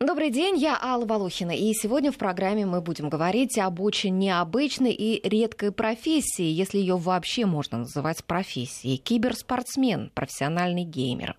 Добрый 0.00 0.30
день, 0.30 0.56
я 0.56 0.78
Алла 0.80 1.04
Волохина, 1.04 1.50
и 1.50 1.74
сегодня 1.74 2.12
в 2.12 2.18
программе 2.18 2.64
мы 2.64 2.80
будем 2.80 3.08
говорить 3.08 3.58
об 3.58 3.80
очень 3.80 4.16
необычной 4.16 4.92
и 4.92 5.28
редкой 5.28 5.72
профессии, 5.72 6.44
если 6.44 6.78
ее 6.78 6.96
вообще 6.96 7.46
можно 7.46 7.78
называть 7.78 8.22
профессией. 8.22 8.98
Киберспортсмен, 8.98 10.12
профессиональный 10.14 10.84
геймер. 10.84 11.34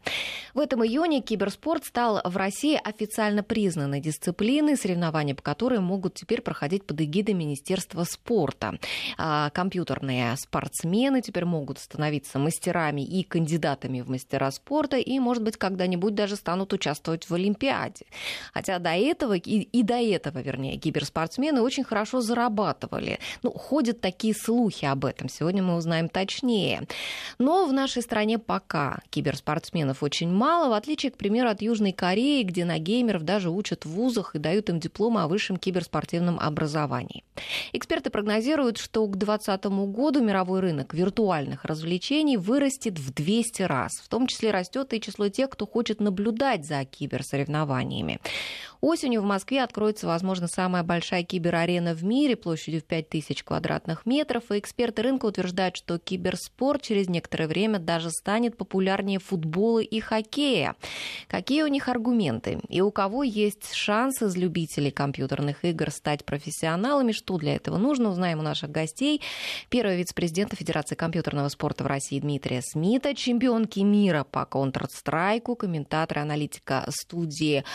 В 0.54 0.60
этом 0.60 0.86
июне 0.86 1.22
киберспорт 1.22 1.86
стал 1.86 2.20
в 2.26 2.36
России 2.36 2.78
официально 2.84 3.44
признанной 3.44 4.02
дисциплиной, 4.02 4.76
соревнования 4.76 5.36
по 5.36 5.42
которой 5.42 5.80
могут 5.80 6.16
теперь 6.16 6.42
проходить 6.42 6.84
под 6.84 7.00
эгидой 7.00 7.36
Министерства 7.36 8.04
спорта. 8.04 8.78
А 9.18 9.52
компьютерные 9.52 10.36
спортсмены 10.36 11.22
теперь 11.22 11.46
могут 11.46 11.80
становиться 11.80 12.40
мастерами 12.40 13.06
и 13.06 13.24
кандидатами 13.24 14.02
в 14.02 14.10
мастера 14.10 14.52
спорта, 14.52 14.98
и, 14.98 15.18
может 15.20 15.44
быть, 15.44 15.56
когда-нибудь 15.56 16.14
даже 16.14 16.36
станут 16.36 16.74
участвовать 16.74 17.30
в 17.30 17.34
Олимпиаде. 17.34 18.06
Хотя 18.54 18.80
до 18.80 18.92
этого, 18.92 19.34
и, 19.34 19.62
и 19.62 19.84
до 19.84 19.96
этого, 19.96 20.40
вернее, 20.40 20.78
киберспортсмены 20.78 21.62
очень 21.62 21.84
хорошо 21.84 22.22
зарабатывали. 22.22 23.20
Ну, 23.44 23.52
ходят 23.52 24.02
такие 24.02 24.34
слухи 24.34 24.86
об 24.86 25.06
этом. 25.06 25.30
Сегодня 25.30 25.64
мы 25.64 25.76
узнаем 25.76 26.10
точнее. 26.10 26.84
Но 27.38 27.66
в 27.66 27.74
нашей 27.74 28.02
стране 28.02 28.40
пока 28.40 29.00
киберспортсменов 29.10 30.04
очень 30.04 30.30
мало, 30.30 30.70
в 30.70 30.74
отличие, 30.74 31.12
к 31.12 31.18
примеру, 31.18 31.50
от 31.50 31.62
Южной 31.62 31.92
Кореи, 31.92 32.44
где 32.44 32.66
на 32.66 32.78
геймеров 32.78 33.24
даже 33.24 33.50
учат 33.50 33.86
в 33.86 33.90
вузах 33.90 34.36
и 34.36 34.40
дают 34.40 34.70
им 34.70 34.80
дипломы 34.80 35.22
о 35.22 35.28
высшем 35.28 35.58
киберспортивном 35.58 36.40
образовании. 36.40 37.24
Эксперты 37.74 38.10
прогнозируют, 38.10 38.78
что 38.78 39.06
к 39.08 39.18
2020 39.18 39.66
году 39.92 40.22
мировой 40.22 40.60
рынок 40.60 40.94
виртуальных 40.94 41.66
развлечений 41.66 42.38
вырастет 42.38 43.00
в 43.00 43.14
200 43.14 43.64
раз. 43.64 44.00
В 44.04 44.08
том 44.08 44.28
числе 44.28 44.52
растет 44.52 44.94
и 44.94 45.02
число 45.02 45.30
тех, 45.30 45.50
кто 45.50 45.66
хочет 45.66 46.00
наблюдать 46.00 46.66
за 46.66 46.86
киберсоревнованиями. 46.86 48.20
Осенью 48.82 49.22
в 49.22 49.26
Москве 49.26 49.62
откроется, 49.62 50.08
возможно, 50.08 50.48
самая 50.48 50.84
большая 50.84 51.24
киберарена 51.24 51.94
в 51.94 52.06
мире 52.06 52.38
площадью 52.38 52.80
в 52.80 52.86
5000 52.86 53.44
квадратных 53.44 54.06
метров. 54.06 54.52
И 54.52 54.60
эксперты 54.60 55.02
рынка 55.02 55.26
утверждают, 55.26 55.76
что 55.76 56.00
киберспорт 56.00 56.82
через 56.82 57.10
некоторое 57.10 57.48
время 57.48 57.80
даже 57.80 58.10
станет 58.10 58.56
популярнее 58.56 59.20
футбола 59.20 59.80
и 59.80 60.00
хоккея. 60.00 60.76
Какие 61.28 61.64
у 61.64 61.68
них 61.68 61.90
аргументы? 61.90 62.62
И 62.70 62.80
у 62.80 62.90
кого 62.90 63.24
есть 63.24 63.74
шанс 63.74 64.22
из 64.22 64.38
любителей 64.38 64.92
компьютерных 64.92 65.66
игр 65.66 65.92
стать 65.92 66.24
профессионалами? 66.24 67.12
Что 67.12 67.38
для 67.38 67.56
этого 67.56 67.78
нужно? 67.78 68.10
Узнаем 68.10 68.40
у 68.40 68.44
наших 68.44 68.72
гостей. 68.72 69.22
Первый 69.68 69.98
вице-президент 69.98 70.54
Федерации 70.54 70.96
компьютерного 70.96 71.50
спорта 71.50 71.84
в 71.84 71.88
России 71.88 72.20
Дмитрия 72.20 72.62
Смита, 72.62 73.14
чемпионки 73.14 73.82
мира 73.82 74.24
по 74.24 74.48
Counter-Strike, 74.50 75.58
комментатор, 75.58 76.20
аналитика 76.20 76.86
студии 76.90 77.66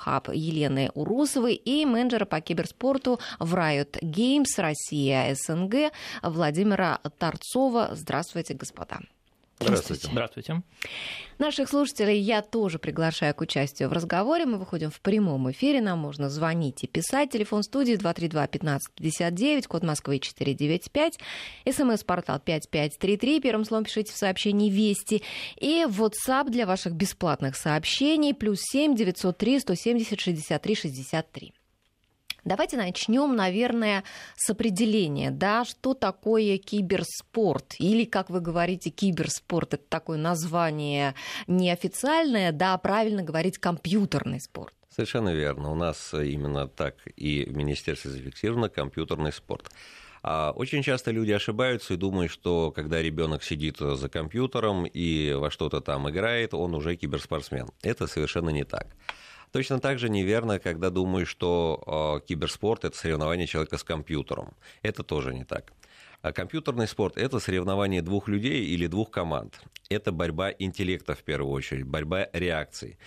Рухаб 0.00 0.28
Елены 0.32 0.90
Урусовой 0.94 1.54
и 1.54 1.84
менеджера 1.84 2.24
по 2.24 2.40
киберспорту 2.40 3.20
в 3.38 3.54
Riot 3.54 4.00
Games 4.02 4.56
Россия 4.56 5.34
СНГ 5.34 5.92
Владимира 6.22 7.00
Торцова. 7.18 7.90
Здравствуйте, 7.92 8.54
господа. 8.54 9.00
Здравствуйте. 9.60 10.08
Здравствуйте. 10.10 10.62
Наших 11.38 11.68
слушателей 11.68 12.18
я 12.18 12.40
тоже 12.40 12.78
приглашаю 12.78 13.34
к 13.34 13.42
участию 13.42 13.88
в 13.90 13.92
разговоре. 13.92 14.46
Мы 14.46 14.58
выходим 14.58 14.90
в 14.90 15.00
прямом 15.00 15.50
эфире. 15.50 15.80
Нам 15.82 15.98
можно 15.98 16.30
звонить 16.30 16.82
и 16.82 16.86
писать. 16.86 17.30
Телефон 17.30 17.62
студии 17.62 17.94
232-1559, 17.94 19.68
код 19.68 19.82
Москвы 19.82 20.18
495. 20.18 21.18
СМС-портал 21.70 22.40
5533. 22.40 23.40
Первым 23.40 23.64
словом 23.64 23.84
пишите 23.84 24.12
в 24.12 24.16
сообщении 24.16 24.70
«Вести». 24.70 25.22
И 25.56 25.84
WhatsApp 25.86 26.48
для 26.48 26.66
ваших 26.66 26.94
бесплатных 26.94 27.54
сообщений. 27.54 28.34
Плюс 28.34 28.60
7 28.62 28.94
903 28.96 29.60
170 29.60 30.20
63 30.20 30.74
63. 30.74 31.52
Давайте 32.44 32.76
начнем, 32.76 33.36
наверное, 33.36 34.04
с 34.36 34.50
определения, 34.50 35.30
да, 35.30 35.64
что 35.64 35.94
такое 35.94 36.58
киберспорт, 36.58 37.74
или, 37.78 38.04
как 38.04 38.30
вы 38.30 38.40
говорите, 38.40 38.90
киберспорт, 38.90 39.74
это 39.74 39.84
такое 39.88 40.18
название 40.18 41.14
неофициальное, 41.46 42.52
да, 42.52 42.76
правильно 42.78 43.22
говорить 43.22 43.58
компьютерный 43.58 44.40
спорт. 44.40 44.74
Совершенно 44.88 45.32
верно. 45.32 45.70
У 45.70 45.74
нас 45.74 46.12
именно 46.12 46.66
так 46.66 46.96
и 47.16 47.44
в 47.44 47.56
Министерстве 47.56 48.10
зафиксировано 48.10 48.68
компьютерный 48.68 49.32
спорт. 49.32 49.70
А 50.22 50.52
очень 50.54 50.82
часто 50.82 51.12
люди 51.12 51.32
ошибаются 51.32 51.94
и 51.94 51.96
думают, 51.96 52.30
что 52.30 52.70
когда 52.72 53.00
ребенок 53.00 53.42
сидит 53.42 53.78
за 53.78 54.08
компьютером 54.08 54.84
и 54.84 55.32
во 55.32 55.50
что-то 55.50 55.80
там 55.80 56.10
играет, 56.10 56.52
он 56.52 56.74
уже 56.74 56.96
киберспортсмен. 56.96 57.68
Это 57.82 58.06
совершенно 58.06 58.50
не 58.50 58.64
так. 58.64 58.88
Точно 59.52 59.80
так 59.80 59.98
же 59.98 60.08
неверно, 60.08 60.58
когда 60.58 60.90
думаю, 60.90 61.26
что 61.26 62.20
э, 62.22 62.26
киберспорт 62.26 62.84
это 62.84 62.96
соревнование 62.96 63.46
человека 63.46 63.78
с 63.78 63.84
компьютером. 63.84 64.54
Это 64.82 65.02
тоже 65.02 65.34
не 65.34 65.44
так. 65.44 65.72
А 66.22 66.32
компьютерный 66.32 66.86
спорт– 66.86 67.14
это 67.16 67.40
соревнование 67.40 68.02
двух 68.02 68.28
людей 68.28 68.66
или 68.66 68.86
двух 68.86 69.10
команд. 69.10 69.60
Это 69.88 70.12
борьба 70.12 70.50
интеллекта 70.50 71.14
в 71.14 71.22
первую 71.22 71.52
очередь, 71.52 71.84
борьба 71.84 72.28
реакций. 72.32 72.98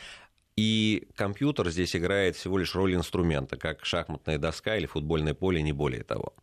И 0.55 1.07
компьютер 1.15 1.69
здесь 1.69 1.95
играет 1.95 2.35
всего 2.35 2.57
лишь 2.57 2.75
роль 2.75 2.95
инструмента, 2.95 3.55
как 3.57 3.85
шахматная 3.85 4.37
доска 4.37 4.75
или 4.77 4.85
футбольное 4.85 5.33
поле, 5.33 5.61
не 5.61 5.73
более 5.73 6.03
того. 6.03 6.33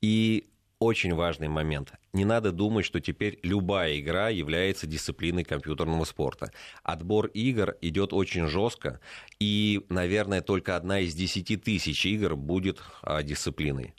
И 0.00 0.50
очень 0.82 1.14
важный 1.14 1.48
момент. 1.48 1.92
Не 2.12 2.24
надо 2.24 2.52
думать, 2.52 2.84
что 2.84 3.00
теперь 3.00 3.38
любая 3.42 3.98
игра 3.98 4.28
является 4.28 4.86
дисциплиной 4.86 5.44
компьютерного 5.44 6.04
спорта. 6.04 6.50
Отбор 6.82 7.26
игр 7.26 7.76
идет 7.80 8.12
очень 8.12 8.46
жестко, 8.48 9.00
и, 9.38 9.84
наверное, 9.88 10.42
только 10.42 10.76
одна 10.76 11.00
из 11.00 11.14
десяти 11.14 11.56
тысяч 11.56 12.04
игр 12.06 12.36
будет 12.36 12.80
а, 13.02 13.22
дисциплиной. 13.22 13.94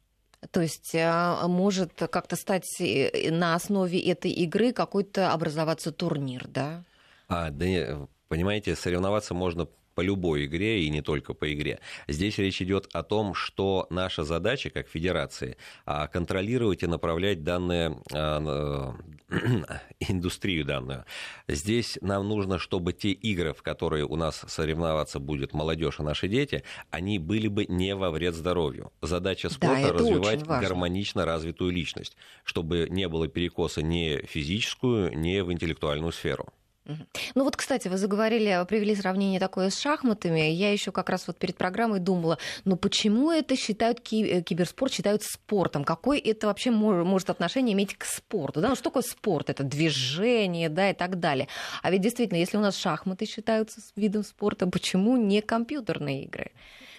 То 0.51 0.61
есть 0.61 0.93
а, 0.95 1.47
может 1.47 1.93
как-то 1.93 2.35
стать 2.35 2.69
э, 2.81 3.31
на 3.31 3.55
основе 3.55 3.99
этой 3.99 4.31
игры 4.31 4.73
какой-то 4.73 5.31
образоваться 5.31 5.91
турнир, 5.91 6.47
да? 6.47 6.83
А, 7.29 7.49
да, 7.49 8.07
понимаете, 8.27 8.75
соревноваться 8.75 9.33
можно 9.33 9.67
по 9.93 10.01
любой 10.01 10.45
игре 10.45 10.83
и 10.83 10.89
не 10.89 11.01
только 11.01 11.33
по 11.33 11.51
игре. 11.53 11.79
Здесь 12.07 12.37
речь 12.37 12.61
идет 12.61 12.89
о 12.93 13.03
том, 13.03 13.33
что 13.33 13.87
наша 13.89 14.23
задача 14.23 14.69
как 14.69 14.87
федерации 14.87 15.57
а, 15.85 16.07
контролировать 16.07 16.83
и 16.83 16.87
направлять 16.87 17.43
данные 17.43 17.97
а, 18.13 18.95
индустрию 19.99 20.65
данную. 20.65 21.05
Здесь 21.47 21.97
нам 22.01 22.27
нужно, 22.27 22.59
чтобы 22.59 22.93
те 22.93 23.11
игры, 23.11 23.53
в 23.53 23.61
которые 23.61 24.05
у 24.05 24.15
нас 24.15 24.43
соревноваться 24.47 25.19
будет 25.19 25.53
молодежь 25.53 25.99
и 25.99 26.03
наши 26.03 26.27
дети, 26.27 26.63
они 26.89 27.19
были 27.19 27.47
бы 27.47 27.65
не 27.65 27.95
во 27.95 28.11
вред 28.11 28.35
здоровью. 28.35 28.91
Задача 29.01 29.49
спорта 29.49 29.87
да, 29.87 29.93
развивать 29.93 30.43
гармонично 30.43 31.25
развитую 31.25 31.71
личность, 31.71 32.15
чтобы 32.43 32.87
не 32.89 33.07
было 33.07 33.27
перекоса 33.27 33.81
ни 33.81 34.25
в 34.25 34.29
физическую, 34.29 35.17
ни 35.17 35.39
в 35.41 35.51
интеллектуальную 35.51 36.11
сферу. 36.11 36.47
Ну 36.85 37.43
вот, 37.43 37.55
кстати, 37.55 37.87
вы 37.87 37.97
заговорили, 37.97 38.65
привели 38.67 38.95
сравнение 38.95 39.39
такое 39.39 39.69
с 39.69 39.79
шахматами. 39.79 40.41
Я 40.41 40.71
еще 40.71 40.91
как 40.91 41.09
раз 41.09 41.27
вот 41.27 41.37
перед 41.37 41.55
программой 41.55 41.99
думала, 41.99 42.37
ну 42.65 42.75
почему 42.75 43.31
это 43.31 43.55
считают 43.55 43.99
э, 44.11 44.41
киберспорт 44.41 44.91
считают 44.91 45.23
спортом? 45.23 45.83
Какое 45.85 46.19
это 46.19 46.47
вообще 46.47 46.71
может 46.71 47.29
отношение 47.29 47.73
иметь 47.73 47.97
к 47.97 48.03
спорту? 48.03 48.59
Да? 48.61 48.69
Ну 48.69 48.75
что 48.75 48.85
такое 48.85 49.03
спорт? 49.03 49.49
Это 49.49 49.63
движение, 49.63 50.69
да, 50.69 50.89
и 50.89 50.93
так 50.93 51.19
далее. 51.19 51.47
А 51.81 51.91
ведь 51.91 52.01
действительно, 52.01 52.37
если 52.37 52.57
у 52.57 52.61
нас 52.61 52.75
шахматы 52.75 53.25
считаются 53.25 53.79
видом 53.95 54.23
спорта, 54.23 54.67
почему 54.67 55.15
не 55.17 55.41
компьютерные 55.41 56.23
игры? 56.23 56.51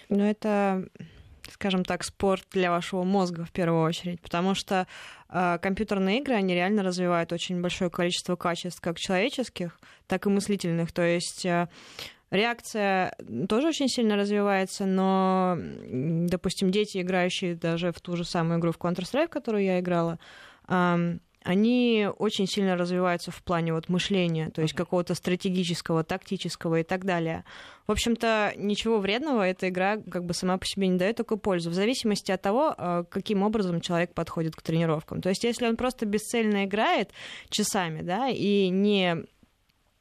Ну 0.09 0.23
это 0.23 0.87
скажем 1.51 1.83
так, 1.83 2.03
спорт 2.03 2.45
для 2.51 2.71
вашего 2.71 3.03
мозга 3.03 3.45
в 3.45 3.51
первую 3.51 3.83
очередь, 3.83 4.21
потому 4.21 4.55
что 4.55 4.87
э, 5.29 5.57
компьютерные 5.61 6.19
игры, 6.19 6.35
они 6.35 6.53
реально 6.53 6.83
развивают 6.83 7.31
очень 7.33 7.61
большое 7.61 7.89
количество 7.89 8.35
качеств, 8.35 8.81
как 8.81 8.99
человеческих, 8.99 9.79
так 10.07 10.25
и 10.25 10.29
мыслительных, 10.29 10.91
то 10.91 11.03
есть 11.03 11.45
э, 11.45 11.67
реакция 12.31 13.15
тоже 13.47 13.67
очень 13.67 13.89
сильно 13.89 14.15
развивается, 14.15 14.85
но, 14.85 15.57
допустим, 15.57 16.71
дети, 16.71 17.01
играющие 17.01 17.55
даже 17.55 17.91
в 17.91 17.99
ту 18.01 18.15
же 18.15 18.25
самую 18.25 18.59
игру 18.59 18.71
в 18.71 18.77
Counter-Strike, 18.77 19.29
которую 19.29 19.63
я 19.63 19.79
играла, 19.79 20.19
э, 20.67 21.17
они 21.45 22.09
очень 22.17 22.47
сильно 22.47 22.75
развиваются 22.75 23.29
в 23.29 23.43
плане 23.43 23.71
вот 23.71 23.87
мышления, 23.87 24.49
то 24.49 24.63
есть 24.63 24.73
какого-то 24.73 25.13
стратегического, 25.13 26.03
тактического 26.03 26.79
и 26.79 26.83
так 26.83 27.05
далее. 27.05 27.45
В 27.85 27.91
общем-то, 27.91 28.53
ничего 28.57 28.97
вредного 28.97 29.43
эта 29.43 29.69
игра 29.69 29.97
как 29.97 30.25
бы 30.25 30.33
сама 30.33 30.57
по 30.57 30.65
себе 30.65 30.87
не 30.87 30.97
дает, 30.97 31.17
только 31.17 31.37
пользу, 31.37 31.69
в 31.69 31.75
зависимости 31.75 32.31
от 32.31 32.41
того, 32.41 32.73
э, 32.75 33.03
каким 33.09 33.43
образом 33.43 33.79
человек 33.79 34.15
подходит 34.15 34.55
к 34.55 34.63
тренировкам. 34.63 35.21
То 35.21 35.29
есть 35.29 35.43
если 35.43 35.67
он 35.67 35.77
просто 35.77 36.07
бесцельно 36.07 36.65
играет 36.65 37.11
часами, 37.49 38.01
да, 38.01 38.27
и 38.27 38.69
не 38.69 39.25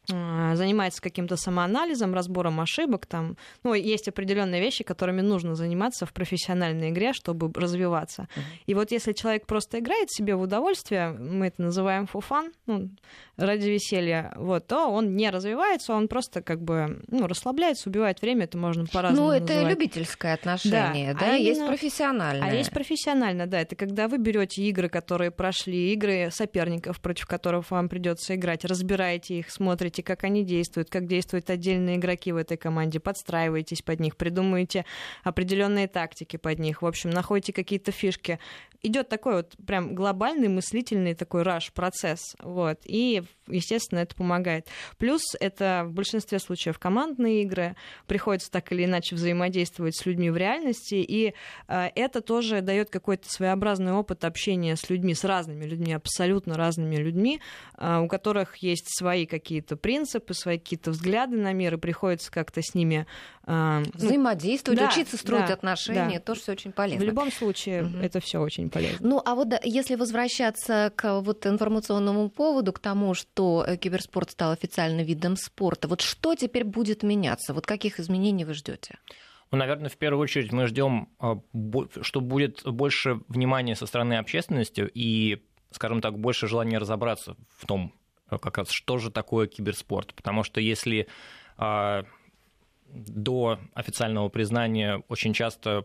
занимается 0.08 1.00
каким-то 1.00 1.36
самоанализом, 1.36 2.14
разбором 2.14 2.60
ошибок. 2.60 3.06
Там, 3.06 3.36
ну, 3.62 3.74
есть 3.74 4.08
определенные 4.08 4.60
вещи, 4.60 4.84
которыми 4.84 5.20
нужно 5.20 5.54
заниматься 5.54 6.06
в 6.06 6.12
профессиональной 6.12 6.90
игре, 6.90 7.12
чтобы 7.12 7.50
развиваться. 7.58 8.22
Uh-huh. 8.22 8.42
И 8.66 8.74
вот 8.74 8.90
если 8.90 9.12
человек 9.12 9.46
просто 9.46 9.78
играет 9.78 10.10
себе 10.10 10.34
в 10.34 10.42
удовольствие, 10.42 11.10
мы 11.10 11.46
это 11.46 11.62
называем 11.62 12.06
фуфан, 12.06 12.52
ну, 12.66 12.90
ради 13.36 13.68
веселья, 13.68 14.32
вот, 14.36 14.66
то 14.66 14.88
он 14.88 15.16
не 15.16 15.30
развивается, 15.30 15.94
он 15.94 16.08
просто 16.08 16.42
как 16.42 16.62
бы 16.62 17.02
ну, 17.08 17.26
расслабляется, 17.26 17.88
убивает 17.88 18.20
время, 18.22 18.44
это 18.44 18.58
можно 18.58 18.86
по-разному 18.86 19.28
Ну, 19.28 19.32
это 19.32 19.54
называть. 19.54 19.70
любительское 19.70 20.34
отношение, 20.34 21.14
да, 21.14 21.20
да? 21.20 21.32
А 21.32 21.36
есть 21.36 21.58
именно... 21.58 21.68
профессиональное. 21.68 22.48
А 22.48 22.52
есть 22.52 22.70
профессионально, 22.70 23.46
да, 23.46 23.60
это 23.60 23.76
когда 23.76 24.08
вы 24.08 24.18
берете 24.18 24.62
игры, 24.62 24.88
которые 24.88 25.30
прошли, 25.30 25.92
игры 25.92 26.28
соперников, 26.30 27.00
против 27.00 27.26
которых 27.26 27.70
вам 27.70 27.88
придется 27.88 28.34
играть, 28.34 28.64
разбираете 28.64 29.38
их, 29.38 29.50
смотрите 29.50 29.93
смотрите, 29.94 30.02
как 30.02 30.24
они 30.24 30.44
действуют, 30.44 30.90
как 30.90 31.06
действуют 31.06 31.50
отдельные 31.50 31.96
игроки 31.96 32.32
в 32.32 32.36
этой 32.36 32.56
команде, 32.56 32.98
подстраиваетесь 32.98 33.82
под 33.82 34.00
них, 34.00 34.16
придумываете 34.16 34.84
определенные 35.22 35.86
тактики 35.86 36.36
под 36.36 36.58
них, 36.58 36.82
в 36.82 36.86
общем, 36.86 37.10
находите 37.10 37.52
какие-то 37.52 37.92
фишки. 37.92 38.38
Идет 38.82 39.08
такой 39.08 39.36
вот 39.36 39.54
прям 39.66 39.94
глобальный 39.94 40.48
мыслительный 40.48 41.14
такой 41.14 41.42
раш-процесс, 41.42 42.36
вот, 42.42 42.80
и, 42.84 43.22
естественно, 43.48 44.00
это 44.00 44.14
помогает. 44.14 44.66
Плюс 44.98 45.22
это 45.40 45.84
в 45.86 45.92
большинстве 45.92 46.38
случаев 46.38 46.78
командные 46.78 47.42
игры, 47.42 47.76
приходится 48.06 48.50
так 48.50 48.72
или 48.72 48.84
иначе 48.84 49.14
взаимодействовать 49.14 49.96
с 49.96 50.04
людьми 50.04 50.30
в 50.30 50.36
реальности, 50.36 50.96
и 50.96 51.34
э, 51.68 51.88
это 51.94 52.20
тоже 52.20 52.60
дает 52.60 52.90
какой-то 52.90 53.30
своеобразный 53.30 53.92
опыт 53.92 54.24
общения 54.24 54.76
с 54.76 54.90
людьми, 54.90 55.14
с 55.14 55.24
разными 55.24 55.64
людьми, 55.64 55.94
абсолютно 55.94 56.54
разными 56.54 56.96
людьми, 56.96 57.40
э, 57.78 58.00
у 58.00 58.08
которых 58.08 58.56
есть 58.56 58.86
свои 58.98 59.24
какие-то 59.24 59.76
принципы, 59.84 60.32
свои 60.32 60.56
какие-то 60.56 60.92
взгляды 60.92 61.36
на 61.36 61.52
мир, 61.52 61.74
и 61.74 61.76
приходится 61.76 62.32
как-то 62.32 62.62
с 62.62 62.74
ними... 62.74 63.06
Э, 63.46 63.82
Взаимодействовать, 63.92 64.80
да, 64.80 64.88
учиться 64.88 65.18
строить 65.18 65.48
да, 65.48 65.52
отношения, 65.52 66.14
да. 66.14 66.20
тоже 66.20 66.40
все 66.40 66.52
очень 66.52 66.72
полезно. 66.72 67.04
В 67.04 67.06
любом 67.06 67.30
случае, 67.30 67.84
угу. 67.84 67.98
это 67.98 68.18
все 68.20 68.38
очень 68.40 68.70
полезно. 68.70 69.06
Ну, 69.06 69.22
а 69.22 69.34
вот 69.34 69.48
если 69.62 69.96
возвращаться 69.96 70.90
к 70.96 71.20
вот 71.20 71.44
информационному 71.44 72.30
поводу, 72.30 72.72
к 72.72 72.78
тому, 72.78 73.12
что 73.12 73.62
э, 73.68 73.76
киберспорт 73.76 74.30
стал 74.30 74.52
официально 74.52 75.02
видом 75.02 75.36
спорта, 75.36 75.86
вот 75.86 76.00
что 76.00 76.34
теперь 76.34 76.64
будет 76.64 77.02
меняться? 77.02 77.52
Вот 77.52 77.66
каких 77.66 78.00
изменений 78.00 78.46
вы 78.46 78.54
ждете? 78.54 78.96
Ну, 79.50 79.58
наверное, 79.58 79.90
в 79.90 79.98
первую 79.98 80.22
очередь 80.22 80.50
мы 80.50 80.66
ждем, 80.66 81.10
а, 81.18 81.38
что 82.00 82.22
будет 82.22 82.62
больше 82.64 83.20
внимания 83.28 83.76
со 83.76 83.84
стороны 83.84 84.14
общественности 84.14 84.88
и, 84.94 85.44
скажем 85.72 86.00
так, 86.00 86.18
больше 86.18 86.46
желания 86.46 86.78
разобраться 86.78 87.36
в 87.58 87.66
том, 87.66 87.92
как 88.38 88.58
раз, 88.58 88.70
что 88.70 88.98
же 88.98 89.10
такое 89.10 89.46
киберспорт. 89.46 90.14
Потому 90.14 90.42
что 90.42 90.60
если 90.60 91.08
а, 91.56 92.04
до 92.88 93.58
официального 93.74 94.28
признания 94.28 95.02
очень 95.08 95.32
часто 95.32 95.84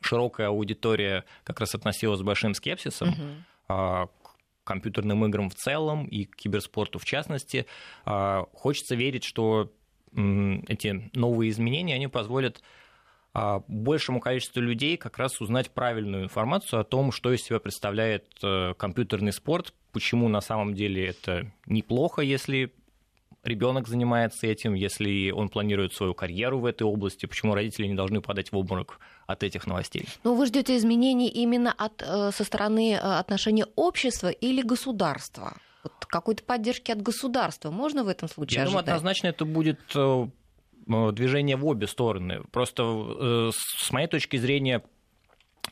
широкая 0.00 0.48
аудитория 0.48 1.24
как 1.44 1.60
раз 1.60 1.74
относилась 1.74 2.20
с 2.20 2.22
большим 2.22 2.54
скепсисом 2.54 3.08
угу. 3.10 3.22
а, 3.68 4.06
к 4.06 4.36
компьютерным 4.64 5.24
играм 5.26 5.48
в 5.48 5.54
целом 5.54 6.06
и 6.06 6.24
к 6.24 6.36
киберспорту 6.36 6.98
в 6.98 7.04
частности, 7.04 7.66
а, 8.04 8.46
хочется 8.52 8.94
верить, 8.94 9.24
что 9.24 9.72
эти 10.12 11.10
новые 11.12 11.50
изменения 11.50 11.94
они 11.94 12.08
позволят 12.08 12.62
большему 13.68 14.20
количеству 14.20 14.60
людей 14.60 14.96
как 14.96 15.18
раз 15.18 15.40
узнать 15.40 15.70
правильную 15.70 16.24
информацию 16.24 16.80
о 16.80 16.84
том, 16.84 17.12
что 17.12 17.32
из 17.32 17.42
себя 17.42 17.60
представляет 17.60 18.24
э, 18.42 18.74
компьютерный 18.78 19.32
спорт, 19.32 19.74
почему 19.92 20.28
на 20.28 20.40
самом 20.40 20.74
деле 20.74 21.06
это 21.06 21.52
неплохо, 21.66 22.22
если 22.22 22.72
ребенок 23.42 23.88
занимается 23.88 24.46
этим, 24.46 24.74
если 24.74 25.30
он 25.30 25.48
планирует 25.48 25.92
свою 25.92 26.14
карьеру 26.14 26.60
в 26.60 26.66
этой 26.66 26.84
области, 26.84 27.26
почему 27.26 27.54
родители 27.54 27.86
не 27.86 27.94
должны 27.94 28.20
подать 28.20 28.52
в 28.52 28.56
обморок 28.56 29.00
от 29.26 29.42
этих 29.42 29.66
новостей. 29.66 30.06
Но 30.24 30.34
вы 30.34 30.46
ждете 30.46 30.76
изменений 30.76 31.28
именно 31.28 31.72
от, 31.72 32.02
э, 32.02 32.30
со 32.32 32.44
стороны 32.44 32.94
э, 32.94 32.98
отношения 32.98 33.66
общества 33.76 34.28
или 34.28 34.62
государства? 34.62 35.56
Вот 35.84 35.92
какой-то 36.06 36.42
поддержки 36.42 36.90
от 36.90 37.02
государства 37.02 37.70
можно 37.70 38.02
в 38.02 38.08
этом 38.08 38.28
случае 38.28 38.56
Я 38.56 38.62
ожидать? 38.62 38.84
думаю, 38.84 38.96
однозначно 38.96 39.28
это 39.28 39.44
будет 39.44 39.80
движение 40.86 41.56
в 41.56 41.66
обе 41.66 41.86
стороны. 41.86 42.42
Просто 42.52 42.82
э, 42.82 43.50
с 43.52 43.90
моей 43.90 44.06
точки 44.06 44.36
зрения 44.36 44.82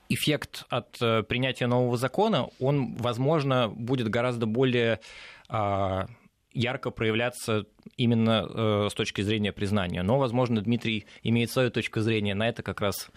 эффект 0.09 0.65
от 0.69 1.01
э, 1.01 1.23
принятия 1.23 1.67
нового 1.67 1.97
закона, 1.97 2.49
он, 2.59 2.97
возможно, 2.97 3.69
будет 3.69 4.09
гораздо 4.09 4.47
более 4.47 5.01
а, 5.49 6.07
ярко 6.53 6.91
проявляться 6.91 7.67
именно 7.97 8.89
с 8.91 8.95
точки 8.95 9.23
зрения 9.23 9.53
признания. 9.53 10.03
Но, 10.03 10.19
возможно, 10.19 10.61
Дмитрий 10.61 11.07
имеет 11.23 11.51
свою 11.51 11.71
точку 11.71 12.01
зрения 12.01 12.35
на 12.35 12.49
это 12.49 12.63
как 12.63 12.81
раз 12.81 13.11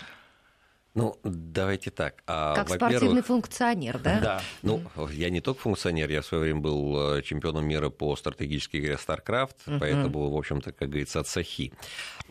ну, 0.98 1.16
давайте 1.24 1.92
так. 1.92 2.24
А, 2.26 2.56
как 2.56 2.70
спортивный 2.70 3.22
функционер, 3.22 4.00
да? 4.00 4.20
Да. 4.28 4.42
Ну, 4.64 4.82
я 5.12 5.30
не 5.30 5.42
только 5.42 5.62
функционер, 5.62 6.10
я 6.10 6.22
в 6.22 6.26
свое 6.26 6.44
время 6.44 6.60
был 6.60 7.18
э, 7.18 7.22
чемпионом 7.22 7.68
мира 7.68 7.90
по 7.90 8.16
стратегической 8.16 8.80
игре 8.80 8.96
StarCraft, 8.96 9.56
uh-huh. 9.68 9.80
поэтому, 9.80 10.32
в 10.32 10.36
общем-то, 10.36 10.72
как 10.72 10.90
говорится, 10.90 11.20
от 11.20 11.28
Сахи. 11.28 11.72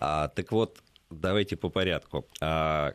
А, 0.00 0.28
так 0.28 0.50
вот, 0.50 0.80
давайте 1.10 1.56
по 1.56 1.68
порядку. 1.68 2.26
А, 2.40 2.92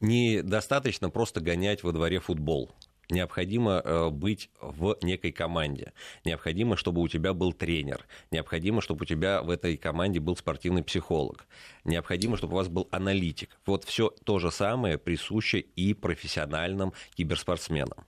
недостаточно 0.00 1.10
просто 1.10 1.40
гонять 1.40 1.82
во 1.82 1.90
дворе 1.90 2.20
футбол 2.20 2.70
необходимо 3.10 3.82
э, 3.84 4.10
быть 4.10 4.50
в 4.60 4.96
некой 5.02 5.32
команде. 5.32 5.92
Необходимо, 6.24 6.76
чтобы 6.76 7.00
у 7.00 7.08
тебя 7.08 7.34
был 7.34 7.52
тренер. 7.52 8.06
Необходимо, 8.30 8.80
чтобы 8.80 9.02
у 9.02 9.06
тебя 9.06 9.42
в 9.42 9.50
этой 9.50 9.76
команде 9.76 10.20
был 10.20 10.36
спортивный 10.36 10.82
психолог. 10.82 11.46
Необходимо, 11.84 12.36
чтобы 12.36 12.54
у 12.54 12.56
вас 12.56 12.68
был 12.68 12.88
аналитик. 12.90 13.58
Вот 13.66 13.84
все 13.84 14.10
то 14.24 14.38
же 14.38 14.50
самое 14.50 14.98
присуще 14.98 15.60
и 15.60 15.94
профессиональным 15.94 16.92
киберспортсменам. 17.14 18.06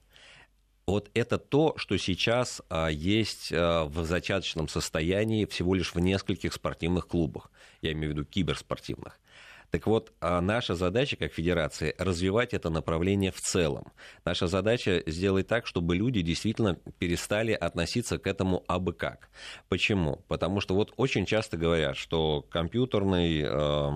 Вот 0.87 1.11
это 1.15 1.39
то, 1.39 1.75
что 1.77 1.97
сейчас 1.97 2.61
а, 2.69 2.89
есть 2.89 3.53
а, 3.53 3.85
в 3.85 4.05
зачаточном 4.05 4.69
состоянии 4.69 5.45
всего 5.47 5.75
лишь 5.75 5.95
в 5.95 6.01
нескольких 6.01 6.53
спортивных 6.53 7.07
клубах. 7.07 7.51
Я 7.83 7.93
имею 7.93 8.13
в 8.13 8.17
виду 8.17 8.25
киберспортивных. 8.25 9.21
Так 9.73 9.87
вот, 9.87 10.13
а 10.21 10.43
наша 10.43 10.75
задача 10.75 11.17
как 11.17 11.33
федерации 11.33 11.95
развивать 11.97 12.53
это 12.53 12.69
направление 12.69 13.33
в 13.33 13.41
целом. 13.41 13.91
Наша 14.23 14.47
задача 14.47 15.03
сделать 15.07 15.49
так, 15.49 15.67
чтобы 15.67 15.97
люди 15.97 16.21
действительно 16.21 16.77
перестали 16.99 17.53
относиться 17.53 18.19
к 18.19 18.27
этому 18.27 18.65
абы 18.67 18.93
как. 18.93 19.31
Почему? 19.71 20.23
Потому 20.29 20.61
что 20.61 20.75
вот 20.75 20.93
очень 20.99 21.25
часто 21.25 21.57
говорят, 21.57 21.97
что 21.97 22.43
компьютерный 22.51 23.45
э, 23.47 23.91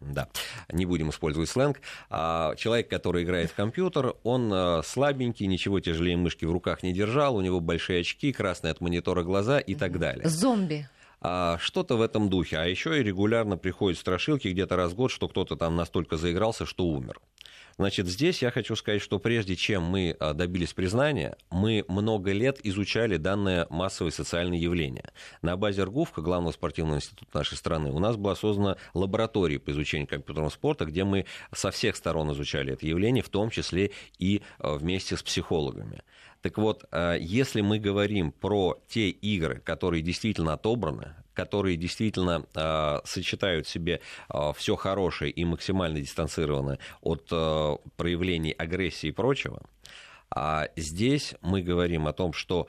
да, 0.00 0.28
не 0.70 0.84
будем 0.84 1.08
использовать 1.08 1.48
сленг. 1.48 1.80
А 2.10 2.54
человек, 2.56 2.90
который 2.90 3.24
играет 3.24 3.50
в 3.50 3.54
компьютер, 3.54 4.16
он 4.24 4.52
э, 4.52 4.82
слабенький, 4.84 5.46
ничего 5.46 5.80
тяжелее 5.80 6.18
мышки 6.18 6.44
в 6.44 6.52
руках 6.52 6.82
не 6.82 6.92
держал, 6.92 7.36
у 7.36 7.40
него 7.40 7.60
большие 7.60 8.02
очки, 8.02 8.30
красные 8.30 8.72
от 8.72 8.82
монитора 8.82 9.22
глаза 9.22 9.58
и 9.58 9.74
так 9.74 9.98
далее. 9.98 10.28
Зомби 10.28 10.86
а, 11.26 11.56
что-то 11.58 11.96
в 11.96 12.02
этом 12.02 12.28
духе. 12.28 12.58
А 12.58 12.66
еще 12.66 13.00
и 13.00 13.02
регулярно 13.02 13.56
приходят 13.56 13.98
страшилки 13.98 14.48
где-то 14.48 14.76
раз 14.76 14.92
в 14.92 14.94
год, 14.94 15.10
что 15.10 15.26
кто-то 15.26 15.56
там 15.56 15.74
настолько 15.74 16.18
заигрался, 16.18 16.66
что 16.66 16.84
умер. 16.84 17.18
Значит, 17.76 18.06
здесь 18.06 18.42
я 18.42 18.50
хочу 18.50 18.76
сказать, 18.76 19.00
что 19.00 19.18
прежде 19.18 19.56
чем 19.56 19.84
мы 19.84 20.14
а, 20.20 20.34
добились 20.34 20.74
признания, 20.74 21.36
мы 21.50 21.84
много 21.88 22.30
лет 22.32 22.60
изучали 22.62 23.16
данное 23.16 23.66
массовое 23.70 24.12
социальное 24.12 24.58
явление. 24.58 25.12
На 25.40 25.56
базе 25.56 25.84
РГУФКа, 25.84 26.20
главного 26.20 26.52
спортивного 26.52 26.98
института 26.98 27.30
нашей 27.32 27.56
страны, 27.56 27.90
у 27.90 27.98
нас 27.98 28.16
была 28.16 28.36
создана 28.36 28.76
лаборатория 28.92 29.58
по 29.58 29.70
изучению 29.70 30.06
компьютерного 30.06 30.50
спорта, 30.50 30.84
где 30.84 31.04
мы 31.04 31.24
со 31.52 31.70
всех 31.70 31.96
сторон 31.96 32.30
изучали 32.32 32.74
это 32.74 32.86
явление, 32.86 33.24
в 33.24 33.30
том 33.30 33.48
числе 33.48 33.92
и 34.18 34.42
а, 34.58 34.74
вместе 34.74 35.16
с 35.16 35.22
психологами. 35.22 36.02
Так 36.44 36.58
вот, 36.58 36.84
э, 36.92 37.16
если 37.20 37.62
мы 37.62 37.78
говорим 37.78 38.30
про 38.30 38.78
те 38.86 39.08
игры, 39.08 39.60
которые 39.64 40.02
действительно 40.02 40.52
отобраны, 40.52 41.14
которые 41.34 41.76
действительно 41.76 42.46
э, 42.54 43.00
сочетают 43.04 43.66
в 43.66 43.70
себе 43.70 44.00
э, 44.32 44.52
все 44.56 44.76
хорошее 44.76 45.30
и 45.30 45.44
максимально 45.44 46.00
дистанцированы 46.00 46.78
от 47.00 47.28
э, 47.30 47.76
проявлений 47.96 48.52
агрессии 48.52 49.08
и 49.08 49.12
прочего, 49.12 49.60
а 50.30 50.68
здесь 50.76 51.34
мы 51.42 51.62
говорим 51.62 52.06
о 52.06 52.12
том, 52.12 52.32
что 52.32 52.68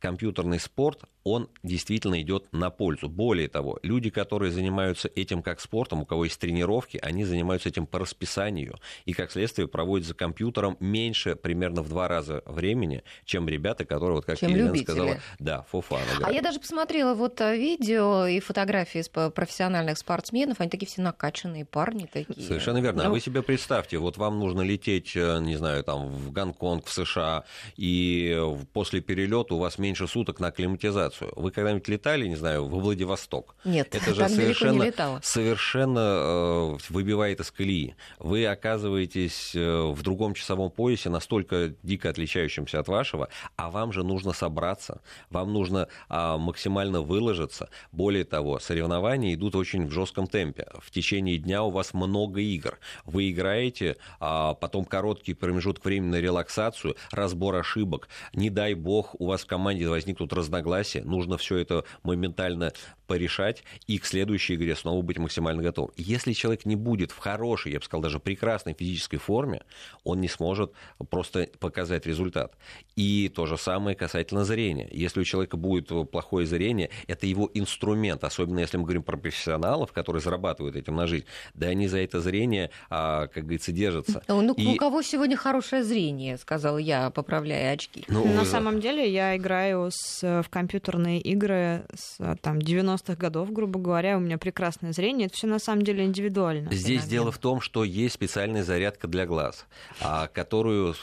компьютерный 0.00 0.60
спорт 0.60 1.04
он 1.26 1.48
действительно 1.64 2.22
идет 2.22 2.46
на 2.52 2.70
пользу. 2.70 3.08
Более 3.08 3.48
того, 3.48 3.80
люди, 3.82 4.10
которые 4.10 4.52
занимаются 4.52 5.10
этим 5.12 5.42
как 5.42 5.60
спортом, 5.60 6.02
у 6.02 6.06
кого 6.06 6.24
есть 6.24 6.38
тренировки, 6.38 7.00
они 7.02 7.24
занимаются 7.24 7.68
этим 7.68 7.88
по 7.88 7.98
расписанию 7.98 8.76
и, 9.06 9.12
как 9.12 9.32
следствие, 9.32 9.66
проводят 9.66 10.06
за 10.06 10.14
компьютером 10.14 10.76
меньше, 10.78 11.34
примерно 11.34 11.82
в 11.82 11.88
два 11.88 12.06
раза 12.06 12.44
времени, 12.46 13.02
чем 13.24 13.48
ребята, 13.48 13.84
которые, 13.84 14.16
вот 14.16 14.24
как 14.24 14.38
чем 14.38 14.50
Елена 14.50 14.68
любители. 14.68 14.84
сказала, 14.84 15.16
да, 15.40 15.62
фуфан 15.62 16.00
А 16.22 16.30
я 16.30 16.42
даже 16.42 16.60
посмотрела 16.60 17.14
вот 17.14 17.40
э, 17.40 17.56
видео 17.56 18.26
и 18.28 18.38
фотографии 18.38 19.02
профессиональных 19.30 19.98
спортсменов, 19.98 20.60
они 20.60 20.70
такие 20.70 20.86
все 20.86 21.02
накачанные 21.02 21.64
парни 21.64 22.08
такие. 22.10 22.46
Совершенно 22.46 22.78
верно. 22.78 23.02
Ну... 23.02 23.08
А 23.08 23.12
вы 23.12 23.18
себе 23.18 23.42
представьте, 23.42 23.98
вот 23.98 24.16
вам 24.16 24.38
нужно 24.38 24.60
лететь, 24.60 25.16
э, 25.16 25.40
не 25.40 25.56
знаю, 25.56 25.82
там, 25.82 26.06
в 26.06 26.30
Гонконг, 26.30 26.86
в 26.86 26.92
США, 26.92 27.42
и 27.76 28.40
после 28.72 29.00
перелета 29.00 29.54
у 29.54 29.58
вас 29.58 29.78
меньше 29.78 29.95
меньше 29.96 30.12
суток 30.12 30.40
на 30.40 30.48
акклиматизацию. 30.48 31.32
Вы 31.36 31.50
когда-нибудь 31.50 31.88
летали, 31.88 32.26
не 32.26 32.36
знаю, 32.36 32.66
во 32.66 32.78
Владивосток? 32.78 33.54
Нет, 33.64 33.94
это 33.94 34.14
же 34.14 34.28
совершенно, 34.28 34.82
не 34.82 34.86
летала. 34.86 35.20
совершенно 35.22 36.76
выбивает 36.90 37.40
из 37.40 37.50
колеи. 37.50 37.94
Вы 38.18 38.46
оказываетесь 38.46 39.54
в 39.54 40.02
другом 40.02 40.34
часовом 40.34 40.70
поясе, 40.70 41.08
настолько 41.08 41.72
дико 41.82 42.10
отличающимся 42.10 42.80
от 42.80 42.88
вашего, 42.88 43.28
а 43.56 43.70
вам 43.70 43.92
же 43.92 44.02
нужно 44.02 44.32
собраться, 44.32 45.00
вам 45.30 45.52
нужно 45.52 45.88
а, 46.08 46.36
максимально 46.36 47.00
выложиться. 47.00 47.68
Более 47.92 48.24
того, 48.24 48.58
соревнования 48.58 49.34
идут 49.34 49.54
очень 49.54 49.86
в 49.86 49.90
жестком 49.90 50.26
темпе. 50.26 50.66
В 50.80 50.90
течение 50.90 51.38
дня 51.38 51.62
у 51.62 51.70
вас 51.70 51.94
много 51.94 52.40
игр. 52.40 52.78
Вы 53.04 53.30
играете, 53.30 53.96
а 54.20 54.54
потом 54.54 54.84
короткий 54.84 55.34
промежуток 55.34 55.84
времени 55.84 56.10
на 56.10 56.20
релаксацию, 56.20 56.96
разбор 57.12 57.56
ошибок. 57.56 58.08
Не 58.34 58.50
дай 58.50 58.74
бог, 58.74 59.14
у 59.18 59.26
вас 59.26 59.42
в 59.42 59.46
команде 59.46 59.75
возникнут 59.84 60.32
разногласия, 60.32 61.02
нужно 61.02 61.36
все 61.36 61.58
это 61.58 61.84
моментально 62.02 62.72
порешать 63.06 63.62
и 63.86 63.98
к 63.98 64.06
следующей 64.06 64.54
игре 64.54 64.74
снова 64.76 65.02
быть 65.02 65.18
максимально 65.18 65.62
готовым. 65.62 65.92
Если 65.96 66.32
человек 66.32 66.66
не 66.66 66.76
будет 66.76 67.10
в 67.10 67.18
хорошей, 67.18 67.72
я 67.72 67.78
бы 67.78 67.84
сказал, 67.84 68.02
даже 68.02 68.20
прекрасной 68.20 68.74
физической 68.74 69.18
форме, 69.18 69.62
он 70.04 70.20
не 70.20 70.28
сможет 70.28 70.72
просто 71.10 71.48
показать 71.58 72.06
результат. 72.06 72.54
И 72.96 73.30
то 73.34 73.46
же 73.46 73.56
самое 73.56 73.96
касательно 73.96 74.44
зрения. 74.44 74.88
Если 74.92 75.20
у 75.20 75.24
человека 75.24 75.56
будет 75.56 75.88
плохое 76.10 76.46
зрение, 76.46 76.90
это 77.06 77.26
его 77.26 77.50
инструмент, 77.54 78.24
особенно 78.24 78.60
если 78.60 78.76
мы 78.76 78.84
говорим 78.84 79.02
про 79.02 79.16
профессионалов, 79.16 79.92
которые 79.92 80.22
зарабатывают 80.22 80.76
этим 80.76 80.96
на 80.96 81.06
жизнь, 81.06 81.26
да 81.54 81.68
они 81.68 81.88
за 81.88 81.98
это 81.98 82.20
зрение, 82.20 82.70
а, 82.90 83.26
как 83.28 83.44
говорится, 83.44 83.72
держатся. 83.72 84.22
Ну, 84.28 84.54
и... 84.54 84.66
у 84.66 84.76
кого 84.76 85.02
сегодня 85.02 85.36
хорошее 85.36 85.84
зрение, 85.84 86.38
сказал 86.38 86.78
я, 86.78 87.10
поправляя 87.10 87.74
очки. 87.74 88.04
Ну, 88.08 88.24
на 88.24 88.40
вы... 88.40 88.46
самом 88.46 88.80
деле 88.80 89.10
я 89.10 89.36
играю 89.36 89.90
с, 89.90 90.22
в 90.22 90.48
компьютерные 90.50 91.20
игры 91.20 91.84
с 91.94 92.36
там, 92.42 92.60
90-х 92.96 93.14
годов, 93.16 93.52
грубо 93.52 93.78
говоря, 93.78 94.16
у 94.16 94.20
меня 94.20 94.38
прекрасное 94.38 94.92
зрение. 94.92 95.26
Это 95.26 95.36
все 95.36 95.46
на 95.46 95.58
самом 95.58 95.82
деле 95.82 96.04
индивидуально. 96.04 96.72
Здесь 96.72 97.02
феномен. 97.02 97.08
дело 97.08 97.32
в 97.32 97.38
том, 97.38 97.60
что 97.60 97.84
есть 97.84 98.14
специальная 98.14 98.62
зарядка 98.62 99.08
для 99.08 99.26
глаз, 99.26 99.66
а, 100.00 100.28
которую, 100.28 100.94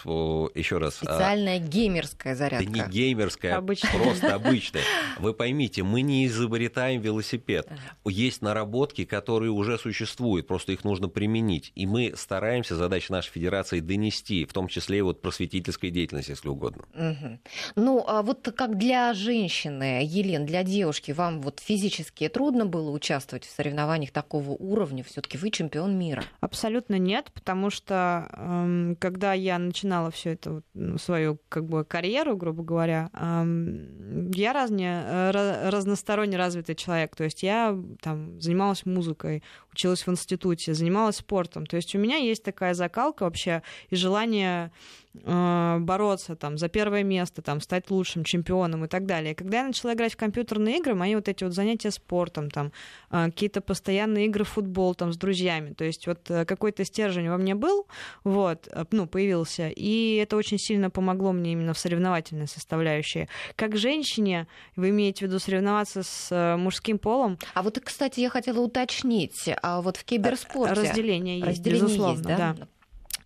еще 0.56 0.78
раз... 0.78 1.00
А, 1.02 1.06
Специальная 1.06 1.60
геймерская 1.60 2.36
зарядка. 2.36 2.70
Да 2.70 2.86
не 2.86 2.92
геймерская, 2.92 3.58
обычная. 3.58 3.92
просто 3.92 4.34
обычная. 4.36 4.84
Вы 5.20 5.34
поймите, 5.34 5.84
мы 5.84 6.02
не 6.02 6.26
изобретаем 6.28 7.02
велосипед. 7.02 7.68
Есть 8.06 8.42
наработки, 8.42 9.06
которые 9.06 9.52
уже 9.52 9.78
существуют, 9.78 10.48
просто 10.48 10.72
их 10.72 10.84
нужно 10.84 11.08
применить. 11.08 11.72
И 11.76 11.86
мы 11.86 12.14
стараемся, 12.16 12.76
задача 12.76 13.12
нашей 13.12 13.32
федерации, 13.32 13.80
донести, 13.80 14.46
в 14.46 14.54
том 14.54 14.68
числе 14.68 15.00
и 15.00 15.02
вот 15.02 15.22
просветительской 15.22 15.90
деятельности, 15.90 16.32
если 16.32 16.50
угодно. 16.50 16.84
Угу. 16.94 17.40
Ну, 17.76 18.04
а 18.08 18.22
вот 18.22 18.54
как 18.56 18.78
для 18.78 19.14
женщины, 19.14 20.02
Елен, 20.04 20.46
для 20.46 20.64
девушки, 20.64 21.12
вам 21.12 21.42
вот 21.42 21.60
физически 21.60 21.83
трудно 22.30 22.66
было 22.66 22.90
участвовать 22.92 23.46
в 23.46 23.52
соревнованиях 23.52 24.12
такого 24.12 24.52
уровня? 24.52 25.04
Все-таки 25.04 25.38
вы 25.38 25.50
чемпион 25.50 25.98
мира. 25.98 26.24
Абсолютно 26.40 26.98
нет, 26.98 27.32
потому 27.34 27.70
что 27.70 28.30
эм, 28.34 28.96
когда 29.00 29.34
я 29.34 29.58
начинала 29.58 30.12
всю 30.12 30.30
эту 30.30 30.64
ну, 30.74 30.98
свою 30.98 31.40
как 31.50 31.66
бы 31.66 31.84
карьеру, 31.86 32.38
грубо 32.38 32.64
говоря, 32.64 33.10
эм, 33.14 34.32
я 34.32 34.54
разне, 34.54 35.04
э, 35.06 35.70
разносторонне 35.70 36.38
развитый 36.38 36.76
человек. 36.76 37.16
То 37.16 37.24
есть 37.24 37.44
я 37.44 37.78
там 38.02 38.40
занималась 38.40 38.86
музыкой, 38.86 39.44
училась 39.72 40.06
в 40.06 40.12
институте, 40.12 40.74
занималась 40.74 41.18
спортом. 41.18 41.66
То 41.66 41.76
есть 41.76 41.96
у 41.96 42.00
меня 42.00 42.18
есть 42.18 42.44
такая 42.44 42.74
закалка 42.74 43.24
вообще 43.24 43.64
и 43.90 43.96
желание 43.96 44.72
бороться 45.14 46.36
там 46.36 46.58
за 46.58 46.70
первое 46.70 47.04
место, 47.04 47.42
там 47.42 47.62
стать 47.62 47.92
лучшим 47.92 48.24
чемпионом 48.24 48.86
и 48.86 48.88
так 48.88 49.06
далее. 49.06 49.36
когда 49.36 49.60
я 49.60 49.68
начала 49.68 49.94
играть 49.94 50.14
в 50.14 50.18
компьютерные 50.18 50.80
игры, 50.80 50.96
мои 50.96 51.16
вот 51.16 51.28
эти 51.28 51.44
вот 51.44 51.54
занятия 51.54 51.92
спортом, 51.92 52.50
там 52.50 52.72
э, 53.12 53.26
какие-то 53.26 53.62
постоянные 53.62 54.26
игры 54.26 54.44
в 54.44 54.50
футбол 54.50 54.96
там 54.96 55.14
с 55.14 55.18
друзьями, 55.18 55.74
то 55.74 55.84
есть 55.84 56.08
вот 56.08 56.30
э, 56.32 56.46
какой-то 56.46 56.84
стержень 56.84 57.30
во 57.30 57.38
мне 57.38 57.54
был, 57.54 57.88
вот, 58.24 58.68
ну 58.92 59.06
появился, 59.06 59.70
и 59.70 60.16
это 60.16 60.36
очень 60.36 60.58
сильно 60.58 60.90
помогло 60.90 61.32
мне 61.32 61.54
именно 61.54 61.74
в 61.74 61.80
соревновательной 61.80 62.48
составляющей. 62.48 63.28
Как 63.56 63.78
женщине, 63.78 64.48
вы 64.76 64.90
имеете 64.90 65.26
в 65.26 65.30
виду 65.30 65.40
соревноваться 65.40 66.02
с 66.02 66.58
мужским 66.58 66.98
полом? 66.98 67.38
А 67.54 67.62
вот, 67.62 67.80
кстати, 67.84 68.20
я 68.20 68.30
хотела 68.30 68.62
уточнить, 68.62 69.50
а 69.62 69.82
вот 69.82 69.98
в 69.98 70.04
киберспорте 70.06 70.74
разделение 70.74 71.38
есть, 71.38 71.50
разделение 71.50 71.86
безусловно, 71.86 72.14
есть, 72.14 72.24
да? 72.24 72.56
да. 72.58 72.68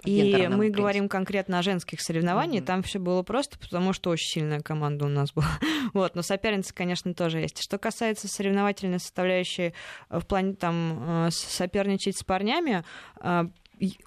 И 0.08 0.48
мы 0.48 0.70
говорим 0.70 1.10
конкретно 1.10 1.60
о 1.60 1.64
женских 1.64 2.02
соревнованиях. 2.02 2.64
Mm-hmm. 2.64 2.68
Там 2.68 2.84
все 2.84 3.00
было 3.00 3.24
просто, 3.24 3.58
потому 3.60 3.94
что 3.94 4.10
очень 4.10 4.28
сильная 4.28 4.62
команда 4.62 5.06
у 5.06 5.10
нас 5.10 5.32
была. 5.34 5.48
вот, 5.94 6.16
но 6.16 6.22
соперницы, 6.22 6.74
конечно, 6.74 7.14
тоже 7.14 7.40
есть. 7.40 7.62
Что 7.62 7.78
касается 7.78 8.28
соревновательной 8.28 9.00
составляющей 9.00 9.74
в 10.10 10.26
плане 10.26 10.54
там 10.54 11.28
э, 11.28 11.30
соперничать 11.32 12.18
с 12.18 12.24
парнями, 12.24 12.84
э, 13.22 13.46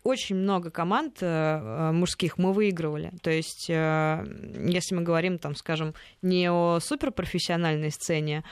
очень 0.03 0.37
много 0.37 0.71
команд 0.71 1.19
э, 1.21 1.27
э, 1.27 1.93
мужских 1.93 2.39
мы 2.39 2.53
выигрывали. 2.53 3.13
То 3.23 3.31
есть, 3.31 3.67
э, 3.69 4.25
если 4.67 4.95
мы 4.95 5.03
говорим, 5.03 5.39
там, 5.39 5.55
скажем, 5.55 5.95
не 6.23 6.51
о 6.51 6.79
суперпрофессиональной 6.81 7.91
сцене 7.91 8.45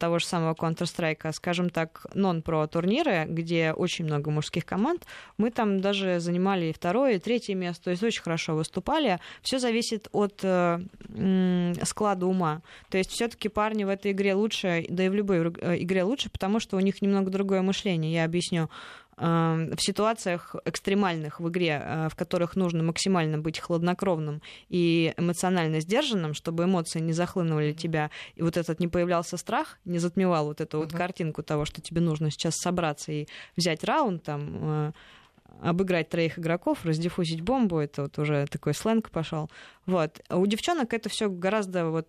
того 0.00 0.18
же 0.18 0.24
самого 0.24 0.54
Counter-Strike, 0.54 1.20
а, 1.24 1.32
скажем 1.32 1.68
так, 1.68 2.06
нон-про 2.14 2.66
турниры, 2.66 3.26
где 3.28 3.74
очень 3.74 4.06
много 4.06 4.30
мужских 4.30 4.64
команд, 4.64 5.04
мы 5.36 5.50
там 5.50 5.80
даже 5.80 6.18
занимали 6.18 6.66
и 6.66 6.72
второе, 6.72 7.16
и 7.16 7.18
третье 7.18 7.54
место, 7.54 7.84
то 7.84 7.90
есть 7.90 8.02
очень 8.02 8.22
хорошо 8.22 8.56
выступали. 8.56 9.20
Все 9.42 9.58
зависит 9.58 10.08
от 10.12 10.38
склада 11.86 12.26
ума. 12.26 12.62
То 12.88 12.96
есть, 12.96 13.10
все-таки 13.10 13.50
парни 13.50 13.84
в 13.84 13.90
этой 13.90 14.12
игре 14.12 14.32
лучше, 14.32 14.86
да 14.88 15.04
и 15.04 15.10
в 15.10 15.14
любой 15.14 15.40
игре 15.42 16.04
лучше, 16.04 16.30
потому 16.30 16.58
что 16.58 16.78
у 16.78 16.80
них 16.80 17.02
немного 17.02 17.30
другое 17.30 17.60
мышление. 17.60 18.14
Я 18.14 18.24
объясню 18.24 18.70
в 19.18 19.76
ситуациях 19.78 20.54
экстремальных 20.64 21.40
в 21.40 21.48
игре, 21.48 21.80
э, 21.82 22.08
в 22.10 22.14
которых 22.14 22.54
нужно 22.54 22.82
максимально 22.82 23.38
быть 23.38 23.58
хладнокровным 23.58 24.42
и 24.68 25.14
эмоционально 25.16 25.80
сдержанным, 25.80 26.34
чтобы 26.34 26.64
эмоции 26.64 27.00
не 27.00 27.12
захлынули 27.12 27.72
тебя, 27.72 28.10
и 28.34 28.42
вот 28.42 28.56
этот 28.56 28.78
не 28.78 28.88
появлялся 28.88 29.38
страх, 29.38 29.78
не 29.86 29.98
затмевал 29.98 30.46
вот 30.46 30.60
эту 30.60 30.78
uh-huh. 30.78 30.82
вот 30.82 30.92
картинку 30.92 31.42
того, 31.42 31.64
что 31.64 31.80
тебе 31.80 32.00
нужно 32.00 32.30
сейчас 32.30 32.56
собраться 32.56 33.10
и 33.10 33.26
взять 33.56 33.84
раунд 33.84 34.22
там, 34.22 34.58
э, 34.62 34.92
обыграть 35.62 36.08
троих 36.08 36.38
игроков, 36.38 36.84
раздиффузить 36.84 37.40
бомбу, 37.40 37.78
это 37.78 38.02
вот 38.02 38.18
уже 38.18 38.46
такой 38.46 38.74
сленг 38.74 39.10
пошел. 39.10 39.50
Вот. 39.86 40.20
А 40.28 40.36
у 40.36 40.46
девчонок 40.46 40.92
это 40.92 41.08
все 41.08 41.28
гораздо 41.30 41.90
вот 41.90 42.08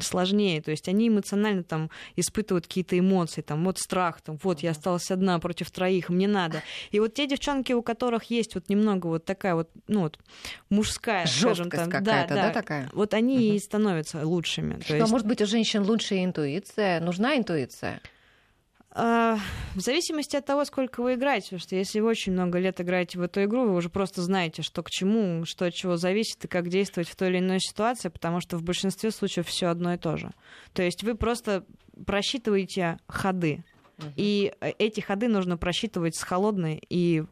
сложнее, 0.00 0.62
то 0.62 0.70
есть 0.70 0.88
они 0.88 1.08
эмоционально 1.08 1.64
там 1.64 1.90
испытывают 2.16 2.66
какие-то 2.66 2.98
эмоции, 2.98 3.42
там 3.42 3.64
вот 3.64 3.78
страх, 3.78 4.20
там 4.20 4.38
вот 4.42 4.60
я 4.60 4.70
осталась 4.70 5.10
одна 5.10 5.38
против 5.38 5.70
троих, 5.70 6.08
мне 6.08 6.28
надо. 6.28 6.62
И 6.90 7.00
вот 7.00 7.14
те 7.14 7.26
девчонки, 7.26 7.72
у 7.72 7.82
которых 7.82 8.24
есть 8.24 8.54
вот 8.54 8.68
немного 8.68 9.08
вот 9.08 9.24
такая 9.24 9.54
вот, 9.54 9.70
ну 9.88 10.02
вот 10.02 10.18
мужская, 10.68 11.26
скажем 11.26 11.70
так, 11.70 11.88
да, 11.90 12.26
да, 12.26 12.26
да, 12.26 12.50
такая. 12.50 12.88
Вот 12.92 13.14
они 13.14 13.36
угу. 13.36 13.56
и 13.56 13.58
становятся 13.58 14.26
лучшими. 14.26 14.74
То 14.74 14.94
есть... 14.94 14.98
Ну, 14.98 15.04
а 15.04 15.08
может 15.08 15.26
быть 15.26 15.42
у 15.42 15.46
женщин 15.46 15.82
лучшая 15.82 16.24
интуиция, 16.24 17.00
нужна 17.00 17.36
интуиция? 17.36 18.00
А, 18.92 19.38
в 19.76 19.80
зависимости 19.80 20.34
от 20.36 20.44
того, 20.44 20.64
сколько 20.64 21.00
вы 21.02 21.14
играете, 21.14 21.46
потому 21.46 21.60
что 21.60 21.76
если 21.76 22.00
вы 22.00 22.08
очень 22.08 22.32
много 22.32 22.58
лет 22.58 22.80
играете 22.80 23.18
в 23.18 23.22
эту 23.22 23.44
игру, 23.44 23.64
вы 23.64 23.74
уже 23.76 23.88
просто 23.88 24.20
знаете, 24.22 24.62
что 24.62 24.82
к 24.82 24.90
чему, 24.90 25.44
что 25.44 25.66
от 25.66 25.74
чего 25.74 25.96
зависит 25.96 26.44
и 26.44 26.48
как 26.48 26.68
действовать 26.68 27.08
в 27.08 27.14
той 27.14 27.28
или 27.28 27.38
иной 27.38 27.60
ситуации, 27.60 28.08
потому 28.08 28.40
что 28.40 28.56
в 28.56 28.64
большинстве 28.64 29.12
случаев 29.12 29.46
все 29.46 29.68
одно 29.68 29.94
и 29.94 29.96
то 29.96 30.16
же. 30.16 30.32
То 30.72 30.82
есть 30.82 31.04
вы 31.04 31.14
просто 31.14 31.64
просчитываете 32.04 32.98
ходы. 33.06 33.64
И 34.16 34.52
эти 34.78 35.00
ходы 35.00 35.28
нужно 35.28 35.58
просчитывать 35.58 36.16
с 36.16 36.22
холодной 36.22 36.82
и 36.88 37.24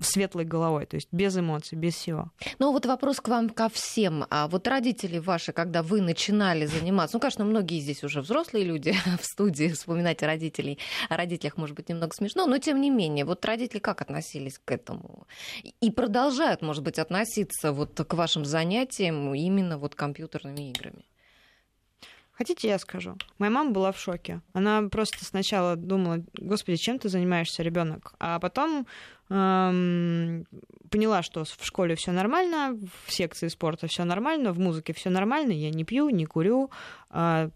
светлой 0.00 0.44
головой, 0.44 0.86
то 0.86 0.96
есть 0.96 1.08
без 1.12 1.36
эмоций, 1.36 1.76
без 1.76 1.94
всего. 1.94 2.30
Ну 2.58 2.72
вот 2.72 2.86
вопрос 2.86 3.20
к 3.20 3.28
вам 3.28 3.50
ко 3.50 3.68
всем. 3.68 4.26
А 4.30 4.48
вот 4.48 4.66
родители 4.68 5.18
ваши, 5.18 5.52
когда 5.52 5.82
вы 5.82 6.00
начинали 6.00 6.66
заниматься, 6.66 7.16
ну, 7.16 7.20
конечно, 7.20 7.44
многие 7.44 7.80
здесь 7.80 8.04
уже 8.04 8.20
взрослые 8.20 8.64
люди 8.64 8.94
в 9.20 9.24
студии, 9.24 9.68
вспоминать 9.68 10.22
о 10.22 10.26
родителей, 10.26 10.78
о 11.08 11.16
родителях, 11.16 11.56
может 11.56 11.76
быть, 11.76 11.88
немного 11.88 12.14
смешно, 12.14 12.46
но 12.46 12.58
тем 12.58 12.80
не 12.80 12.90
менее, 12.90 13.24
вот 13.24 13.44
родители 13.44 13.78
как 13.78 14.02
относились 14.02 14.58
к 14.64 14.70
этому? 14.70 15.26
И 15.80 15.90
продолжают, 15.90 16.62
может 16.62 16.82
быть, 16.82 16.98
относиться 16.98 17.72
вот 17.72 17.94
к 17.94 18.14
вашим 18.14 18.44
занятиям 18.44 19.34
именно 19.34 19.78
вот 19.78 19.94
компьютерными 19.94 20.70
играми? 20.70 21.04
Хотите, 22.36 22.68
я 22.68 22.78
скажу? 22.78 23.16
Моя 23.38 23.50
мама 23.50 23.70
была 23.70 23.92
в 23.92 23.98
шоке. 23.98 24.40
Она 24.54 24.88
просто 24.88 25.24
сначала 25.24 25.76
думала, 25.76 26.24
господи, 26.34 26.76
чем 26.76 26.98
ты 26.98 27.08
занимаешься, 27.08 27.62
ребенок? 27.62 28.14
А 28.18 28.40
потом 28.40 28.86
эм, 29.30 30.44
поняла, 30.90 31.22
что 31.22 31.44
в 31.44 31.64
школе 31.64 31.94
все 31.94 32.10
нормально, 32.10 32.76
в 33.06 33.12
секции 33.12 33.46
спорта 33.46 33.86
все 33.86 34.04
нормально, 34.04 34.52
в 34.52 34.58
музыке 34.58 34.92
все 34.92 35.10
нормально, 35.10 35.52
я 35.52 35.70
не 35.70 35.84
пью, 35.84 36.10
не 36.10 36.26
курю. 36.26 36.70
Э, 37.10 37.50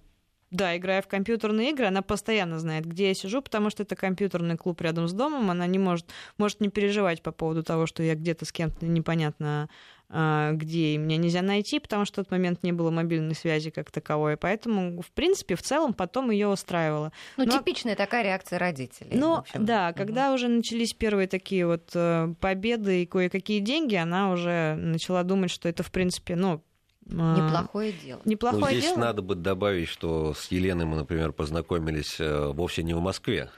да, 0.50 0.76
играя 0.76 1.02
в 1.02 1.08
компьютерные 1.08 1.72
игры, 1.72 1.86
она 1.86 2.00
постоянно 2.00 2.58
знает, 2.58 2.86
где 2.86 3.08
я 3.08 3.14
сижу, 3.14 3.42
потому 3.42 3.68
что 3.68 3.82
это 3.82 3.96
компьютерный 3.96 4.56
клуб 4.56 4.80
рядом 4.80 5.06
с 5.06 5.12
домом. 5.12 5.50
Она 5.50 5.66
не 5.66 5.78
может, 5.78 6.06
может 6.38 6.60
не 6.60 6.68
переживать 6.68 7.20
по 7.20 7.32
поводу 7.32 7.62
того, 7.62 7.86
что 7.86 8.02
я 8.02 8.14
где-то 8.14 8.46
с 8.46 8.52
кем-то 8.52 8.86
непонятно 8.86 9.68
а, 10.10 10.52
где 10.52 10.96
меня 10.96 11.18
нельзя 11.18 11.42
найти, 11.42 11.78
потому 11.78 12.06
что 12.06 12.22
в 12.22 12.24
тот 12.24 12.30
момент 12.30 12.62
не 12.62 12.72
было 12.72 12.90
мобильной 12.90 13.34
связи 13.34 13.70
как 13.70 13.90
таковой. 13.90 14.38
Поэтому, 14.38 15.02
в 15.02 15.10
принципе, 15.10 15.54
в 15.54 15.62
целом 15.62 15.92
потом 15.92 16.30
ее 16.30 16.48
устраивало. 16.48 17.12
Ну, 17.36 17.44
Но... 17.44 17.58
типичная 17.58 17.94
такая 17.94 18.24
реакция 18.24 18.58
родителей. 18.58 19.10
Ну, 19.12 19.44
да, 19.54 19.92
когда 19.92 20.28
угу. 20.28 20.36
уже 20.36 20.48
начались 20.48 20.94
первые 20.94 21.28
такие 21.28 21.66
вот 21.66 21.90
э, 21.94 22.32
победы 22.40 23.02
и 23.02 23.06
кое-какие 23.06 23.60
деньги, 23.60 23.96
она 23.96 24.32
уже 24.32 24.76
начала 24.76 25.22
думать, 25.24 25.50
что 25.50 25.68
это, 25.68 25.82
в 25.82 25.90
принципе, 25.90 26.36
ну, 26.36 26.62
а, 27.10 27.36
Неплохое 27.36 27.92
дело. 27.92 28.20
Неплохое 28.24 28.64
ну, 28.64 28.70
здесь 28.70 28.84
дело. 28.84 28.98
надо 28.98 29.22
бы 29.22 29.34
добавить, 29.34 29.88
что 29.88 30.34
с 30.34 30.50
Еленой 30.50 30.84
мы, 30.84 30.96
например, 30.96 31.32
познакомились 31.32 32.20
э, 32.20 32.52
вовсе 32.52 32.82
не 32.82 32.94
в 32.94 33.00
Москве. 33.00 33.50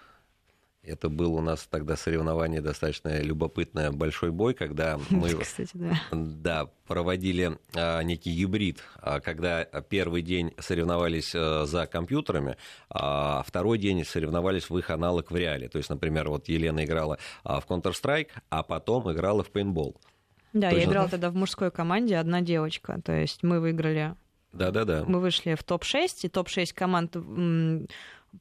Это 0.83 1.11
был 1.11 1.35
у 1.35 1.43
нас 1.43 1.67
тогда 1.71 1.95
соревнование 1.95 2.63
достаточно 2.63 3.21
любопытное, 3.21 3.91
большой 3.91 4.31
бой, 4.31 4.55
когда 4.55 4.99
мы 5.11 5.29
Кстати, 5.29 5.71
да. 5.75 6.01
Да, 6.11 6.71
проводили 6.87 7.59
а, 7.75 8.01
некий 8.03 8.35
гибрид, 8.35 8.83
а, 8.97 9.21
когда 9.21 9.65
первый 9.65 10.23
день 10.23 10.55
соревновались 10.59 11.33
а, 11.35 11.67
за 11.67 11.87
компьютерами, 11.87 12.57
а 12.89 13.43
второй 13.47 13.79
день 13.79 14.05
соревновались 14.07 14.71
в 14.71 14.79
их 14.79 14.89
аналог 14.89 15.31
в 15.31 15.37
реале. 15.37 15.69
То 15.69 15.77
есть, 15.77 15.91
например, 15.91 16.31
вот 16.31 16.49
Елена 16.49 16.85
играла 16.85 17.19
а, 17.45 17.61
в 17.61 17.67
Counter-Strike, 17.67 18.31
а 18.49 18.63
потом 18.63 19.13
играла 19.13 19.43
в 19.43 19.51
пейнтбол. 19.51 20.01
Да, 20.55 20.71
Точно. 20.71 20.81
я 20.81 20.89
играла 20.89 21.09
тогда 21.09 21.31
в 21.31 21.35
мужской 21.35 21.71
команде, 21.71 22.17
одна 22.17 22.41
девочка. 22.41 23.01
То 23.05 23.13
есть 23.13 23.43
мы 23.43 23.61
выиграли. 23.61 24.15
Да-да-да. 24.53 25.05
Мы 25.07 25.21
вышли 25.21 25.55
в 25.55 25.63
топ-6, 25.63 26.09
и 26.23 26.29
топ-6 26.29 26.75
команд 26.75 27.17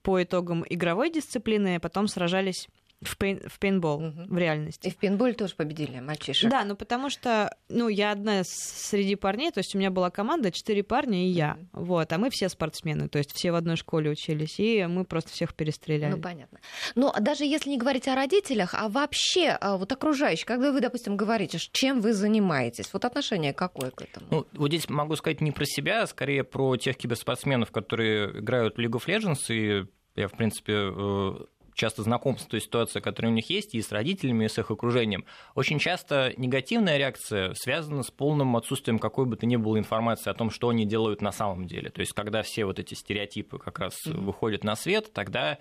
по 0.01 0.21
итогам 0.21 0.65
игровой 0.69 1.11
дисциплины, 1.11 1.75
а 1.75 1.79
потом 1.79 2.07
сражались 2.07 2.67
в, 3.01 3.17
пейн, 3.17 3.41
в 3.47 3.59
пейнтбол 3.59 4.03
угу. 4.03 4.25
в 4.27 4.37
реальности. 4.37 4.87
И 4.87 4.91
в 4.91 4.97
пейнтболе 4.97 5.33
тоже 5.33 5.55
победили 5.55 5.99
мальчишек. 5.99 6.49
Да, 6.49 6.63
ну 6.63 6.75
потому 6.75 7.09
что, 7.09 7.55
ну, 7.69 7.87
я 7.87 8.11
одна 8.11 8.41
среди 8.43 9.15
парней, 9.15 9.51
то 9.51 9.59
есть 9.59 9.73
у 9.75 9.77
меня 9.77 9.89
была 9.89 10.09
команда, 10.09 10.51
четыре 10.51 10.83
парня 10.83 11.25
и 11.25 11.29
я, 11.29 11.57
угу. 11.73 11.85
вот, 11.85 12.11
а 12.11 12.17
мы 12.17 12.29
все 12.29 12.49
спортсмены, 12.49 13.07
то 13.07 13.17
есть 13.17 13.33
все 13.33 13.51
в 13.51 13.55
одной 13.55 13.77
школе 13.77 14.11
учились, 14.11 14.59
и 14.59 14.85
мы 14.85 15.05
просто 15.05 15.31
всех 15.31 15.53
перестреляли. 15.53 16.11
Ну, 16.11 16.21
понятно. 16.21 16.59
Но 16.95 17.13
даже 17.19 17.45
если 17.45 17.69
не 17.69 17.77
говорить 17.77 18.07
о 18.07 18.15
родителях, 18.15 18.73
а 18.73 18.89
вообще 18.89 19.49
а, 19.49 19.77
вот 19.77 19.91
окружающих, 19.91 20.45
когда 20.45 20.71
вы, 20.71 20.81
допустим, 20.81 21.15
говорите, 21.15 21.57
чем 21.71 22.01
вы 22.01 22.13
занимаетесь, 22.13 22.89
вот 22.91 23.05
отношение 23.05 23.53
какое 23.53 23.91
к 23.91 24.01
этому? 24.01 24.25
Ну, 24.29 24.47
вот 24.53 24.67
здесь 24.67 24.89
могу 24.89 25.15
сказать 25.15 25.41
не 25.41 25.51
про 25.51 25.65
себя, 25.65 26.03
а 26.03 26.07
скорее 26.07 26.43
про 26.43 26.75
тех 26.77 26.97
киберспортсменов, 26.97 27.71
которые 27.71 28.39
играют 28.39 28.75
в 28.75 28.79
League 28.79 28.99
of 28.99 29.05
Legends, 29.05 29.45
и 29.49 29.85
я, 30.15 30.27
в 30.27 30.33
принципе, 30.33 30.73
э, 30.75 31.33
часто 31.79 32.03
знаком 32.03 32.37
с 32.37 32.45
той 32.45 32.61
ситуацией, 32.61 33.01
которая 33.01 33.31
у 33.31 33.35
них 33.35 33.49
есть, 33.49 33.73
и 33.73 33.81
с 33.81 33.91
родителями, 33.91 34.45
и 34.45 34.49
с 34.49 34.57
их 34.59 34.69
окружением. 34.69 35.25
Очень 35.55 35.79
часто 35.79 36.33
негативная 36.37 36.97
реакция 36.97 37.53
связана 37.53 38.03
с 38.03 38.11
полным 38.11 38.55
отсутствием 38.57 38.99
какой 38.99 39.25
бы 39.25 39.37
то 39.37 39.45
ни 39.45 39.55
было 39.55 39.79
информации 39.79 40.29
о 40.29 40.33
том, 40.33 40.51
что 40.51 40.69
они 40.69 40.85
делают 40.85 41.21
на 41.21 41.31
самом 41.31 41.65
деле. 41.65 41.89
То 41.89 42.01
есть, 42.01 42.13
когда 42.13 42.43
все 42.43 42.65
вот 42.65 42.79
эти 42.79 42.93
стереотипы 42.93 43.57
как 43.57 43.79
раз 43.79 43.95
mm-hmm. 44.05 44.21
выходят 44.21 44.63
на 44.63 44.75
свет, 44.75 45.13
тогда 45.13 45.57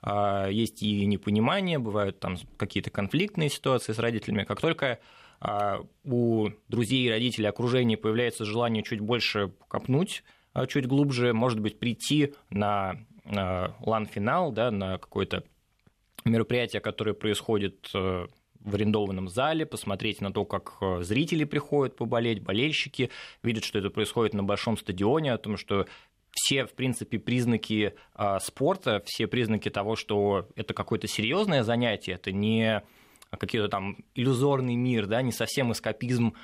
а, 0.00 0.48
есть 0.48 0.82
и 0.82 1.04
непонимание, 1.06 1.78
бывают 1.78 2.18
там 2.18 2.36
какие-то 2.56 2.90
конфликтные 2.90 3.50
ситуации 3.50 3.92
с 3.92 3.98
родителями. 3.98 4.44
Как 4.44 4.60
только 4.60 5.00
а, 5.40 5.80
у 6.04 6.48
друзей, 6.68 7.10
родителей, 7.10 7.48
окружения 7.48 7.96
появляется 7.96 8.44
желание 8.44 8.82
чуть 8.82 9.00
больше 9.00 9.52
копнуть, 9.68 10.24
а, 10.54 10.66
чуть 10.66 10.86
глубже, 10.86 11.32
может 11.34 11.60
быть, 11.60 11.78
прийти 11.78 12.34
на 12.50 12.96
лан-финал, 13.30 14.52
да, 14.52 14.70
на 14.70 14.96
какой-то 14.96 15.44
мероприятие, 16.24 16.80
которое 16.80 17.14
происходит 17.14 17.90
э, 17.94 18.26
в 18.60 18.74
арендованном 18.74 19.28
зале, 19.28 19.66
посмотреть 19.66 20.20
на 20.20 20.32
то, 20.32 20.44
как 20.44 20.76
э, 20.80 21.02
зрители 21.02 21.44
приходят 21.44 21.96
поболеть, 21.96 22.42
болельщики 22.42 23.10
видят, 23.42 23.64
что 23.64 23.78
это 23.78 23.90
происходит 23.90 24.34
на 24.34 24.42
большом 24.42 24.76
стадионе, 24.76 25.32
о 25.32 25.38
том, 25.38 25.56
что 25.56 25.86
все, 26.30 26.66
в 26.66 26.74
принципе, 26.74 27.18
признаки 27.18 27.94
э, 28.14 28.38
спорта, 28.40 29.02
все 29.04 29.26
признаки 29.26 29.70
того, 29.70 29.96
что 29.96 30.48
это 30.56 30.74
какое-то 30.74 31.08
серьезное 31.08 31.62
занятие, 31.62 32.12
это 32.12 32.32
не 32.32 32.82
какой-то 33.30 33.68
там 33.68 33.98
иллюзорный 34.14 34.76
мир, 34.76 35.06
да, 35.06 35.22
не 35.22 35.32
совсем 35.32 35.72
эскапизм 35.72 36.34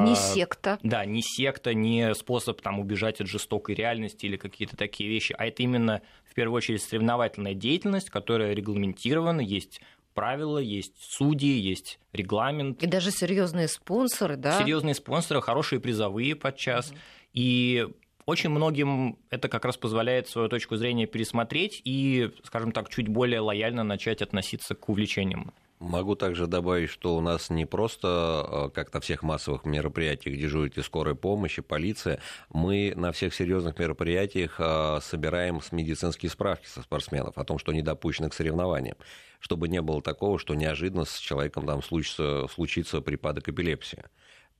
не 0.00 0.14
секта. 0.14 0.78
Да, 0.82 1.04
не 1.04 1.22
секта, 1.22 1.74
не 1.74 2.14
способ 2.14 2.60
там, 2.60 2.78
убежать 2.78 3.20
от 3.20 3.26
жестокой 3.26 3.74
реальности 3.74 4.26
или 4.26 4.36
какие-то 4.36 4.76
такие 4.76 5.08
вещи, 5.08 5.34
а 5.38 5.46
это 5.46 5.62
именно 5.62 6.02
в 6.24 6.34
первую 6.34 6.56
очередь 6.56 6.82
соревновательная 6.82 7.54
деятельность, 7.54 8.10
которая 8.10 8.52
регламентирована, 8.54 9.40
есть 9.40 9.80
правила, 10.14 10.58
есть 10.58 10.94
судьи, 11.00 11.58
есть 11.58 11.98
регламент. 12.12 12.82
И 12.82 12.86
даже 12.86 13.10
серьезные 13.10 13.68
спонсоры, 13.68 14.36
да? 14.36 14.58
Серьезные 14.58 14.94
спонсоры, 14.94 15.40
хорошие 15.40 15.80
призовые 15.80 16.34
подчас. 16.36 16.90
Угу. 16.90 16.98
И 17.34 17.88
очень 18.26 18.50
многим 18.50 19.18
это 19.30 19.48
как 19.48 19.64
раз 19.64 19.76
позволяет 19.76 20.28
свою 20.28 20.48
точку 20.48 20.76
зрения 20.76 21.06
пересмотреть 21.06 21.80
и, 21.84 22.30
скажем 22.44 22.72
так, 22.72 22.88
чуть 22.88 23.08
более 23.08 23.40
лояльно 23.40 23.82
начать 23.82 24.22
относиться 24.22 24.74
к 24.74 24.88
увлечениям. 24.88 25.52
Могу 25.80 26.14
также 26.14 26.46
добавить, 26.46 26.90
что 26.90 27.16
у 27.16 27.22
нас 27.22 27.48
не 27.48 27.64
просто, 27.64 28.68
э, 28.68 28.70
как 28.74 28.92
на 28.92 29.00
всех 29.00 29.22
массовых 29.22 29.64
мероприятиях, 29.64 30.38
дежурит 30.38 30.76
и 30.76 30.82
скорая 30.82 31.14
помощь, 31.14 31.56
и 31.56 31.62
полиция. 31.62 32.20
Мы 32.50 32.92
на 32.96 33.12
всех 33.12 33.32
серьезных 33.32 33.78
мероприятиях 33.78 34.56
э, 34.58 34.98
собираем 35.00 35.62
медицинские 35.72 36.28
справки 36.28 36.66
со 36.66 36.82
спортсменов 36.82 37.38
о 37.38 37.44
том, 37.44 37.58
что 37.58 37.72
не 37.72 37.80
допущено 37.80 38.28
к 38.28 38.34
соревнованиям. 38.34 38.98
Чтобы 39.38 39.68
не 39.68 39.80
было 39.80 40.02
такого, 40.02 40.38
что 40.38 40.54
неожиданно 40.54 41.06
с 41.06 41.16
человеком 41.18 41.66
там 41.66 41.82
случится, 41.82 42.46
случится 42.52 43.00
припадок 43.00 43.48
эпилепсии. 43.48 44.04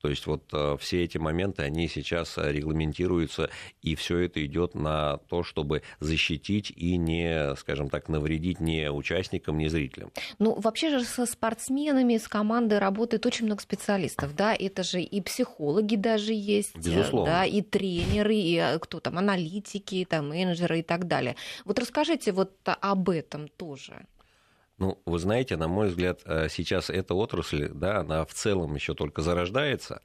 То 0.01 0.09
есть 0.09 0.25
вот 0.25 0.43
э, 0.53 0.77
все 0.79 1.03
эти 1.03 1.17
моменты, 1.17 1.63
они 1.63 1.87
сейчас 1.87 2.37
э, 2.37 2.51
регламентируются, 2.51 3.49
и 3.81 3.95
все 3.95 4.17
это 4.19 4.43
идет 4.45 4.73
на 4.75 5.17
то, 5.29 5.43
чтобы 5.43 5.83
защитить 5.99 6.71
и 6.75 6.97
не, 6.97 7.55
скажем 7.55 7.89
так, 7.89 8.09
навредить 8.09 8.59
ни 8.59 8.87
участникам, 8.87 9.57
ни 9.57 9.67
зрителям. 9.67 10.11
Ну, 10.39 10.59
вообще 10.59 10.89
же 10.89 11.03
со 11.03 11.25
спортсменами, 11.25 12.17
с 12.17 12.27
командой 12.27 12.79
работает 12.79 13.25
очень 13.25 13.45
много 13.45 13.61
специалистов, 13.61 14.35
да, 14.35 14.55
это 14.55 14.83
же 14.83 15.01
и 15.01 15.21
психологи 15.21 15.95
даже 15.95 16.33
есть, 16.33 16.75
Безусловно. 16.75 17.31
да, 17.31 17.45
и 17.45 17.61
тренеры, 17.61 18.35
и 18.35 18.55
э, 18.55 18.79
кто 18.79 18.99
там, 18.99 19.17
аналитики, 19.17 20.05
там, 20.09 20.29
менеджеры 20.29 20.79
и 20.79 20.83
так 20.83 21.07
далее. 21.07 21.35
Вот 21.65 21.79
расскажите 21.79 22.31
вот 22.31 22.51
об 22.63 23.09
этом 23.09 23.47
тоже. 23.47 24.05
Ну, 24.81 24.99
вы 25.05 25.19
знаете, 25.19 25.57
на 25.57 25.67
мой 25.67 25.89
взгляд, 25.89 26.21
э, 26.25 26.47
сейчас 26.49 26.89
эта 26.89 27.13
отрасль, 27.13 27.69
да, 27.71 27.99
она 27.99 28.25
в 28.25 28.33
целом 28.33 28.73
еще 28.73 28.95
только 28.95 29.21
зарождается, 29.21 30.01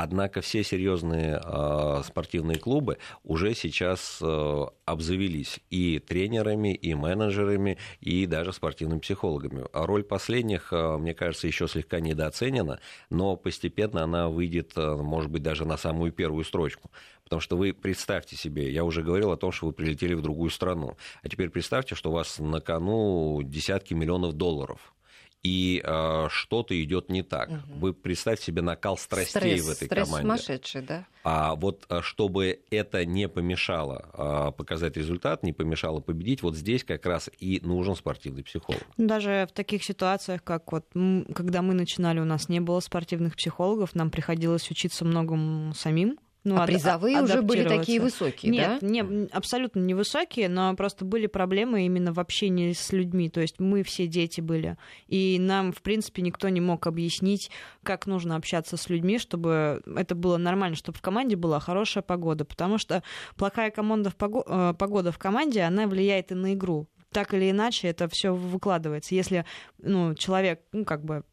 Однако 0.00 0.42
все 0.42 0.62
серьезные 0.62 1.40
э, 1.44 2.02
спортивные 2.06 2.56
клубы 2.56 2.98
уже 3.24 3.52
сейчас 3.56 4.20
э, 4.22 4.66
обзавелись 4.84 5.58
и 5.70 5.98
тренерами, 5.98 6.72
и 6.72 6.94
менеджерами, 6.94 7.78
и 7.98 8.26
даже 8.26 8.52
спортивными 8.52 9.00
психологами. 9.00 9.64
А 9.72 9.86
роль 9.86 10.04
последних, 10.04 10.72
э, 10.72 10.98
мне 10.98 11.14
кажется, 11.14 11.48
еще 11.48 11.66
слегка 11.66 11.98
недооценена, 11.98 12.78
но 13.10 13.34
постепенно 13.34 14.04
она 14.04 14.28
выйдет, 14.28 14.70
э, 14.76 14.94
может 14.94 15.32
быть, 15.32 15.42
даже 15.42 15.64
на 15.64 15.76
самую 15.76 16.12
первую 16.12 16.44
строчку. 16.44 16.92
Потому 17.24 17.40
что 17.40 17.56
вы 17.56 17.72
представьте 17.72 18.36
себе, 18.36 18.70
я 18.70 18.84
уже 18.84 19.02
говорил 19.02 19.32
о 19.32 19.36
том, 19.36 19.50
что 19.50 19.66
вы 19.66 19.72
прилетели 19.72 20.14
в 20.14 20.22
другую 20.22 20.50
страну. 20.50 20.96
А 21.24 21.28
теперь 21.28 21.50
представьте, 21.50 21.96
что 21.96 22.10
у 22.10 22.12
вас 22.12 22.38
на 22.38 22.60
кону 22.60 23.40
десятки 23.42 23.94
миллионов 23.94 24.34
долларов 24.34 24.94
и 25.42 25.82
э, 25.84 26.26
что-то 26.30 26.80
идет 26.82 27.08
не 27.10 27.22
так. 27.22 27.48
Угу. 27.48 27.78
Вы 27.78 27.92
представьте 27.92 28.46
себе 28.46 28.62
накал 28.62 28.96
страстей 28.96 29.58
стресс, 29.58 29.66
в 29.66 29.70
этой 29.70 29.86
стресс 29.86 30.08
команде. 30.08 30.22
сумасшедший, 30.22 30.82
да. 30.82 31.06
А 31.24 31.54
вот 31.54 31.86
э, 31.88 32.00
чтобы 32.02 32.60
это 32.70 33.04
не 33.04 33.28
помешало 33.28 34.08
э, 34.12 34.52
показать 34.56 34.96
результат, 34.96 35.42
не 35.42 35.52
помешало 35.52 36.00
победить, 36.00 36.42
вот 36.42 36.56
здесь 36.56 36.84
как 36.84 37.06
раз 37.06 37.30
и 37.38 37.60
нужен 37.62 37.94
спортивный 37.94 38.42
психолог. 38.42 38.82
Даже 38.96 39.46
в 39.48 39.52
таких 39.52 39.84
ситуациях, 39.84 40.42
как 40.42 40.72
вот 40.72 40.86
когда 41.34 41.62
мы 41.62 41.74
начинали, 41.74 42.20
у 42.20 42.24
нас 42.24 42.48
не 42.48 42.60
было 42.60 42.80
спортивных 42.80 43.36
психологов, 43.36 43.94
нам 43.94 44.10
приходилось 44.10 44.70
учиться 44.70 45.04
многому 45.04 45.74
самим 45.74 46.18
ну, 46.54 46.62
а 46.62 46.66
призовые 46.66 47.22
уже 47.22 47.42
были 47.42 47.64
такие 47.64 48.00
высокие, 48.00 48.50
Нет, 48.52 48.78
да? 48.80 48.86
не, 48.86 49.28
абсолютно 49.28 49.80
невысокие, 49.80 50.48
но 50.48 50.74
просто 50.74 51.04
были 51.04 51.26
проблемы 51.26 51.86
именно 51.86 52.12
в 52.12 52.20
общении 52.20 52.72
с 52.72 52.92
людьми. 52.92 53.28
То 53.28 53.40
есть 53.40 53.60
мы 53.60 53.82
все 53.82 54.06
дети 54.06 54.40
были. 54.40 54.76
И 55.06 55.38
нам, 55.40 55.72
в 55.72 55.82
принципе, 55.82 56.22
никто 56.22 56.48
не 56.48 56.60
мог 56.60 56.86
объяснить, 56.86 57.50
как 57.82 58.06
нужно 58.06 58.36
общаться 58.36 58.76
с 58.76 58.88
людьми, 58.88 59.18
чтобы 59.18 59.82
это 59.96 60.14
было 60.14 60.36
нормально, 60.36 60.76
чтобы 60.76 60.98
в 60.98 61.02
команде 61.02 61.36
была 61.36 61.60
хорошая 61.60 62.02
погода. 62.02 62.44
Потому 62.44 62.78
что 62.78 63.02
плохая 63.36 63.70
команда 63.70 64.10
в 64.10 64.16
погода, 64.16 64.46
э, 64.48 64.74
погода 64.78 65.12
в 65.12 65.18
команде, 65.18 65.62
она 65.62 65.86
влияет 65.86 66.32
и 66.32 66.34
на 66.34 66.54
игру 66.54 66.88
так 67.12 67.32
или 67.34 67.50
иначе 67.50 67.88
это 67.88 68.08
все 68.10 68.34
выкладывается. 68.34 69.14
Если 69.14 69.44
ну, 69.78 70.14
человек, 70.14 70.60
ну, 70.72 70.84
как 70.84 71.04
бы 71.04 71.24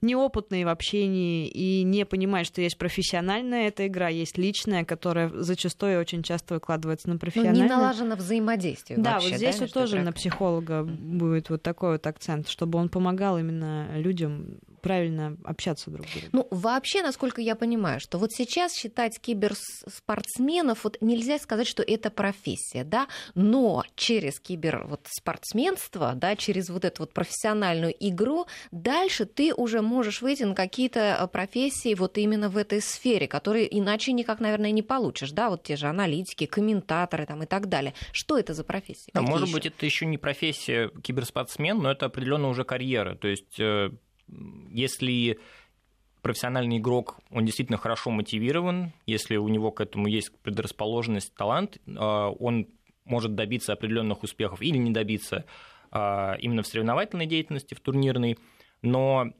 неопытный 0.00 0.64
в 0.64 0.68
общении 0.68 1.48
и 1.48 1.82
не 1.82 2.04
понимает, 2.04 2.46
что 2.46 2.60
есть 2.60 2.78
профессиональная 2.78 3.68
эта 3.68 3.86
игра, 3.86 4.08
есть 4.08 4.38
личная, 4.38 4.84
которая 4.84 5.30
зачастую 5.30 6.00
очень 6.00 6.22
часто 6.22 6.54
выкладывается 6.54 7.08
на 7.08 7.18
профессиональную. 7.18 7.68
Ну, 7.68 7.74
не 7.74 7.80
налажено 7.80 8.16
взаимодействие 8.16 8.98
Да, 8.98 9.14
вообще, 9.14 9.30
вот 9.30 9.36
здесь 9.38 9.58
да, 9.58 9.64
вот 9.64 9.72
тоже 9.72 10.02
на 10.02 10.12
психолога 10.12 10.84
будет 10.84 11.50
вот 11.50 11.62
такой 11.62 11.92
вот 11.92 12.06
акцент, 12.06 12.48
чтобы 12.48 12.78
он 12.78 12.88
помогал 12.88 13.38
именно 13.38 13.88
людям 13.96 14.58
правильно 14.80 15.36
общаться 15.44 15.90
друг 15.90 16.06
с 16.06 16.12
другом. 16.12 16.30
Ну, 16.32 16.48
вообще, 16.50 17.02
насколько 17.02 17.40
я 17.40 17.54
понимаю, 17.54 18.00
что 18.00 18.18
вот 18.18 18.32
сейчас 18.32 18.74
считать 18.74 19.18
киберспортсменов, 19.20 20.84
вот 20.84 20.98
нельзя 21.00 21.38
сказать, 21.38 21.66
что 21.66 21.82
это 21.82 22.10
профессия, 22.10 22.84
да, 22.84 23.08
но 23.34 23.84
через 23.94 24.40
киберспортсменство, 24.40 26.12
да, 26.14 26.36
через 26.36 26.70
вот 26.70 26.84
эту 26.84 27.02
вот 27.02 27.12
профессиональную 27.12 27.94
игру, 28.00 28.46
дальше 28.70 29.24
ты 29.24 29.54
уже 29.54 29.82
можешь 29.82 30.22
выйти 30.22 30.44
на 30.44 30.54
какие-то 30.54 31.18
э, 31.20 31.26
профессии 31.28 31.94
вот 31.94 32.18
именно 32.18 32.48
в 32.48 32.56
этой 32.56 32.80
сфере, 32.80 33.28
которые 33.28 33.66
иначе 33.78 34.12
никак, 34.12 34.40
наверное, 34.40 34.70
не 34.70 34.82
получишь, 34.82 35.32
да, 35.32 35.50
вот 35.50 35.62
те 35.62 35.76
же 35.76 35.86
аналитики, 35.86 36.46
комментаторы 36.46 37.26
там 37.26 37.42
и 37.42 37.46
так 37.46 37.68
далее. 37.68 37.94
Что 38.12 38.38
это 38.38 38.54
за 38.54 38.64
профессии? 38.64 39.10
А 39.14 39.22
может 39.22 39.52
быть, 39.52 39.66
это 39.66 39.84
еще 39.84 40.06
не 40.06 40.18
профессия 40.18 40.90
киберспортсмен, 41.02 41.78
но 41.78 41.90
это 41.90 42.06
определенно 42.06 42.48
уже 42.48 42.64
карьера. 42.64 43.14
То 43.14 43.28
есть, 43.28 43.58
э, 43.58 43.90
если 44.28 45.38
профессиональный 46.22 46.78
игрок, 46.78 47.18
он 47.30 47.44
действительно 47.44 47.78
хорошо 47.78 48.10
мотивирован, 48.10 48.92
если 49.06 49.36
у 49.36 49.48
него 49.48 49.70
к 49.70 49.80
этому 49.80 50.08
есть 50.08 50.36
предрасположенность, 50.42 51.34
талант, 51.34 51.78
э, 51.86 51.92
он 51.92 52.68
может 53.04 53.34
добиться 53.36 53.72
определенных 53.72 54.24
успехов 54.24 54.60
или 54.60 54.76
не 54.76 54.90
добиться 54.90 55.44
э, 55.92 56.34
именно 56.40 56.62
в 56.62 56.66
соревновательной 56.66 57.26
деятельности, 57.26 57.74
в 57.74 57.80
турнирной, 57.80 58.38
но 58.82 59.32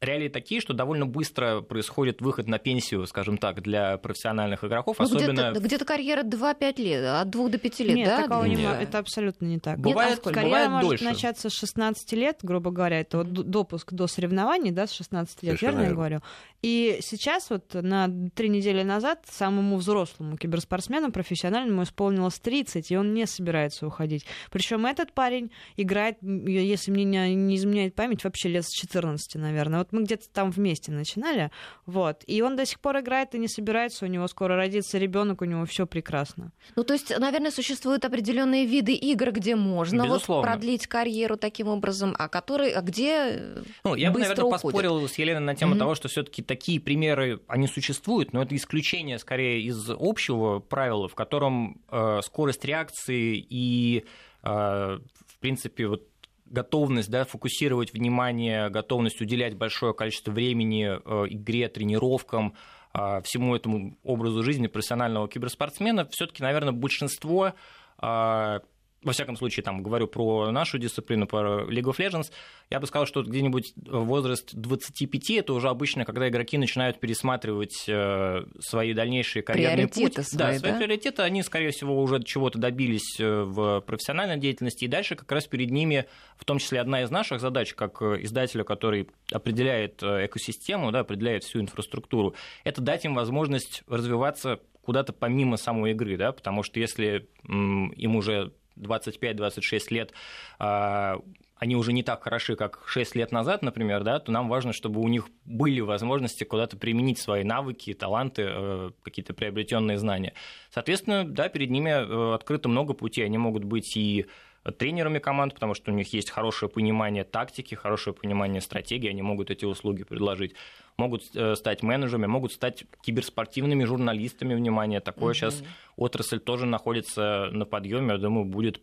реалии 0.00 0.28
такие, 0.28 0.60
что 0.60 0.74
довольно 0.74 1.06
быстро 1.06 1.62
происходит 1.62 2.20
выход 2.20 2.46
на 2.46 2.58
пенсию, 2.58 3.06
скажем 3.06 3.38
так, 3.38 3.62
для 3.62 3.96
профессиональных 3.96 4.62
игроков. 4.62 4.98
Ну, 4.98 5.04
особенно... 5.06 5.50
где-то, 5.50 5.60
где-то 5.60 5.84
карьера 5.84 6.22
2-5 6.22 6.82
лет, 6.82 7.04
от 7.04 7.30
2 7.30 7.48
до 7.48 7.58
5 7.58 7.80
лет, 7.80 7.96
Нет, 7.96 8.08
да? 8.08 8.22
такого 8.22 8.44
Нет. 8.44 8.58
не 8.58 8.66
может. 8.66 8.82
Это 8.82 8.98
абсолютно 8.98 9.46
не 9.46 9.58
так. 9.58 9.78
Бывает, 9.78 10.18
Нет, 10.18 10.26
а 10.26 10.30
карьера 10.30 10.44
бывает 10.44 10.70
может 10.70 10.88
дольше. 10.88 11.04
начаться 11.04 11.48
с 11.48 11.52
16 11.52 12.12
лет, 12.12 12.38
грубо 12.42 12.70
говоря. 12.70 13.00
Это 13.00 13.18
вот 13.18 13.32
допуск 13.32 13.92
до 13.92 14.06
соревнований, 14.06 14.70
да, 14.70 14.86
с 14.86 14.92
16 14.92 15.42
лет, 15.42 15.58
Совершенно 15.58 15.80
верно 15.80 15.88
я 15.88 15.94
говорю? 15.94 16.20
И 16.62 16.98
сейчас 17.00 17.48
вот 17.48 17.74
на 17.74 18.08
три 18.34 18.48
недели 18.48 18.82
назад 18.82 19.24
самому 19.30 19.76
взрослому 19.76 20.36
киберспортсмену 20.36 21.10
профессиональному 21.10 21.84
исполнилось 21.84 22.38
30, 22.38 22.90
и 22.90 22.96
он 22.96 23.14
не 23.14 23.26
собирается 23.26 23.86
уходить. 23.86 24.26
Причем 24.50 24.84
этот 24.84 25.12
парень 25.12 25.50
играет, 25.76 26.18
если 26.22 26.90
мне 26.90 27.04
не, 27.04 27.34
не 27.34 27.56
изменяет 27.56 27.94
память, 27.94 28.24
вообще 28.24 28.48
лет 28.48 28.64
с 28.64 28.70
14, 28.70 29.36
наверное. 29.36 29.85
Вот 29.86 29.92
мы 29.92 30.04
где-то 30.04 30.28
там 30.32 30.50
вместе 30.50 30.90
начинали, 30.92 31.50
вот. 31.86 32.22
И 32.26 32.42
он 32.42 32.56
до 32.56 32.66
сих 32.66 32.80
пор 32.80 32.98
играет 33.00 33.34
и 33.34 33.38
не 33.38 33.48
собирается, 33.48 34.04
у 34.04 34.08
него 34.08 34.26
скоро 34.28 34.56
родится 34.56 34.98
ребенок, 34.98 35.42
у 35.42 35.44
него 35.44 35.64
все 35.66 35.86
прекрасно. 35.86 36.52
Ну, 36.74 36.84
то 36.84 36.94
есть, 36.94 37.16
наверное, 37.18 37.50
существуют 37.50 38.04
определенные 38.04 38.66
виды 38.66 38.92
игр, 38.94 39.30
где 39.32 39.54
можно 39.56 40.06
вот 40.06 40.24
продлить 40.26 40.86
карьеру 40.86 41.36
таким 41.36 41.68
образом, 41.68 42.14
а 42.18 42.28
которые, 42.28 42.74
а 42.74 42.80
где 42.82 43.12
э, 43.30 43.62
Ну, 43.84 43.94
я 43.94 44.10
бы, 44.10 44.20
наверное, 44.20 44.44
уходят. 44.44 44.62
поспорил 44.62 45.08
с 45.08 45.14
Еленой 45.18 45.42
на 45.42 45.54
тему 45.54 45.72
Мгм. 45.72 45.78
того, 45.80 45.94
что 45.94 46.08
все-таки 46.08 46.42
такие 46.42 46.80
примеры, 46.80 47.40
они 47.46 47.66
существуют, 47.68 48.32
но 48.32 48.42
это 48.42 48.56
исключение 48.56 49.18
скорее 49.18 49.60
из 49.62 49.88
общего 49.90 50.58
правила, 50.58 51.08
в 51.08 51.14
котором 51.14 51.80
э, 51.90 52.20
скорость 52.22 52.64
реакции 52.64 53.36
и, 53.48 54.04
э, 54.42 54.48
в 54.48 55.38
принципе, 55.40 55.86
вот 55.86 56.02
готовность 56.46 57.10
да, 57.10 57.24
фокусировать 57.24 57.92
внимание, 57.92 58.70
готовность 58.70 59.20
уделять 59.20 59.56
большое 59.56 59.94
количество 59.94 60.30
времени 60.30 60.86
э, 60.86 61.26
игре, 61.28 61.68
тренировкам, 61.68 62.54
э, 62.94 63.20
всему 63.24 63.54
этому 63.54 63.98
образу 64.02 64.42
жизни 64.42 64.66
профессионального 64.66 65.28
киберспортсмена, 65.28 66.06
все-таки, 66.10 66.42
наверное, 66.42 66.72
большинство 66.72 67.54
э, 68.00 68.60
во 69.06 69.12
всяком 69.12 69.36
случае, 69.36 69.62
там 69.62 69.84
говорю 69.84 70.08
про 70.08 70.50
нашу 70.50 70.78
дисциплину, 70.78 71.28
про 71.28 71.62
League 71.62 71.84
of 71.84 71.98
Legends, 71.98 72.32
я 72.70 72.80
бы 72.80 72.88
сказал, 72.88 73.06
что 73.06 73.22
где-нибудь 73.22 73.72
возраст 73.76 74.52
25 74.52 75.30
это 75.30 75.52
уже 75.52 75.68
обычно, 75.68 76.04
когда 76.04 76.28
игроки 76.28 76.58
начинают 76.58 76.98
пересматривать 76.98 77.84
э, 77.86 78.44
свои 78.58 78.94
дальнейшие 78.94 79.44
карьерные 79.44 79.86
Приоритеты 79.86 80.16
путь. 80.16 80.26
свои, 80.26 80.38
да, 80.38 80.58
свои 80.58 80.72
да? 80.72 80.78
приоритеты, 80.78 81.22
они, 81.22 81.44
скорее 81.44 81.70
всего, 81.70 82.02
уже 82.02 82.20
чего-то 82.24 82.58
добились 82.58 83.20
э, 83.20 83.42
в 83.42 83.80
профессиональной 83.82 84.38
деятельности, 84.38 84.86
и 84.86 84.88
дальше 84.88 85.14
как 85.14 85.30
раз 85.30 85.46
перед 85.46 85.70
ними, 85.70 86.06
в 86.36 86.44
том 86.44 86.58
числе 86.58 86.80
одна 86.80 87.02
из 87.02 87.10
наших 87.10 87.40
задач, 87.40 87.74
как 87.74 88.02
издателя, 88.02 88.64
который 88.64 89.08
определяет 89.30 90.02
э, 90.02 90.26
экосистему, 90.26 90.90
да, 90.90 91.00
определяет 91.00 91.44
всю 91.44 91.60
инфраструктуру, 91.60 92.34
это 92.64 92.80
дать 92.80 93.04
им 93.04 93.14
возможность 93.14 93.84
развиваться 93.86 94.58
куда-то 94.82 95.12
помимо 95.12 95.56
самой 95.56 95.92
игры, 95.92 96.16
да, 96.16 96.32
потому 96.32 96.64
что 96.64 96.80
если 96.80 97.28
им 97.44 98.16
уже 98.16 98.52
25-26 98.76 99.90
лет, 99.90 100.12
а, 100.58 101.20
они 101.56 101.74
уже 101.74 101.92
не 101.92 102.02
так 102.02 102.22
хороши, 102.22 102.54
как 102.54 102.82
6 102.86 103.16
лет 103.16 103.32
назад, 103.32 103.62
например, 103.62 104.04
да, 104.04 104.18
то 104.18 104.30
нам 104.30 104.48
важно, 104.48 104.72
чтобы 104.72 105.00
у 105.00 105.08
них 105.08 105.28
были 105.46 105.80
возможности 105.80 106.44
куда-то 106.44 106.76
применить 106.76 107.18
свои 107.18 107.44
навыки, 107.44 107.94
таланты, 107.94 108.42
э, 108.46 108.90
какие-то 109.02 109.32
приобретенные 109.32 109.96
знания. 109.96 110.34
Соответственно, 110.70 111.24
да, 111.26 111.48
перед 111.48 111.70
ними 111.70 111.88
э, 111.88 112.34
открыто 112.34 112.68
много 112.68 112.92
путей. 112.92 113.24
Они 113.24 113.38
могут 113.38 113.64
быть 113.64 113.96
и 113.96 114.26
тренерами 114.72 115.18
команд, 115.18 115.54
потому 115.54 115.74
что 115.74 115.92
у 115.92 115.94
них 115.94 116.12
есть 116.12 116.30
хорошее 116.30 116.70
понимание 116.70 117.24
тактики, 117.24 117.74
хорошее 117.74 118.14
понимание 118.14 118.60
стратегии, 118.60 119.08
они 119.08 119.22
могут 119.22 119.50
эти 119.50 119.64
услуги 119.64 120.02
предложить. 120.04 120.54
Могут 120.98 121.24
э, 121.34 121.54
стать 121.56 121.82
менеджерами, 121.82 122.26
могут 122.26 122.52
стать 122.52 122.84
киберспортивными 123.02 123.84
журналистами, 123.84 124.54
внимание. 124.54 125.00
Такое 125.00 125.28
Мгм. 125.28 125.34
сейчас 125.34 125.62
отрасль 125.96 126.38
тоже 126.38 126.64
находится 126.66 127.50
на 127.52 127.66
подъеме, 127.66 128.12
я 128.12 128.18
думаю, 128.18 128.46
будет 128.46 128.80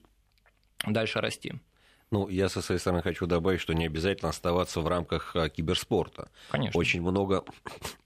дальше 0.85 1.21
расти. 1.21 1.53
Ну, 2.11 2.27
я 2.29 2.47
со 2.47 2.61
своей 2.61 2.79
стороны 2.79 3.01
хочу 3.01 3.25
добавить, 3.25 3.59
что 3.59 3.73
не 3.73 3.87
обязательно 3.87 4.29
оставаться 4.29 4.81
в 4.81 4.87
рамках 4.87 5.35
а, 5.35 5.49
киберспорта. 5.49 6.29
Конечно. 6.51 6.79
Очень 6.79 7.01
много 7.01 7.43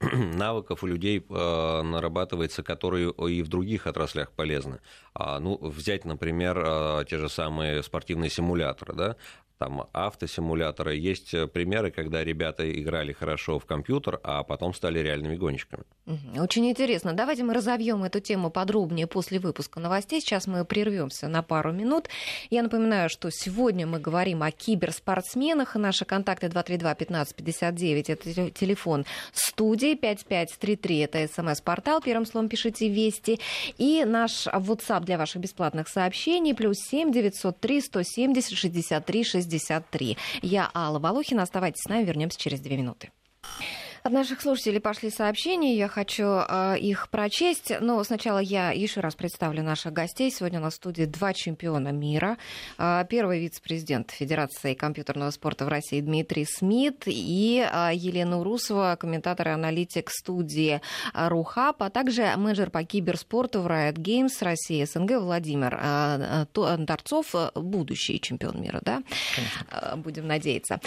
навыков 0.00 0.82
у 0.82 0.86
людей 0.86 1.22
э, 1.28 1.82
нарабатывается, 1.82 2.62
которые 2.62 3.12
и 3.28 3.42
в 3.42 3.48
других 3.48 3.86
отраслях 3.86 4.32
полезны. 4.32 4.80
А, 5.12 5.38
ну, 5.40 5.58
взять, 5.60 6.06
например, 6.06 6.58
э, 6.64 7.04
те 7.06 7.18
же 7.18 7.28
самые 7.28 7.82
спортивные 7.82 8.30
симуляторы, 8.30 8.94
да, 8.94 9.16
там 9.58 9.88
автосимуляторы. 9.92 10.96
Есть 10.96 11.34
э, 11.34 11.46
примеры, 11.46 11.90
когда 11.90 12.24
ребята 12.24 12.70
играли 12.70 13.12
хорошо 13.12 13.58
в 13.58 13.66
компьютер, 13.66 14.20
а 14.22 14.42
потом 14.44 14.72
стали 14.72 15.00
реальными 15.00 15.36
гонщиками. 15.36 15.82
Очень 16.38 16.70
интересно. 16.70 17.12
Давайте 17.12 17.42
мы 17.42 17.54
разовьем 17.54 18.04
эту 18.04 18.20
тему 18.20 18.50
подробнее 18.50 19.06
после 19.06 19.38
выпуска 19.38 19.80
новостей. 19.80 20.20
Сейчас 20.20 20.46
мы 20.46 20.64
прервемся 20.64 21.28
на 21.28 21.42
пару 21.42 21.72
минут. 21.72 22.08
Я 22.50 22.62
напоминаю, 22.62 23.10
что 23.10 23.30
сегодня 23.30 23.86
мы 23.86 23.98
говорим 23.98 24.42
о 24.42 24.50
киберспортсменах. 24.50 25.74
Наши 25.74 26.04
контакты 26.04 26.46
232-1559, 26.46 28.04
это 28.08 28.34
те- 28.34 28.50
телефон 28.50 29.04
студии, 29.32 29.94
5533, 29.94 30.98
это 30.98 31.28
смс-портал, 31.28 32.00
первым 32.00 32.26
словом 32.26 32.48
пишите 32.48 32.88
«Вести». 32.88 33.40
И 33.76 34.04
наш 34.04 34.46
WhatsApp 34.46 35.04
для 35.04 35.18
ваших 35.18 35.42
бесплатных 35.42 35.88
сообщений, 35.88 36.54
плюс 36.54 36.76
7 36.78 37.12
903 37.12 37.80
170 37.80 38.54
63 38.58 39.24
63. 39.48 40.16
Я 40.42 40.70
Алла 40.74 40.98
Волохина. 40.98 41.42
Оставайтесь 41.42 41.82
с 41.82 41.88
нами, 41.88 42.04
вернемся 42.04 42.38
через 42.38 42.60
две 42.60 42.76
минуты. 42.76 43.10
От 44.04 44.12
наших 44.12 44.40
слушателей 44.40 44.80
пошли 44.80 45.10
сообщения, 45.10 45.76
я 45.76 45.88
хочу 45.88 46.24
э, 46.24 46.78
их 46.78 47.08
прочесть. 47.10 47.72
Но 47.80 48.02
сначала 48.04 48.38
я 48.38 48.70
еще 48.70 49.00
раз 49.00 49.14
представлю 49.14 49.62
наших 49.62 49.92
гостей. 49.92 50.30
Сегодня 50.30 50.60
у 50.60 50.62
нас 50.62 50.74
в 50.74 50.76
студии 50.76 51.04
два 51.04 51.32
чемпиона 51.34 51.88
мира. 51.88 52.38
Э, 52.78 53.04
первый 53.08 53.40
вице-президент 53.40 54.10
Федерации 54.12 54.74
компьютерного 54.74 55.30
спорта 55.30 55.64
в 55.64 55.68
России 55.68 56.00
Дмитрий 56.00 56.46
Смит 56.46 57.02
и 57.06 57.66
э, 57.70 57.90
Елена 57.94 58.38
Урусова, 58.40 58.96
комментатор 58.98 59.48
и 59.48 59.50
аналитик 59.52 60.10
студии 60.10 60.80
э, 61.12 61.28
Рухаб, 61.28 61.82
а 61.82 61.90
также 61.90 62.34
менеджер 62.36 62.70
по 62.70 62.84
киберспорту 62.84 63.60
в 63.62 63.66
Riot 63.66 63.96
Games 63.96 64.42
России 64.42 64.84
СНГ 64.84 65.18
Владимир 65.20 65.74
э, 65.74 65.80
э, 66.42 66.46
То- 66.52 66.76
Торцов, 66.86 67.34
э, 67.34 67.50
будущий 67.56 68.20
чемпион 68.20 68.60
мира, 68.62 68.80
да? 68.82 69.02
Э, 69.70 69.96
Будем 69.96 70.26
надеяться. 70.26 70.80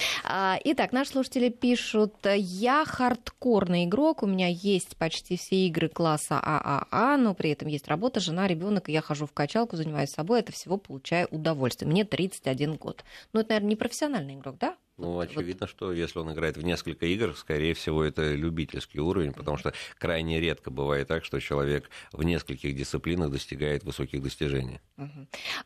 Итак, 0.63 0.93
наши 0.93 1.11
слушатели 1.11 1.49
пишут, 1.49 2.15
я 2.35 2.85
хардкорный 3.01 3.85
игрок, 3.85 4.21
у 4.21 4.27
меня 4.27 4.47
есть 4.47 4.95
почти 4.95 5.35
все 5.35 5.65
игры 5.65 5.89
класса 5.89 6.39
ААА, 6.39 7.17
но 7.17 7.33
при 7.33 7.49
этом 7.49 7.67
есть 7.67 7.87
работа, 7.87 8.19
жена, 8.19 8.45
ребенок, 8.45 8.89
и 8.89 8.91
я 8.91 9.01
хожу 9.01 9.25
в 9.25 9.31
качалку, 9.31 9.75
занимаюсь 9.75 10.11
собой, 10.11 10.41
это 10.41 10.51
всего 10.51 10.77
получаю 10.77 11.27
удовольствие. 11.31 11.89
Мне 11.89 12.05
31 12.05 12.75
год. 12.75 13.03
Ну, 13.33 13.39
это, 13.39 13.49
наверное, 13.49 13.69
не 13.69 13.75
профессиональный 13.75 14.35
игрок, 14.35 14.57
да? 14.59 14.75
Ну, 15.01 15.13
Вот- 15.13 15.29
очевидно, 15.29 15.67
что 15.67 15.91
если 15.91 16.19
он 16.19 16.31
играет 16.31 16.57
в 16.57 16.63
несколько 16.63 17.05
игр, 17.05 17.35
скорее 17.35 17.73
всего, 17.73 18.03
это 18.03 18.33
любительский 18.33 18.99
уровень, 18.99 19.33
потому 19.33 19.57
что 19.57 19.73
крайне 19.97 20.39
редко 20.39 20.69
бывает 20.69 21.07
так, 21.07 21.25
что 21.25 21.39
человек 21.39 21.89
в 22.11 22.23
нескольких 22.23 22.75
дисциплинах 22.75 23.31
достигает 23.31 23.83
высоких 23.83 24.21
достижений. 24.21 24.79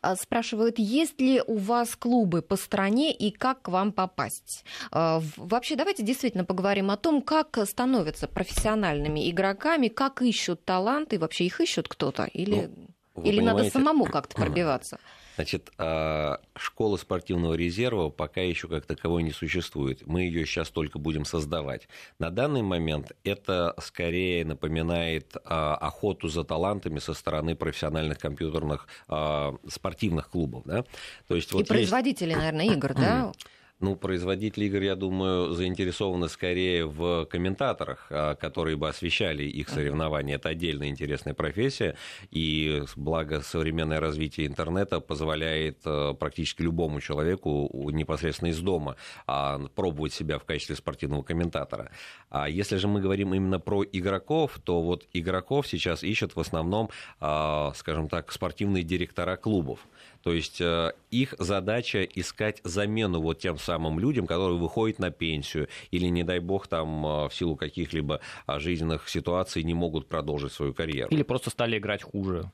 А, 0.00 0.16
Спрашивают, 0.16 0.78
есть 0.78 1.20
ли 1.20 1.42
у 1.46 1.56
вас 1.56 1.96
клубы 1.96 2.42
по 2.42 2.56
стране 2.56 3.12
и 3.14 3.30
как 3.30 3.62
к 3.62 3.68
вам 3.68 3.92
попасть? 3.92 4.64
А, 4.90 5.20
Вообще, 5.36 5.76
давайте 5.76 6.02
действительно 6.02 6.44
поговорим 6.44 6.90
о 6.90 6.96
том, 6.96 7.22
как 7.22 7.58
становятся 7.66 8.28
профессиональными 8.28 9.30
игроками, 9.30 9.88
как 9.88 10.22
ищут 10.22 10.64
таланты, 10.64 11.18
вообще 11.18 11.44
их 11.44 11.60
ищут 11.60 11.88
кто-то, 11.88 12.24
или, 12.24 12.70
Ну, 13.14 13.22
Вы 13.22 13.28
или 13.28 13.40
надо 13.40 13.58
понимаете, 13.58 13.70
самому 13.70 14.04
как-то 14.12 14.36
пробиваться? 14.36 14.98
Значит, 15.36 15.70
а, 15.78 16.40
школы 16.56 16.98
спортивного 16.98 17.54
резерва 17.54 18.08
пока 18.08 18.40
еще 18.40 18.68
как 18.68 18.86
таковой 18.86 19.22
не 19.22 19.32
существует. 19.32 20.06
Мы 20.06 20.22
ее 20.22 20.46
сейчас 20.46 20.70
только 20.70 20.98
будем 20.98 21.24
создавать. 21.24 21.88
На 22.18 22.30
данный 22.30 22.62
момент 22.62 23.12
это 23.22 23.74
скорее 23.78 24.44
напоминает 24.44 25.36
а, 25.44 25.76
охоту 25.76 26.28
за 26.28 26.42
талантами 26.42 26.98
со 26.98 27.12
стороны 27.12 27.54
профессиональных 27.54 28.18
компьютерных 28.18 28.88
а, 29.08 29.54
спортивных 29.68 30.30
клубов. 30.30 30.64
Да? 30.64 30.84
То 31.28 31.36
есть, 31.36 31.52
вот 31.52 31.62
И 31.62 31.68
производители, 31.68 32.30
есть... 32.30 32.38
наверное, 32.38 32.66
игр, 32.74 32.94
да? 32.94 33.32
Ну, 33.78 33.94
производители 33.94 34.64
игр, 34.64 34.80
я 34.80 34.96
думаю, 34.96 35.52
заинтересованы 35.52 36.30
скорее 36.30 36.86
в 36.86 37.26
комментаторах, 37.26 38.06
а, 38.08 38.34
которые 38.34 38.78
бы 38.78 38.88
освещали 38.88 39.42
их 39.42 39.68
соревнования. 39.68 40.36
Это 40.36 40.48
отдельная 40.48 40.88
интересная 40.88 41.34
профессия, 41.34 41.94
и 42.30 42.82
благо 42.96 43.42
современное 43.42 44.00
развитие 44.00 44.46
интернета 44.46 45.00
позволяет 45.00 45.80
а, 45.84 46.14
практически 46.14 46.62
любому 46.62 47.02
человеку 47.02 47.70
непосредственно 47.92 48.48
из 48.48 48.60
дома 48.60 48.96
а, 49.26 49.60
пробовать 49.74 50.14
себя 50.14 50.38
в 50.38 50.44
качестве 50.44 50.74
спортивного 50.74 51.22
комментатора. 51.22 51.90
А 52.30 52.48
если 52.48 52.76
же 52.76 52.88
мы 52.88 53.02
говорим 53.02 53.34
именно 53.34 53.60
про 53.60 53.84
игроков, 53.84 54.58
то 54.64 54.80
вот 54.80 55.06
игроков 55.12 55.66
сейчас 55.66 56.02
ищут 56.02 56.34
в 56.34 56.40
основном, 56.40 56.88
скажем 57.18 58.08
так, 58.08 58.32
спортивные 58.32 58.84
директора 58.84 59.36
клубов. 59.36 59.80
То 60.26 60.32
есть 60.32 60.60
э, 60.60 60.92
их 61.12 61.36
задача 61.38 62.02
искать 62.02 62.60
замену 62.64 63.20
вот 63.20 63.38
тем 63.38 63.58
самым 63.58 64.00
людям, 64.00 64.26
которые 64.26 64.58
выходят 64.58 64.98
на 64.98 65.12
пенсию 65.12 65.68
или, 65.92 66.06
не 66.06 66.24
дай 66.24 66.40
бог, 66.40 66.66
там 66.66 67.06
э, 67.06 67.28
в 67.28 67.30
силу 67.32 67.54
каких-либо 67.54 68.18
а, 68.44 68.58
жизненных 68.58 69.08
ситуаций 69.08 69.62
не 69.62 69.72
могут 69.72 70.08
продолжить 70.08 70.52
свою 70.52 70.74
карьеру. 70.74 71.10
Или 71.12 71.22
просто 71.22 71.50
стали 71.50 71.78
играть 71.78 72.02
хуже. 72.02 72.50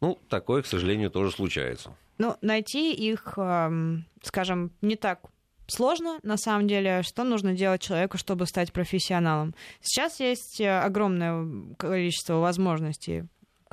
Ну, 0.00 0.18
такое, 0.30 0.62
к 0.62 0.66
сожалению, 0.66 1.10
тоже 1.10 1.30
случается. 1.30 1.94
Ну, 2.16 2.36
найти 2.40 2.94
их, 2.94 3.34
эм, 3.36 4.06
скажем, 4.22 4.72
не 4.80 4.96
так 4.96 5.20
сложно, 5.66 6.20
на 6.22 6.38
самом 6.38 6.68
деле, 6.68 7.02
что 7.02 7.24
нужно 7.24 7.52
делать 7.52 7.82
человеку, 7.82 8.16
чтобы 8.16 8.46
стать 8.46 8.72
профессионалом. 8.72 9.54
Сейчас 9.82 10.20
есть 10.20 10.58
э, 10.58 10.80
огромное 10.80 11.74
количество 11.76 12.36
возможностей 12.36 13.24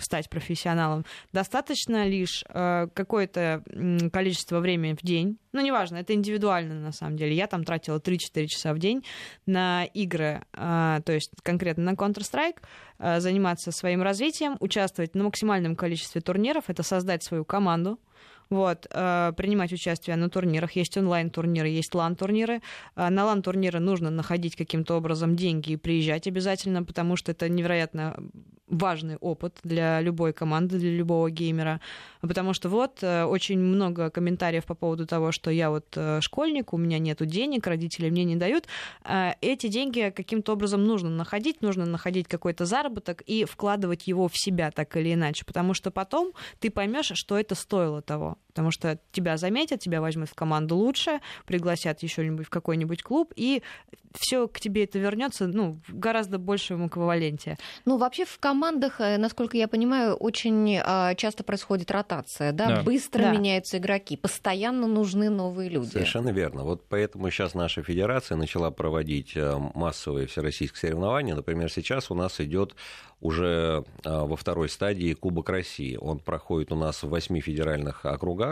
стать 0.02 0.30
профессионалом. 0.30 1.06
Достаточно 1.34 2.08
лишь 2.08 2.44
э, 2.50 2.88
какое-то 2.94 3.64
количество 4.12 4.60
времени 4.60 4.94
в 4.94 5.06
день. 5.06 5.38
Ну, 5.54 5.62
неважно, 5.62 5.98
это 5.98 6.14
индивидуально 6.14 6.76
на 6.76 6.92
самом 6.92 7.18
деле. 7.18 7.36
Я 7.36 7.48
там 7.48 7.64
тратила 7.64 8.00
3-4 8.00 8.48
часа 8.48 8.74
в 8.74 8.80
день 8.80 9.04
на 9.46 9.86
игры, 9.86 10.44
э, 10.54 11.00
то 11.04 11.12
есть 11.12 11.32
конкретно 11.44 11.84
на 11.84 11.94
Counter-Strike, 11.96 12.58
э, 13.00 13.20
заниматься 13.20 13.72
своим 13.72 14.02
развитием, 14.02 14.58
участвовать 14.60 15.16
на 15.16 15.24
максимальном 15.24 15.76
количестве 15.76 16.22
турниров, 16.22 16.66
это 16.68 16.84
создать 16.84 17.24
свою 17.24 17.44
команду, 17.44 18.00
вот, 18.50 18.88
принимать 18.88 19.74
участие 19.74 20.16
на 20.16 20.30
турнирах. 20.30 20.72
Есть 20.72 20.96
онлайн-турниры, 20.96 21.68
есть 21.68 21.94
лан-турниры. 21.94 22.62
На 22.96 23.26
лан-турниры 23.26 23.82
нужно 23.82 24.10
находить 24.10 24.56
каким-то 24.56 24.96
образом 24.96 25.36
деньги 25.36 25.74
и 25.74 25.76
приезжать 25.76 26.28
обязательно, 26.28 26.82
потому 26.82 27.18
что 27.18 27.34
это 27.34 27.50
невероятно 27.50 28.16
важный 28.68 29.18
опыт 29.18 29.58
для 29.64 30.02
любой 30.02 30.34
команды, 30.34 30.78
для 30.78 30.92
любого 30.92 31.30
геймера. 31.30 31.80
Потому 32.22 32.54
что 32.54 32.70
вот 32.70 33.00
э, 33.02 33.24
очень 33.24 33.60
много 33.60 34.10
комментариев 34.10 34.66
по 34.66 34.76
поводу 34.76 35.06
того, 35.06 35.32
что 35.32 35.52
я 35.52 35.70
вот 35.70 35.98
школьник, 36.22 36.74
у 36.74 36.78
меня 36.78 37.00
нету 37.00 37.26
денег, 37.26 37.68
родители 37.68 38.10
мне 38.10 38.24
не 38.24 38.36
дают. 38.36 38.68
Эти 39.42 39.68
деньги 39.68 40.12
каким-то 40.16 40.54
образом 40.54 40.84
нужно 40.86 41.10
находить, 41.10 41.62
нужно 41.62 41.86
находить 41.86 42.28
какой-то 42.28 42.66
заработок 42.66 43.22
и 43.22 43.46
вкладывать 43.46 44.08
его 44.08 44.28
в 44.28 44.38
себя 44.38 44.72
так 44.72 44.96
или 44.98 45.14
иначе, 45.14 45.46
потому 45.46 45.74
что 45.74 45.92
потом 45.92 46.34
ты 46.60 46.70
поймешь, 46.70 47.12
что 47.14 47.38
это 47.38 47.56
стоило 47.56 48.02
того 48.02 48.38
потому 48.58 48.72
что 48.72 48.98
тебя 49.12 49.38
заметят, 49.38 49.82
тебя 49.82 50.02
возьмут 50.02 50.30
в 50.30 50.34
команду 50.34 50.76
лучше, 50.76 51.22
пригласят 51.46 52.02
еще-нибудь 52.02 52.48
в 52.48 52.50
какой-нибудь 52.50 53.04
клуб, 53.04 53.32
и 53.36 53.62
все 54.16 54.48
к 54.48 54.60
тебе 54.60 54.86
это 54.86 54.98
вернется, 54.98 55.46
ну, 55.46 55.80
в 55.88 56.00
гораздо 56.00 56.40
большем 56.40 56.88
эквиваленте. 56.88 57.60
Ну, 57.86 57.98
вообще 57.98 58.26
в 58.26 58.40
командах, 58.40 59.00
э, 59.00 59.18
насколько 59.18 59.58
я 59.58 59.68
понимаю, 59.68 60.16
очень 60.16 60.80
а, 60.84 61.14
часто 61.14 61.44
происходит 61.44 61.92
ротация, 61.92 62.52
да, 62.52 62.78
да. 62.78 62.82
быстро 62.82 63.22
да. 63.22 63.32
меняются 63.32 63.78
игроки, 63.78 64.18
постоянно 64.18 64.88
нужны 64.88 65.30
новые 65.30 65.70
люди. 65.70 65.92
Совершенно 65.92 66.30
верно. 66.30 66.64
Вот 66.64 66.84
поэтому 66.90 67.30
сейчас 67.30 67.54
наша 67.54 67.84
федерация 67.84 68.38
начала 68.38 68.72
проводить 68.72 69.36
э, 69.36 69.56
массовые 69.76 70.26
всероссийские 70.26 70.80
соревнования. 70.80 71.36
Например, 71.36 71.72
сейчас 71.72 72.10
у 72.10 72.16
нас 72.16 72.42
идет 72.42 72.76
уже 73.20 73.84
а, 74.04 74.26
во 74.26 74.36
второй 74.36 74.70
стадии 74.70 75.14
Кубок 75.14 75.50
России. 75.50 75.98
Он 76.00 76.20
проходит 76.20 76.72
у 76.72 76.76
нас 76.76 77.04
в 77.04 77.10
восьми 77.10 77.42
федеральных 77.42 78.06
округах. 78.06 78.47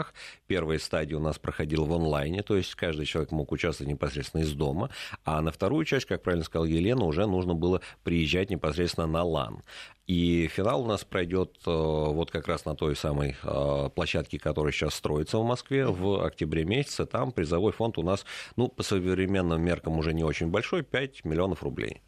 Первая 0.46 0.78
стадия 0.78 1.16
у 1.16 1.20
нас 1.20 1.38
проходила 1.38 1.84
в 1.84 1.92
онлайне, 1.92 2.42
то 2.42 2.56
есть 2.56 2.74
каждый 2.74 3.06
человек 3.06 3.30
мог 3.32 3.52
участвовать 3.52 3.92
непосредственно 3.92 4.42
из 4.42 4.52
дома. 4.52 4.90
А 5.24 5.40
на 5.40 5.50
вторую 5.50 5.84
часть, 5.84 6.06
как 6.06 6.22
правильно 6.22 6.44
сказал 6.44 6.66
Елена, 6.66 7.04
уже 7.04 7.26
нужно 7.26 7.54
было 7.54 7.80
приезжать 8.04 8.50
непосредственно 8.50 9.06
на 9.06 9.22
ЛАН. 9.22 9.62
И 10.06 10.48
финал 10.48 10.82
у 10.82 10.86
нас 10.86 11.04
пройдет 11.04 11.56
э, 11.66 11.70
вот 11.70 12.30
как 12.30 12.46
раз 12.46 12.64
на 12.64 12.76
той 12.76 12.94
самой 12.94 13.36
э, 13.42 13.90
площадке, 13.94 14.38
которая 14.38 14.72
сейчас 14.72 14.94
строится 14.94 15.38
в 15.38 15.44
Москве 15.44 15.86
в 15.86 16.24
октябре 16.24 16.64
месяце. 16.64 17.06
Там 17.06 17.32
призовой 17.32 17.72
фонд 17.72 17.98
у 17.98 18.02
нас, 18.02 18.24
ну, 18.54 18.68
по 18.68 18.84
современным 18.84 19.60
меркам 19.62 19.98
уже 19.98 20.14
не 20.14 20.22
очень 20.22 20.48
большой, 20.48 20.84
5 20.84 21.24
миллионов 21.24 21.64
рублей. 21.64 22.02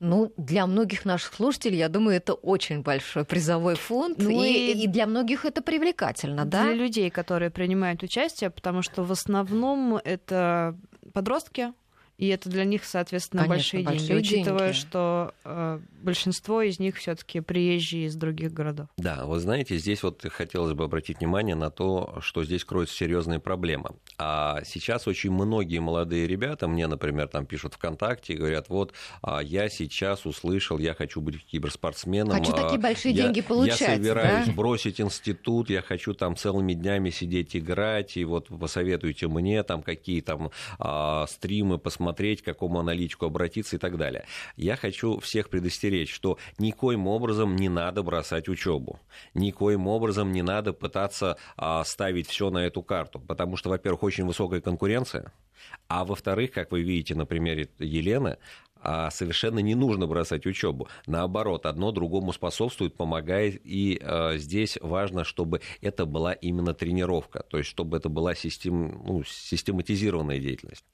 Ну, 0.00 0.32
для 0.36 0.66
многих 0.66 1.04
наших 1.04 1.34
слушателей, 1.34 1.78
я 1.78 1.88
думаю, 1.88 2.16
это 2.16 2.34
очень 2.34 2.82
большой 2.82 3.24
призовой 3.24 3.76
фонд, 3.76 4.18
ну 4.18 4.42
и, 4.42 4.72
и 4.72 4.86
для 4.86 5.06
многих 5.06 5.44
это 5.44 5.62
привлекательно, 5.62 6.44
да? 6.44 6.64
Для 6.64 6.74
людей, 6.74 7.10
которые 7.10 7.50
принимают 7.50 8.02
участие, 8.02 8.50
потому 8.50 8.82
что 8.82 9.02
в 9.02 9.12
основном 9.12 9.96
это 9.96 10.76
подростки, 11.12 11.72
и 12.22 12.28
это 12.28 12.48
для 12.48 12.64
них, 12.64 12.84
соответственно, 12.84 13.42
Конечно, 13.42 13.80
большие, 13.80 13.84
большие 13.84 14.08
деньги, 14.08 14.28
деньги, 14.28 14.40
учитывая, 14.42 14.72
что 14.74 15.34
э, 15.44 15.80
большинство 16.02 16.62
из 16.62 16.78
них 16.78 16.96
все-таки 16.96 17.40
приезжие 17.40 18.06
из 18.06 18.14
других 18.14 18.52
городов. 18.52 18.86
Да, 18.96 19.26
вы 19.26 19.40
знаете, 19.40 19.76
здесь 19.76 20.04
вот 20.04 20.24
хотелось 20.30 20.74
бы 20.74 20.84
обратить 20.84 21.18
внимание 21.18 21.56
на 21.56 21.70
то, 21.70 22.18
что 22.20 22.44
здесь 22.44 22.64
кроется 22.64 22.94
серьезная 22.94 23.40
проблема. 23.40 23.96
А 24.18 24.62
сейчас 24.64 25.08
очень 25.08 25.32
многие 25.32 25.80
молодые 25.80 26.28
ребята, 26.28 26.68
мне, 26.68 26.86
например, 26.86 27.26
там 27.26 27.44
пишут 27.44 27.74
ВКонтакте 27.74 28.34
и 28.34 28.36
говорят, 28.36 28.68
вот, 28.68 28.92
а 29.22 29.40
я 29.40 29.68
сейчас 29.68 30.24
услышал, 30.24 30.78
я 30.78 30.94
хочу 30.94 31.20
быть 31.20 31.44
киберспортсменом. 31.44 32.38
Хочу 32.38 32.52
такие 32.52 32.78
а, 32.78 32.78
большие 32.78 33.14
я, 33.14 33.24
деньги 33.24 33.40
получать. 33.40 33.80
Я 33.80 33.96
собираюсь 33.96 34.46
да? 34.46 34.52
бросить 34.52 35.00
институт, 35.00 35.70
я 35.70 35.82
хочу 35.82 36.14
там 36.14 36.36
целыми 36.36 36.74
днями 36.74 37.10
сидеть 37.10 37.56
играть, 37.56 38.16
и 38.16 38.24
вот 38.24 38.46
посоветуйте 38.46 39.26
мне 39.26 39.64
там 39.64 39.82
какие 39.82 40.20
там 40.20 40.52
а, 40.78 41.26
стримы 41.26 41.78
посмотреть 41.78 42.11
посмотреть, 42.12 42.42
к 42.42 42.44
какому 42.44 42.80
аналитику 42.80 43.26
обратиться 43.26 43.76
и 43.76 43.78
так 43.78 43.96
далее. 43.96 44.24
Я 44.56 44.76
хочу 44.76 45.18
всех 45.20 45.48
предостеречь, 45.48 46.12
что 46.12 46.36
никоим 46.58 47.06
образом 47.06 47.56
не 47.56 47.70
надо 47.70 48.02
бросать 48.02 48.48
учебу, 48.48 48.98
никоим 49.34 49.86
образом 49.86 50.30
не 50.32 50.42
надо 50.42 50.72
пытаться 50.74 51.36
а, 51.56 51.82
ставить 51.84 52.28
все 52.28 52.50
на 52.50 52.66
эту 52.66 52.82
карту, 52.82 53.18
потому 53.18 53.56
что, 53.56 53.70
во-первых, 53.70 54.02
очень 54.02 54.26
высокая 54.26 54.60
конкуренция, 54.60 55.32
а 55.88 56.04
во-вторых, 56.04 56.50
как 56.50 56.72
вы 56.72 56.82
видите 56.82 57.14
на 57.14 57.24
примере 57.24 57.68
Елены, 57.78 58.36
а 58.82 59.10
совершенно 59.10 59.60
не 59.60 59.74
нужно 59.74 60.06
бросать 60.06 60.44
учебу. 60.44 60.88
Наоборот, 61.06 61.66
одно 61.66 61.92
другому 61.92 62.32
способствует, 62.32 62.96
помогает. 62.96 63.60
И 63.64 63.98
э, 64.00 64.38
здесь 64.38 64.76
важно, 64.80 65.24
чтобы 65.24 65.60
это 65.80 66.04
была 66.04 66.32
именно 66.32 66.74
тренировка, 66.74 67.44
то 67.48 67.58
есть 67.58 67.70
чтобы 67.70 67.96
это 67.96 68.08
была 68.08 68.34
систем, 68.34 69.02
ну, 69.06 69.22
систематизированная 69.22 70.40
деятельность. 70.40 70.84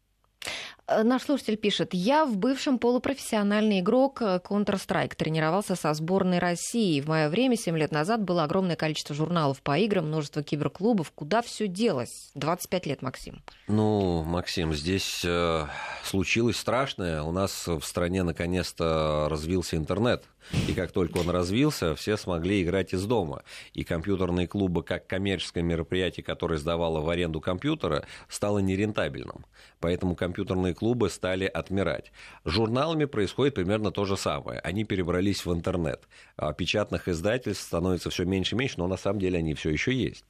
Э, 0.89 1.03
наш 1.03 1.23
слушатель 1.23 1.57
пишет, 1.57 1.91
я 1.93 2.25
в 2.25 2.37
бывшем 2.37 2.79
полупрофессиональный 2.79 3.81
игрок 3.81 4.23
э, 4.23 4.41
Counter-Strike, 4.43 5.15
тренировался 5.17 5.77
со 5.77 5.93
сборной 5.93 6.39
России. 6.39 7.01
В 7.01 7.09
мое 7.09 7.29
время, 7.29 7.57
7 7.57 7.77
лет 7.77 7.93
назад, 7.93 8.23
было 8.23 8.45
огромное 8.45 8.77
количество 8.77 9.15
журналов 9.15 9.61
по 9.61 9.77
играм, 9.79 10.07
множество 10.07 10.43
киберклубов. 10.43 11.13
Куда 11.13 11.43
все 11.43 11.69
делось? 11.69 12.31
25 12.35 12.87
лет, 12.87 13.03
Максим. 13.03 13.43
Ну, 13.67 14.23
Максим, 14.23 14.73
здесь 14.73 15.23
э, 15.25 15.67
случилось 16.05 16.57
страшное. 16.57 17.23
У 17.23 17.33
нас 17.33 17.67
в 17.67 17.83
стране 17.83 18.23
наконец-то 18.23 19.29
развился 19.31 19.77
интернет. 19.77 20.25
И 20.67 20.73
как 20.73 20.93
только 20.93 21.19
он 21.19 21.31
развился, 21.31 21.95
все 21.95 22.17
смогли 22.17 22.63
играть 22.63 22.95
из 22.95 23.05
дома. 23.05 23.43
И 23.73 23.85
компьютерные 23.85 24.47
клубы, 24.47 24.83
как 24.83 25.07
коммерческое 25.07 25.63
мероприятие, 25.63 26.25
которое 26.25 26.59
сдавало 26.59 27.01
в 27.01 27.09
аренду 27.09 27.41
компьютера, 27.41 28.07
стало 28.29 28.59
нерентабельным. 28.59 29.45
Поэтому 29.81 30.17
компьютерные 30.17 30.75
клубы 30.75 31.11
стали 31.11 31.45
отмирать. 31.45 32.13
С 32.45 32.51
журналами 32.51 33.05
происходит 33.05 33.55
примерно 33.55 33.91
то 33.91 34.05
же 34.05 34.17
самое. 34.17 34.61
Они 34.61 34.85
перебрались 34.85 35.45
в 35.45 35.53
интернет. 35.53 36.09
А 36.37 36.53
печатных 36.53 37.09
издательств 37.09 37.65
становится 37.65 38.11
все 38.11 38.25
меньше 38.25 38.55
и 38.55 38.59
меньше, 38.59 38.75
но 38.79 38.87
на 38.87 38.97
самом 38.97 39.21
деле 39.21 39.39
они 39.39 39.55
все 39.55 39.71
еще 39.71 39.93
есть. 39.93 40.25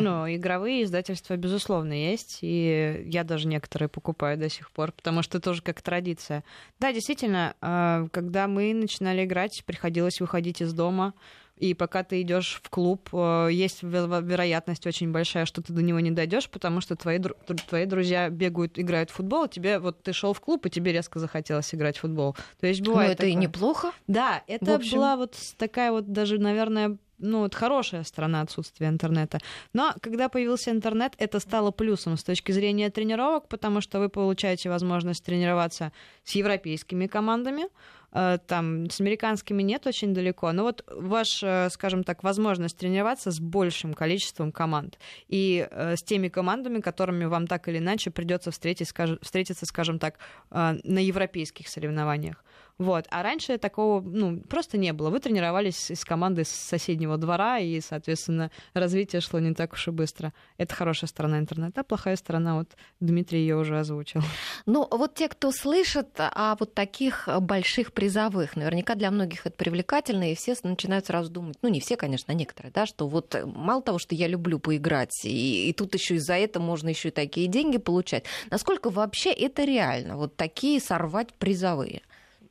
Ну, 0.00 0.34
игровые 0.34 0.84
издательства, 0.84 1.36
безусловно, 1.36 1.92
есть, 1.92 2.38
и 2.40 3.04
я 3.06 3.24
даже 3.24 3.46
некоторые 3.46 3.88
покупаю 3.88 4.38
до 4.38 4.48
сих 4.48 4.70
пор, 4.70 4.92
потому 4.92 5.22
что 5.22 5.40
тоже 5.40 5.62
как 5.62 5.82
традиция. 5.82 6.44
Да, 6.80 6.92
действительно, 6.92 7.54
а, 7.60 8.06
когда 8.10 8.48
мы 8.48 8.72
начинали 8.72 9.24
играть, 9.24 9.62
приходилось 9.66 10.20
выходить 10.20 10.62
из 10.62 10.72
дома, 10.72 11.14
и 11.62 11.74
пока 11.74 12.02
ты 12.02 12.20
идешь 12.22 12.60
в 12.60 12.70
клуб, 12.70 13.08
э, 13.12 13.48
есть 13.52 13.84
вероятность 13.84 14.84
очень 14.84 15.12
большая, 15.12 15.44
что 15.44 15.62
ты 15.62 15.72
до 15.72 15.80
него 15.80 16.00
не 16.00 16.10
дойдешь, 16.10 16.48
потому 16.48 16.80
что 16.80 16.96
твои, 16.96 17.20
твои 17.68 17.86
друзья 17.86 18.30
бегают, 18.30 18.80
играют 18.80 19.10
в 19.10 19.14
футбол, 19.14 19.44
а 19.44 19.48
тебе 19.48 19.78
вот 19.78 20.02
ты 20.02 20.12
шел 20.12 20.32
в 20.32 20.40
клуб, 20.40 20.66
и 20.66 20.70
тебе 20.70 20.92
резко 20.92 21.20
захотелось 21.20 21.72
играть 21.72 21.98
в 21.98 22.00
футбол. 22.00 22.34
То 22.58 22.66
есть 22.66 22.80
бывает. 22.80 23.08
Ну, 23.08 23.12
это 23.12 23.16
такое. 23.18 23.30
и 23.30 23.34
неплохо. 23.34 23.92
Да, 24.08 24.42
это 24.48 24.80
была 24.90 25.16
вот 25.16 25.36
такая 25.56 25.92
вот 25.92 26.10
даже, 26.10 26.38
наверное, 26.38 26.96
ну, 27.22 27.40
вот 27.40 27.54
хорошая 27.54 28.04
сторона 28.04 28.42
отсутствия 28.42 28.88
интернета. 28.88 29.38
Но 29.72 29.94
когда 30.00 30.28
появился 30.28 30.70
интернет, 30.70 31.14
это 31.18 31.40
стало 31.40 31.70
плюсом 31.70 32.16
с 32.16 32.24
точки 32.24 32.52
зрения 32.52 32.90
тренировок, 32.90 33.48
потому 33.48 33.80
что 33.80 34.00
вы 34.00 34.08
получаете 34.08 34.68
возможность 34.68 35.24
тренироваться 35.24 35.92
с 36.24 36.32
европейскими 36.32 37.06
командами, 37.06 37.64
там 38.12 38.90
с 38.90 39.00
американскими 39.00 39.62
нет 39.62 39.86
очень 39.86 40.12
далеко, 40.12 40.52
но 40.52 40.64
вот 40.64 40.84
ваш, 40.86 41.42
э, 41.42 41.68
скажем 41.70 42.04
так, 42.04 42.22
возможность 42.22 42.76
тренироваться 42.76 43.30
с 43.30 43.40
большим 43.40 43.94
количеством 43.94 44.52
команд 44.52 44.98
и 45.28 45.66
э, 45.70 45.96
с 45.96 46.02
теми 46.02 46.28
командами, 46.28 46.80
которыми 46.80 47.24
вам 47.24 47.46
так 47.46 47.68
или 47.68 47.78
иначе 47.78 48.10
придется 48.10 48.50
встретиться, 48.50 49.66
скажем 49.66 49.98
так, 49.98 50.18
на 50.50 50.98
европейских 50.98 51.68
соревнованиях. 51.68 52.44
Вот. 52.78 53.06
А 53.10 53.22
раньше 53.22 53.58
такого 53.58 54.00
ну, 54.00 54.40
просто 54.40 54.78
не 54.78 54.92
было. 54.92 55.10
Вы 55.10 55.20
тренировались 55.20 55.90
с 55.90 56.04
командой 56.04 56.44
с 56.44 56.50
соседнего 56.50 57.16
двора, 57.16 57.58
и, 57.58 57.80
соответственно, 57.80 58.50
развитие 58.74 59.20
шло 59.20 59.38
не 59.38 59.54
так 59.54 59.74
уж 59.74 59.88
и 59.88 59.90
быстро. 59.90 60.32
Это 60.56 60.74
хорошая 60.74 61.08
сторона 61.08 61.38
интернета, 61.38 61.82
а 61.82 61.84
плохая 61.84 62.16
сторона, 62.16 62.56
вот 62.56 62.70
Дмитрий 63.00 63.40
ее 63.40 63.56
уже 63.56 63.78
озвучил. 63.78 64.22
Ну, 64.66 64.86
вот 64.90 65.14
те, 65.14 65.28
кто 65.28 65.52
слышит 65.52 66.08
о 66.18 66.56
вот 66.58 66.74
таких 66.74 67.28
больших 67.40 67.92
призовых, 68.02 68.56
наверняка 68.56 68.96
для 68.96 69.12
многих 69.12 69.46
это 69.46 69.56
привлекательно, 69.56 70.32
и 70.32 70.34
все 70.34 70.56
начинают 70.64 71.06
сразу 71.06 71.30
думать, 71.30 71.56
ну, 71.62 71.68
не 71.68 71.78
все, 71.78 71.96
конечно, 71.96 72.32
а 72.32 72.34
некоторые, 72.34 72.72
да, 72.72 72.84
что 72.84 73.06
вот 73.06 73.36
мало 73.44 73.80
того, 73.80 74.00
что 74.00 74.16
я 74.16 74.26
люблю 74.26 74.58
поиграть, 74.58 75.24
и, 75.24 75.68
и 75.68 75.72
тут 75.72 75.94
еще 75.94 76.16
из-за 76.16 76.34
этого 76.34 76.64
можно 76.64 76.88
еще 76.88 77.10
и 77.10 77.12
такие 77.12 77.46
деньги 77.46 77.78
получать. 77.78 78.24
Насколько 78.50 78.90
вообще 78.90 79.30
это 79.30 79.62
реально, 79.62 80.16
вот 80.16 80.34
такие 80.34 80.80
сорвать 80.80 81.32
призовые? 81.34 82.02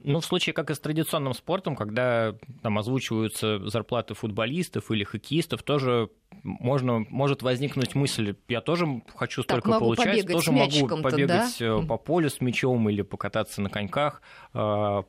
Ну, 0.03 0.19
в 0.19 0.25
случае, 0.25 0.53
как 0.53 0.71
и 0.71 0.73
с 0.73 0.79
традиционным 0.79 1.33
спортом, 1.33 1.75
когда 1.75 2.33
там 2.63 2.79
озвучиваются 2.79 3.67
зарплаты 3.67 4.13
футболистов 4.13 4.89
или 4.89 5.03
хоккеистов, 5.03 5.63
тоже 5.63 6.09
можно, 6.43 7.05
может 7.09 7.43
возникнуть 7.43 7.93
мысль, 7.93 8.35
я 8.47 8.61
тоже 8.61 9.03
хочу 9.15 9.43
столько 9.43 9.71
так, 9.71 9.79
получать, 9.79 10.27
тоже 10.27 10.51
могу 10.51 10.87
побегать 11.01 11.57
да? 11.59 11.65
Э, 11.65 11.85
по 11.85 11.97
полю 11.97 12.29
с 12.29 12.41
мячом 12.41 12.89
или 12.89 13.03
покататься 13.03 13.61
на 13.61 13.69
коньках 13.69 14.21
э, 14.53 15.03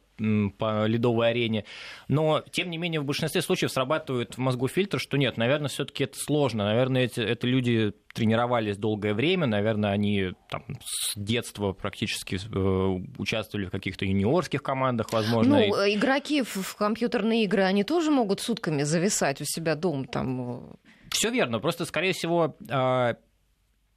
по 0.58 0.86
ледовой 0.86 1.30
арене. 1.30 1.64
Но, 2.08 2.42
тем 2.50 2.70
не 2.70 2.78
менее, 2.78 3.00
в 3.00 3.04
большинстве 3.04 3.42
случаев 3.42 3.72
срабатывает 3.72 4.36
в 4.36 4.38
мозгу 4.38 4.68
фильтр, 4.68 4.98
что 4.98 5.16
нет, 5.16 5.36
наверное, 5.36 5.68
все-таки 5.68 6.04
это 6.04 6.18
сложно. 6.18 6.64
Наверное, 6.64 7.02
эти, 7.02 7.20
это 7.20 7.46
люди 7.46 7.92
тренировались 8.14 8.76
долгое 8.76 9.14
время, 9.14 9.46
наверное, 9.46 9.90
они 9.90 10.32
там, 10.50 10.64
с 10.84 11.18
детства 11.18 11.72
практически 11.72 12.36
э, 12.36 13.02
участвовали 13.18 13.66
в 13.66 13.70
каких-то 13.70 14.04
юниорских 14.04 14.62
командах, 14.62 15.12
возможно. 15.12 15.56
Ну, 15.56 15.62
игроки 15.62 16.42
в, 16.42 16.56
в 16.56 16.76
компьютерные 16.76 17.44
игры, 17.44 17.62
они 17.62 17.84
тоже 17.84 18.10
могут 18.10 18.40
сутками 18.40 18.82
зависать 18.82 19.40
у 19.40 19.44
себя 19.44 19.74
дома 19.74 20.06
там 20.06 20.76
все 21.12 21.30
верно. 21.30 21.60
Просто, 21.60 21.84
скорее 21.84 22.12
всего, 22.12 22.56
а, 22.70 23.16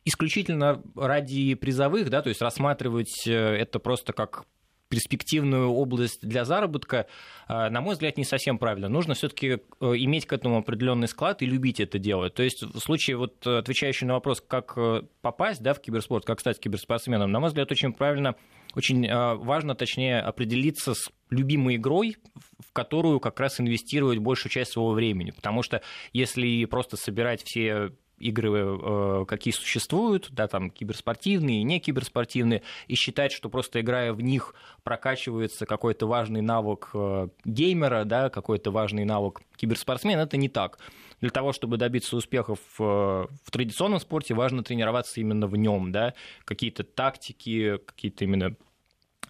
исключительно 0.03 0.83
ради 0.95 1.55
призовых, 1.55 2.09
да, 2.09 2.21
то 2.21 2.29
есть 2.29 2.41
рассматривать 2.41 3.27
э, 3.27 3.31
это 3.31 3.79
просто 3.79 4.13
как 4.13 4.45
перспективную 4.89 5.69
область 5.69 6.25
для 6.25 6.45
заработка, 6.45 7.07
а, 7.47 7.69
на 7.69 7.81
мой 7.81 7.93
взгляд, 7.93 8.17
не 8.17 8.23
совсем 8.23 8.57
правильно. 8.57 8.87
Нужно 8.87 9.13
все-таки 9.13 9.47
э, 9.47 9.57
иметь 9.79 10.25
к 10.25 10.33
этому 10.33 10.57
определенный 10.57 11.07
склад 11.07 11.41
и 11.41 11.45
любить 11.45 11.79
это 11.79 11.99
делать. 11.99 12.33
То 12.33 12.43
есть 12.43 12.61
в 12.61 12.79
случае, 12.79 13.17
вот, 13.17 13.45
отвечающий 13.45 14.05
на 14.05 14.13
вопрос, 14.13 14.43
как 14.45 14.73
э, 14.77 15.03
попасть 15.21 15.61
да, 15.61 15.73
в 15.73 15.81
киберспорт, 15.81 16.25
как 16.25 16.39
стать 16.39 16.59
киберспортсменом, 16.59 17.31
на 17.31 17.39
мой 17.39 17.49
взгляд, 17.49 17.71
очень 17.71 17.93
правильно, 17.93 18.35
очень 18.75 19.09
важно, 19.09 19.73
точнее, 19.73 20.19
определиться 20.19 20.95
с 20.95 21.09
любимой 21.29 21.77
игрой, 21.77 22.17
в 22.59 22.73
которую 22.73 23.21
как 23.21 23.39
раз 23.39 23.61
инвестировать 23.61 24.19
большую 24.19 24.51
часть 24.51 24.73
своего 24.73 24.91
времени. 24.91 25.31
Потому 25.31 25.63
что 25.63 25.81
если 26.11 26.65
просто 26.65 26.97
собирать 26.97 27.41
все 27.43 27.91
игры, 28.19 28.51
э, 28.53 29.25
какие 29.27 29.53
существуют, 29.53 30.29
да, 30.31 30.47
там 30.47 30.69
киберспортивные 30.69 31.61
и 31.61 31.63
не 31.63 31.79
киберспортивные, 31.79 32.61
и 32.87 32.95
считать, 32.95 33.31
что 33.31 33.49
просто 33.49 33.81
играя 33.81 34.13
в 34.13 34.21
них 34.21 34.55
прокачивается 34.83 35.65
какой-то 35.65 36.07
важный 36.07 36.41
навык 36.41 36.89
э, 36.93 37.27
геймера, 37.43 38.05
да, 38.05 38.29
какой-то 38.29 38.71
важный 38.71 39.05
навык 39.05 39.41
киберспортсмена, 39.57 40.21
это 40.21 40.37
не 40.37 40.49
так. 40.49 40.79
Для 41.21 41.29
того, 41.29 41.53
чтобы 41.53 41.77
добиться 41.77 42.15
успехов 42.15 42.59
э, 42.79 42.83
в 42.83 43.51
традиционном 43.51 43.99
спорте, 43.99 44.33
важно 44.33 44.63
тренироваться 44.63 45.19
именно 45.19 45.47
в 45.47 45.55
нем, 45.55 45.91
да, 45.91 46.13
какие-то 46.43 46.83
тактики, 46.83 47.77
какие-то 47.85 48.25
именно 48.25 48.55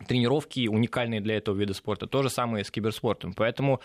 тренировки 0.08 0.68
уникальные 0.68 1.22
для 1.22 1.38
этого 1.38 1.58
вида 1.58 1.74
спорта. 1.74 2.08
То 2.08 2.24
же 2.24 2.30
самое 2.30 2.64
с 2.64 2.72
киберспортом. 2.72 3.34
Поэтому 3.34 3.82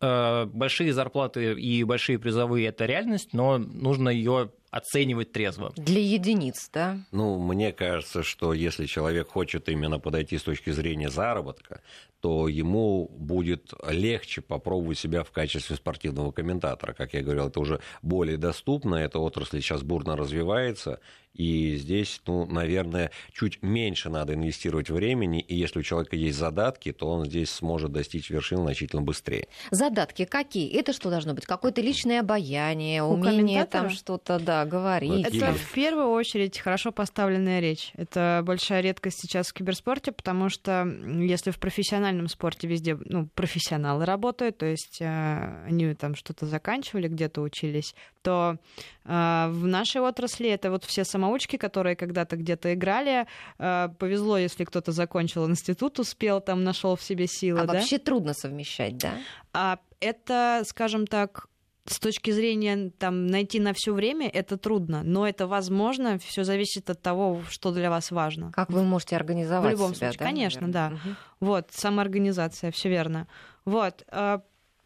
э, 0.00 0.46
большие 0.46 0.92
зарплаты 0.92 1.52
и 1.52 1.84
большие 1.84 2.18
призовые 2.18 2.68
это 2.68 2.86
реальность, 2.86 3.32
но 3.32 3.58
нужно 3.58 4.08
ее 4.08 4.50
оценивать 4.70 5.32
трезво. 5.32 5.72
Для 5.76 6.00
единиц, 6.00 6.70
да? 6.72 6.98
Ну, 7.12 7.38
мне 7.38 7.72
кажется, 7.72 8.22
что 8.22 8.54
если 8.54 8.86
человек 8.86 9.28
хочет 9.28 9.68
именно 9.68 9.98
подойти 9.98 10.38
с 10.38 10.42
точки 10.42 10.70
зрения 10.70 11.10
заработка, 11.10 11.82
то 12.22 12.46
ему 12.46 13.08
будет 13.10 13.74
легче 13.88 14.42
попробовать 14.42 14.96
себя 14.96 15.24
в 15.24 15.32
качестве 15.32 15.74
спортивного 15.74 16.30
комментатора. 16.30 16.92
Как 16.92 17.14
я 17.14 17.20
говорил, 17.22 17.48
это 17.48 17.58
уже 17.58 17.80
более 18.00 18.36
доступно, 18.36 18.94
эта 18.94 19.18
отрасль 19.18 19.60
сейчас 19.60 19.82
бурно 19.82 20.16
развивается, 20.16 21.00
и 21.34 21.76
здесь, 21.76 22.20
ну, 22.26 22.44
наверное, 22.46 23.10
чуть 23.32 23.62
меньше 23.62 24.10
надо 24.10 24.34
инвестировать 24.34 24.90
времени, 24.90 25.40
и 25.40 25.54
если 25.54 25.78
у 25.78 25.82
человека 25.82 26.14
есть 26.14 26.38
задатки, 26.38 26.92
то 26.92 27.08
он 27.08 27.24
здесь 27.24 27.50
сможет 27.50 27.90
достичь 27.90 28.28
вершин 28.28 28.58
значительно 28.58 29.00
быстрее. 29.02 29.48
Задатки 29.70 30.26
какие? 30.26 30.70
Это 30.78 30.92
что 30.92 31.08
должно 31.08 31.32
быть? 31.32 31.46
Какое-то 31.46 31.80
личное 31.80 32.20
обаяние, 32.20 33.02
у 33.02 33.14
умение 33.14 33.64
там 33.64 33.90
что-то, 33.90 34.38
да, 34.38 34.66
говорить? 34.66 35.26
Это 35.26 35.52
в 35.54 35.72
первую 35.72 36.10
очередь 36.10 36.58
хорошо 36.58 36.92
поставленная 36.92 37.60
речь. 37.60 37.92
Это 37.94 38.42
большая 38.44 38.82
редкость 38.82 39.20
сейчас 39.20 39.48
в 39.48 39.54
киберспорте, 39.54 40.12
потому 40.12 40.50
что 40.50 40.84
если 40.84 41.50
в 41.50 41.58
профессиональном 41.58 42.11
спорте 42.28 42.66
везде 42.66 42.98
ну, 43.04 43.26
профессионалы 43.34 44.04
работают, 44.04 44.58
то 44.58 44.66
есть 44.66 45.00
э, 45.00 45.64
они 45.66 45.94
там 45.94 46.14
что-то 46.14 46.46
заканчивали, 46.46 47.08
где-то 47.08 47.42
учились, 47.42 47.94
то 48.22 48.56
э, 49.04 49.08
в 49.50 49.66
нашей 49.66 50.00
отрасли 50.00 50.48
это 50.48 50.70
вот 50.70 50.84
все 50.84 51.04
самоучки, 51.04 51.56
которые 51.56 51.96
когда-то 51.96 52.36
где-то 52.36 52.74
играли. 52.74 53.26
Э, 53.58 53.88
повезло, 53.98 54.38
если 54.38 54.64
кто-то 54.64 54.92
закончил 54.92 55.48
институт, 55.48 55.98
успел, 55.98 56.40
там 56.40 56.64
нашел 56.64 56.96
в 56.96 57.02
себе 57.02 57.26
силы. 57.26 57.60
А 57.60 57.66
да? 57.66 57.74
вообще 57.74 57.98
трудно 57.98 58.34
совмещать, 58.34 58.96
да? 58.98 59.12
А 59.52 59.78
это, 60.00 60.62
скажем 60.66 61.06
так, 61.06 61.46
с 61.86 61.98
точки 61.98 62.30
зрения 62.30 62.90
там 62.98 63.26
найти 63.26 63.58
на 63.58 63.72
все 63.72 63.92
время 63.92 64.28
это 64.28 64.56
трудно, 64.56 65.02
но 65.02 65.26
это 65.26 65.46
возможно. 65.46 66.18
Все 66.18 66.44
зависит 66.44 66.88
от 66.90 67.02
того, 67.02 67.42
что 67.48 67.72
для 67.72 67.90
вас 67.90 68.10
важно. 68.10 68.52
Как 68.52 68.70
вы 68.70 68.82
можете 68.84 69.16
организовать 69.16 69.74
В 69.74 69.78
любом 69.78 69.94
себя, 69.94 70.08
случае, 70.08 70.18
да, 70.18 70.24
конечно, 70.24 70.66
наверное? 70.66 70.90
да. 70.90 70.96
Угу. 70.96 71.16
Вот 71.40 71.66
самоорганизация, 71.72 72.70
все 72.70 72.88
верно. 72.88 73.26
Вот 73.64 74.04
а 74.08 74.42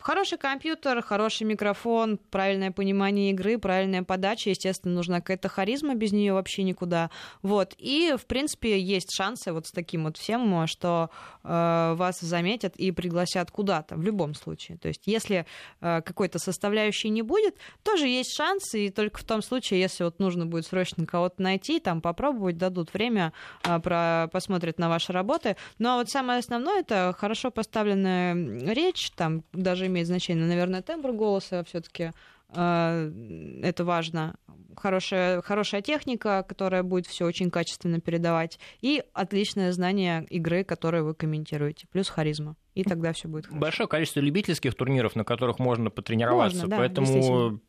Хороший 0.06 0.38
компьютер, 0.38 1.02
хороший 1.02 1.48
микрофон, 1.48 2.20
правильное 2.30 2.70
понимание 2.70 3.32
игры, 3.32 3.58
правильная 3.58 4.04
подача. 4.04 4.50
Естественно, 4.50 4.94
нужна 4.94 5.20
какая-то 5.20 5.48
харизма, 5.48 5.96
без 5.96 6.12
нее 6.12 6.32
вообще 6.32 6.62
никуда. 6.62 7.10
Вот. 7.42 7.74
И, 7.76 8.14
в 8.16 8.24
принципе, 8.26 8.78
есть 8.78 9.12
шансы 9.12 9.52
вот 9.52 9.66
с 9.66 9.72
таким 9.72 10.04
вот 10.04 10.16
всем, 10.16 10.68
что 10.68 11.10
э, 11.42 11.94
вас 11.96 12.20
заметят 12.20 12.76
и 12.76 12.92
пригласят 12.92 13.50
куда-то 13.50 13.96
в 13.96 14.02
любом 14.02 14.34
случае. 14.34 14.78
То 14.78 14.86
есть, 14.86 15.02
если 15.06 15.44
э, 15.80 16.02
какой-то 16.02 16.38
составляющей 16.38 17.08
не 17.08 17.22
будет, 17.22 17.56
тоже 17.82 18.06
есть 18.06 18.32
шансы, 18.32 18.86
и 18.86 18.90
только 18.90 19.18
в 19.18 19.24
том 19.24 19.42
случае, 19.42 19.80
если 19.80 20.04
вот 20.04 20.20
нужно 20.20 20.46
будет 20.46 20.66
срочно 20.66 21.04
кого-то 21.04 21.42
найти, 21.42 21.80
там 21.80 22.00
попробовать, 22.00 22.58
дадут 22.58 22.94
время, 22.94 23.32
э, 23.64 23.80
про, 23.80 24.28
посмотрят 24.32 24.78
на 24.78 24.88
ваши 24.88 25.12
работы. 25.12 25.56
Ну 25.80 25.88
а 25.88 25.96
вот 25.96 26.10
самое 26.10 26.38
основное 26.38 26.78
это 26.78 27.12
хорошо 27.18 27.50
поставленная 27.50 28.72
речь, 28.72 29.10
там 29.10 29.42
даже 29.52 29.95
имеет 29.96 30.06
значение. 30.06 30.46
Наверное, 30.46 30.82
тембр 30.82 31.12
голоса 31.12 31.64
все-таки 31.64 32.12
э, 32.50 33.60
это 33.62 33.84
важно. 33.84 34.36
Хорошая, 34.76 35.40
хорошая 35.40 35.80
техника, 35.80 36.44
которая 36.46 36.82
будет 36.82 37.06
все 37.06 37.24
очень 37.24 37.50
качественно 37.50 37.98
передавать, 37.98 38.58
и 38.82 39.02
отличное 39.14 39.72
знание 39.72 40.26
игры, 40.28 40.64
которую 40.64 41.06
вы 41.06 41.14
комментируете, 41.14 41.86
плюс 41.90 42.10
харизма. 42.10 42.56
И 42.74 42.84
тогда 42.84 43.14
все 43.14 43.26
будет 43.26 43.46
хорошо. 43.46 43.60
Большое 43.60 43.88
количество 43.88 44.20
любительских 44.20 44.74
турниров, 44.74 45.16
на 45.16 45.24
которых 45.24 45.58
можно 45.58 45.90
потренироваться, 45.90 46.58
можно, 46.58 46.68
да, 46.68 46.76
поэтому 46.76 47.60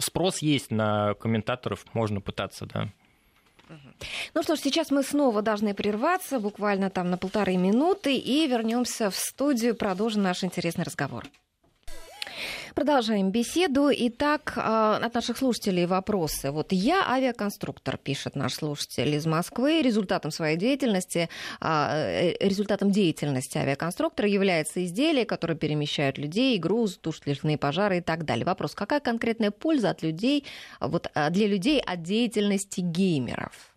спрос 0.00 0.42
есть 0.42 0.70
на 0.70 1.14
комментаторов, 1.14 1.86
можно 1.94 2.20
пытаться, 2.20 2.66
да. 2.66 2.90
Ну 4.34 4.42
что 4.42 4.56
ж, 4.56 4.58
сейчас 4.58 4.90
мы 4.90 5.02
снова 5.02 5.42
должны 5.42 5.74
прерваться, 5.74 6.40
буквально 6.40 6.90
там 6.90 7.10
на 7.10 7.16
полторы 7.16 7.56
минуты, 7.56 8.16
и 8.16 8.46
вернемся 8.46 9.10
в 9.10 9.16
студию, 9.16 9.74
продолжим 9.74 10.22
наш 10.22 10.44
интересный 10.44 10.84
разговор. 10.84 11.24
Продолжаем 12.74 13.30
беседу. 13.30 13.90
Итак, 13.92 14.52
а, 14.56 14.96
от 15.02 15.14
наших 15.14 15.38
слушателей 15.38 15.86
вопросы. 15.86 16.52
Вот 16.52 16.72
я 16.72 17.04
авиаконструктор, 17.08 17.96
пишет 17.96 18.36
наш 18.36 18.54
слушатель 18.54 19.14
из 19.14 19.26
Москвы. 19.26 19.82
Результатом 19.82 20.30
своей 20.30 20.56
деятельности, 20.56 21.28
а, 21.60 21.92
э, 21.94 22.36
результатом 22.40 22.92
деятельности 22.92 23.58
авиаконструктора 23.58 24.28
является 24.28 24.84
изделие, 24.84 25.24
которое 25.24 25.56
перемещают 25.56 26.18
людей, 26.18 26.58
груз, 26.58 26.96
тушит 26.96 27.26
лесные 27.26 27.58
пожары 27.58 27.98
и 27.98 28.00
так 28.02 28.24
далее. 28.24 28.46
Вопрос, 28.46 28.74
какая 28.74 29.00
конкретная 29.00 29.50
польза 29.50 29.90
от 29.90 30.02
людей, 30.02 30.44
вот, 30.78 31.10
а, 31.14 31.30
для 31.30 31.48
людей 31.48 31.80
от 31.80 32.02
деятельности 32.02 32.80
геймеров? 32.80 33.69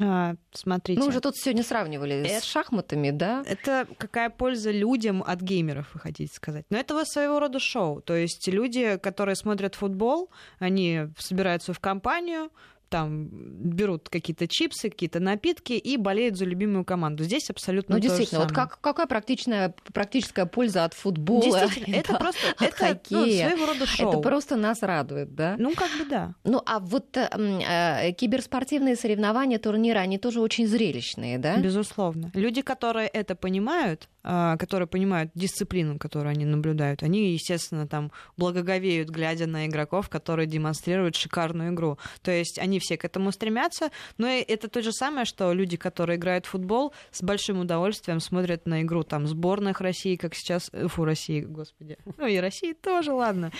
А, 0.00 0.34
смотрите. 0.52 1.00
Мы 1.00 1.08
уже 1.08 1.20
тут 1.20 1.36
сегодня 1.36 1.62
сравнивали 1.62 2.22
это, 2.22 2.40
с 2.40 2.44
шахматами, 2.44 3.10
да? 3.10 3.42
Это 3.46 3.86
какая 3.98 4.30
польза 4.30 4.70
людям 4.70 5.22
от 5.26 5.40
геймеров, 5.40 5.90
вы 5.94 6.00
хотите 6.00 6.34
сказать? 6.34 6.64
Но 6.70 6.78
это 6.78 7.04
своего 7.04 7.38
рода 7.40 7.58
шоу. 7.58 8.00
То 8.00 8.14
есть 8.14 8.48
люди, 8.48 8.96
которые 8.98 9.36
смотрят 9.36 9.74
футбол, 9.74 10.30
они 10.58 11.08
собираются 11.18 11.72
в 11.72 11.80
компанию, 11.80 12.50
там 12.92 13.28
берут 13.32 14.10
какие-то 14.10 14.46
чипсы, 14.46 14.90
какие-то 14.90 15.18
напитки 15.18 15.72
и 15.72 15.96
болеют 15.96 16.36
за 16.36 16.44
любимую 16.44 16.84
команду. 16.84 17.24
Здесь 17.24 17.48
абсолютно 17.48 17.94
Ну, 17.94 18.02
действительно, 18.02 18.42
вот 18.42 18.52
как, 18.52 18.78
какая 18.82 19.06
практичная, 19.06 19.74
практическая 19.94 20.44
польза 20.44 20.84
от 20.84 20.92
футбола? 20.92 21.42
Действительно, 21.42 21.96
это 22.00 22.14
просто 22.16 22.50
от 22.50 22.62
это, 22.62 22.76
хоккея. 22.76 23.48
Ну, 23.48 23.56
своего 23.56 23.66
рода 23.72 23.86
шоу. 23.86 24.10
Это 24.10 24.18
просто 24.18 24.56
нас 24.56 24.82
радует, 24.82 25.34
да? 25.34 25.56
Ну, 25.58 25.72
как 25.74 25.88
бы 25.98 26.04
да. 26.04 26.34
Ну, 26.44 26.62
а 26.66 26.80
вот 26.80 27.16
э, 27.16 27.30
э, 27.32 28.12
киберспортивные 28.12 28.94
соревнования, 28.94 29.58
турниры, 29.58 29.98
они 29.98 30.18
тоже 30.18 30.42
очень 30.42 30.66
зрелищные, 30.66 31.38
да? 31.38 31.56
Безусловно. 31.56 32.30
Люди, 32.34 32.60
которые 32.60 33.08
это 33.08 33.34
понимают, 33.34 34.10
которые 34.22 34.86
понимают 34.86 35.30
дисциплину, 35.34 35.98
которую 35.98 36.30
они 36.30 36.44
наблюдают, 36.44 37.02
они, 37.02 37.32
естественно, 37.32 37.86
там 37.86 38.12
благоговеют, 38.36 39.08
глядя 39.08 39.46
на 39.46 39.66
игроков, 39.66 40.08
которые 40.08 40.46
демонстрируют 40.46 41.16
шикарную 41.16 41.72
игру. 41.72 41.98
То 42.22 42.30
есть 42.30 42.58
они 42.58 42.78
все 42.78 42.96
к 42.96 43.04
этому 43.04 43.32
стремятся, 43.32 43.90
но 44.18 44.28
это 44.28 44.68
то 44.68 44.82
же 44.82 44.92
самое, 44.92 45.24
что 45.24 45.52
люди, 45.52 45.76
которые 45.76 46.16
играют 46.18 46.46
в 46.46 46.50
футбол, 46.50 46.92
с 47.10 47.22
большим 47.22 47.60
удовольствием 47.60 48.20
смотрят 48.20 48.66
на 48.66 48.82
игру 48.82 49.02
там 49.02 49.26
сборных 49.26 49.80
России, 49.80 50.16
как 50.16 50.34
сейчас, 50.34 50.70
э, 50.72 50.86
фу, 50.88 51.04
России, 51.04 51.40
господи, 51.40 51.98
ну 52.16 52.26
и 52.26 52.36
России 52.36 52.72
тоже, 52.72 53.12
ладно, 53.12 53.50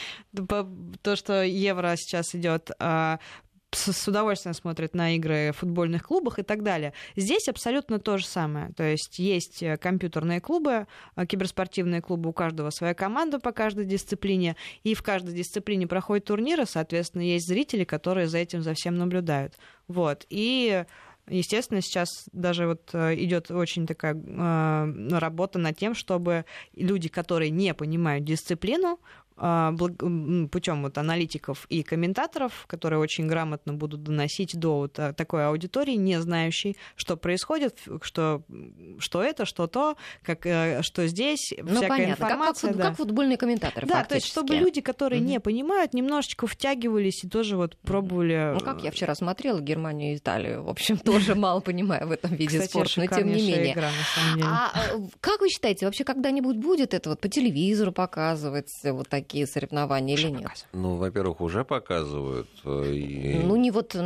то, 1.02 1.16
что 1.16 1.42
Евро 1.42 1.94
сейчас 1.96 2.34
идет 2.34 2.70
а, 2.78 3.18
с 3.74 4.08
удовольствием 4.08 4.54
смотрят 4.54 4.94
на 4.94 5.16
игры 5.16 5.52
в 5.52 5.58
футбольных 5.58 6.04
клубах 6.04 6.38
и 6.38 6.42
так 6.42 6.62
далее. 6.62 6.92
Здесь 7.16 7.48
абсолютно 7.48 7.98
то 7.98 8.18
же 8.18 8.26
самое. 8.26 8.72
То 8.76 8.84
есть 8.84 9.18
есть 9.18 9.62
э, 9.62 9.76
компьютерные 9.76 10.40
клубы, 10.40 10.86
э, 11.16 11.26
киберспортивные 11.26 12.02
клубы, 12.02 12.30
у 12.30 12.32
каждого 12.32 12.70
своя 12.70 12.94
команда 12.94 13.38
по 13.38 13.52
каждой 13.52 13.84
дисциплине, 13.84 14.56
и 14.82 14.94
в 14.94 15.02
каждой 15.02 15.34
дисциплине 15.34 15.86
проходят 15.86 16.26
турниры, 16.26 16.66
соответственно, 16.66 17.22
есть 17.22 17.48
зрители, 17.48 17.84
которые 17.84 18.28
за 18.28 18.38
этим 18.38 18.62
за 18.62 18.74
всем 18.74 18.96
наблюдают. 18.96 19.54
Вот. 19.88 20.26
И 20.28 20.84
Естественно, 21.28 21.80
сейчас 21.80 22.28
даже 22.32 22.66
вот 22.66 22.90
э, 22.94 23.14
идет 23.14 23.50
очень 23.52 23.86
такая 23.86 24.14
э, 24.14 25.18
работа 25.18 25.60
над 25.60 25.76
тем, 25.76 25.94
чтобы 25.94 26.44
люди, 26.74 27.08
которые 27.08 27.50
не 27.50 27.74
понимают 27.74 28.24
дисциплину, 28.24 28.98
путем 29.42 30.82
вот 30.82 30.98
аналитиков 30.98 31.66
и 31.68 31.82
комментаторов, 31.82 32.64
которые 32.68 33.00
очень 33.00 33.26
грамотно 33.26 33.74
будут 33.74 34.04
доносить 34.04 34.56
до 34.56 34.76
вот 34.76 34.98
а, 35.00 35.12
такой 35.12 35.44
аудитории, 35.48 35.94
не 35.94 36.20
знающей, 36.20 36.76
что 36.94 37.16
происходит, 37.16 37.80
что, 38.02 38.42
что 39.00 39.20
это, 39.20 39.44
что 39.44 39.66
то, 39.66 39.96
как, 40.22 40.46
э, 40.46 40.82
что 40.82 41.08
здесь, 41.08 41.52
ну, 41.60 41.70
всякая 41.70 41.88
понятно. 41.88 42.12
информация. 42.24 42.68
Как, 42.68 42.76
как, 42.76 42.76
да. 42.76 42.88
как 42.90 42.96
футбольные 42.98 43.36
комментаторы, 43.36 43.88
Да, 43.88 43.94
фактически. 43.94 44.08
то 44.08 44.14
есть 44.14 44.26
чтобы 44.28 44.54
люди, 44.54 44.80
которые 44.80 45.20
mm-hmm. 45.20 45.26
не 45.26 45.40
понимают, 45.40 45.92
немножечко 45.92 46.46
втягивались 46.46 47.24
и 47.24 47.28
тоже 47.28 47.56
вот 47.56 47.76
пробовали... 47.78 48.52
Ну, 48.54 48.60
как 48.60 48.84
я 48.84 48.92
вчера 48.92 49.16
смотрела 49.16 49.60
Германию 49.60 50.12
и 50.12 50.18
Италию, 50.18 50.62
в 50.62 50.68
общем, 50.68 50.98
тоже 51.04 51.34
мало 51.34 51.58
понимаю 51.58 52.06
в 52.06 52.12
этом 52.12 52.32
виде 52.36 52.62
спорта, 52.62 53.00
но 53.00 53.06
тем 53.08 53.26
не 53.26 53.42
менее. 53.42 53.76
А 54.44 54.72
э, 54.92 55.00
как 55.20 55.40
вы 55.40 55.48
считаете, 55.48 55.86
вообще 55.86 56.04
когда-нибудь 56.04 56.58
будет 56.58 56.94
это 56.94 57.10
вот 57.10 57.20
по 57.20 57.28
телевизору 57.28 57.90
показывать, 57.90 58.70
вот 58.84 59.08
такие 59.08 59.31
такие 59.32 59.46
соревнования 59.46 60.14
уже 60.14 60.28
или 60.28 60.32
нет? 60.32 60.42
Показывают. 60.42 60.74
Ну, 60.74 60.96
во-первых, 60.96 61.40
уже 61.40 61.64
показывают. 61.64 62.48
Э, 62.64 62.92
и... 62.92 63.38
Ну, 63.42 63.56
не 63.56 63.70
вот 63.70 63.96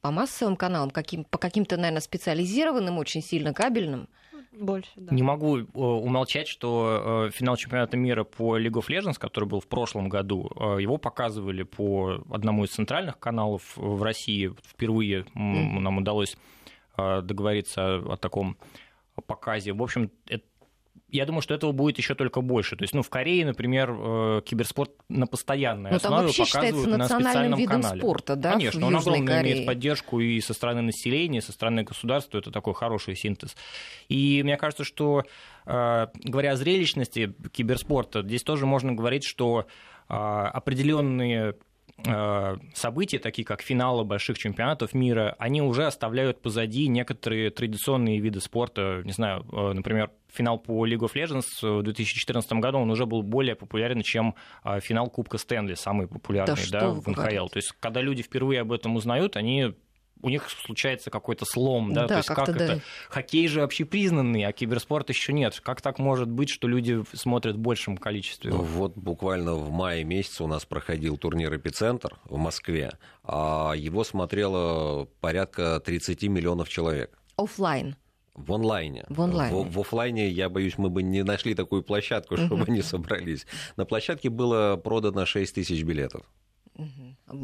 по 0.00 0.10
массовым 0.10 0.56
каналам, 0.56 0.90
каким, 0.90 1.24
по 1.24 1.38
каким-то, 1.38 1.76
наверное, 1.76 2.00
специализированным, 2.00 2.98
очень 2.98 3.20
сильно 3.20 3.52
кабельным. 3.52 4.08
Больше, 4.52 4.90
да. 4.94 5.14
Не 5.14 5.22
могу 5.22 5.58
э, 5.58 5.64
умолчать, 5.74 6.46
что 6.46 7.26
э, 7.26 7.30
финал 7.32 7.56
чемпионата 7.56 7.96
мира 7.96 8.22
по 8.22 8.58
League 8.58 8.80
of 8.80 8.86
Legends, 8.88 9.18
который 9.18 9.48
был 9.48 9.60
в 9.60 9.66
прошлом 9.66 10.08
году, 10.08 10.48
его 10.78 10.98
показывали 10.98 11.64
по 11.64 12.22
одному 12.30 12.64
из 12.64 12.70
центральных 12.70 13.18
каналов 13.18 13.76
в 13.76 14.02
России. 14.02 14.54
Впервые 14.64 15.24
mm. 15.34 15.80
нам 15.80 15.98
удалось 15.98 16.36
договориться 16.96 17.96
о 17.96 18.16
таком 18.16 18.56
показе. 19.26 19.72
В 19.72 19.82
общем, 19.82 20.10
это 20.26 20.44
я 21.12 21.26
думаю, 21.26 21.42
что 21.42 21.54
этого 21.54 21.72
будет 21.72 21.98
еще 21.98 22.14
только 22.14 22.40
больше. 22.40 22.76
То 22.76 22.84
есть, 22.84 22.94
ну, 22.94 23.02
в 23.02 23.10
Корее, 23.10 23.44
например, 23.44 23.90
э, 23.90 24.42
киберспорт 24.44 24.92
на 25.08 25.26
постоянной 25.26 25.90
Но 25.90 25.98
ну, 26.02 26.16
основе 26.16 26.32
показывают 26.36 26.98
на 26.98 27.08
специальном 27.08 27.58
видом 27.58 27.82
канале. 27.82 28.00
спорта, 28.00 28.36
да? 28.36 28.52
Конечно, 28.52 28.86
он 28.86 28.96
огромно 28.96 29.26
Корее. 29.26 29.52
имеет 29.52 29.66
поддержку 29.66 30.20
и 30.20 30.40
со 30.40 30.54
стороны 30.54 30.82
населения, 30.82 31.38
и 31.38 31.42
со 31.42 31.52
стороны 31.52 31.82
государства. 31.82 32.38
Это 32.38 32.50
такой 32.50 32.74
хороший 32.74 33.16
синтез. 33.16 33.56
И 34.08 34.42
мне 34.42 34.56
кажется, 34.56 34.84
что 34.84 35.24
э, 35.66 36.06
говоря 36.24 36.52
о 36.52 36.56
зрелищности 36.56 37.32
киберспорта, 37.52 38.22
здесь 38.22 38.42
тоже 38.42 38.66
можно 38.66 38.92
говорить, 38.92 39.24
что 39.24 39.66
э, 40.08 40.14
определенные 40.14 41.56
события, 42.72 43.18
такие 43.18 43.44
как 43.44 43.60
финалы 43.60 44.04
больших 44.04 44.38
чемпионатов 44.38 44.94
мира, 44.94 45.36
они 45.38 45.60
уже 45.60 45.84
оставляют 45.84 46.40
позади 46.40 46.88
некоторые 46.88 47.50
традиционные 47.50 48.20
виды 48.20 48.40
спорта. 48.40 49.02
Не 49.04 49.12
знаю, 49.12 49.44
например, 49.52 50.10
финал 50.32 50.58
по 50.58 50.86
League 50.86 51.00
of 51.00 51.12
Legends 51.14 51.44
в 51.62 51.82
2014 51.82 52.52
году, 52.54 52.78
он 52.78 52.90
уже 52.90 53.06
был 53.06 53.22
более 53.22 53.54
популярен, 53.54 54.02
чем 54.02 54.34
э, 54.64 54.80
финал 54.80 55.08
Кубка 55.08 55.38
Стэнли, 55.38 55.74
самый 55.74 56.06
популярный 56.06 56.56
да, 56.70 56.80
да, 56.80 56.88
в 56.90 57.06
НХЛ. 57.06 57.48
То 57.48 57.56
есть, 57.56 57.72
когда 57.80 58.00
люди 58.00 58.22
впервые 58.22 58.60
об 58.60 58.72
этом 58.72 58.96
узнают, 58.96 59.36
они 59.36 59.74
у 60.22 60.28
них 60.28 60.48
случается 60.50 61.10
какой-то 61.10 61.44
слом, 61.44 61.92
да, 61.92 62.02
да 62.02 62.08
то 62.08 62.16
есть 62.18 62.28
как 62.28 62.56
да. 62.56 62.64
это, 62.64 62.82
хоккей 63.08 63.48
же 63.48 63.62
общепризнанный, 63.62 64.44
а 64.44 64.52
киберспорт 64.52 65.08
еще 65.08 65.32
нет, 65.32 65.58
как 65.60 65.80
так 65.80 65.98
может 65.98 66.28
быть, 66.28 66.50
что 66.50 66.68
люди 66.68 67.02
смотрят 67.14 67.56
в 67.56 67.58
большем 67.58 67.96
количестве? 67.96 68.50
Ну, 68.50 68.62
вот 68.62 68.96
буквально 68.96 69.54
в 69.54 69.70
мае 69.70 70.04
месяце 70.04 70.44
у 70.44 70.46
нас 70.46 70.64
проходил 70.64 71.16
турнир 71.16 71.54
«Эпицентр» 71.56 72.18
в 72.24 72.36
Москве, 72.36 72.92
а 73.24 73.72
его 73.74 74.04
смотрело 74.04 75.06
порядка 75.20 75.80
30 75.80 76.22
миллионов 76.24 76.68
человек. 76.68 77.18
Оффлайн. 77.36 77.96
В 78.46 78.52
онлайне. 78.52 79.04
В 79.08 79.20
онлайне. 79.20 79.54
В, 79.54 79.72
в 79.72 79.80
офлайне, 79.80 80.28
я 80.28 80.48
боюсь, 80.48 80.78
мы 80.78 80.90
бы 80.90 81.02
не 81.02 81.22
нашли 81.22 81.54
такую 81.54 81.82
площадку, 81.82 82.36
чтобы 82.46 82.64
они 82.68 82.82
собрались. 82.82 83.46
На 83.76 83.84
площадке 83.84 84.30
было 84.30 84.76
продано 84.76 85.26
6 85.26 85.54
тысяч 85.54 85.82
билетов. 85.82 86.22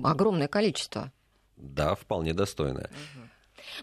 Огромное 0.02 0.48
количество. 0.48 1.12
Да, 1.56 1.94
вполне 1.94 2.34
достойная. 2.34 2.90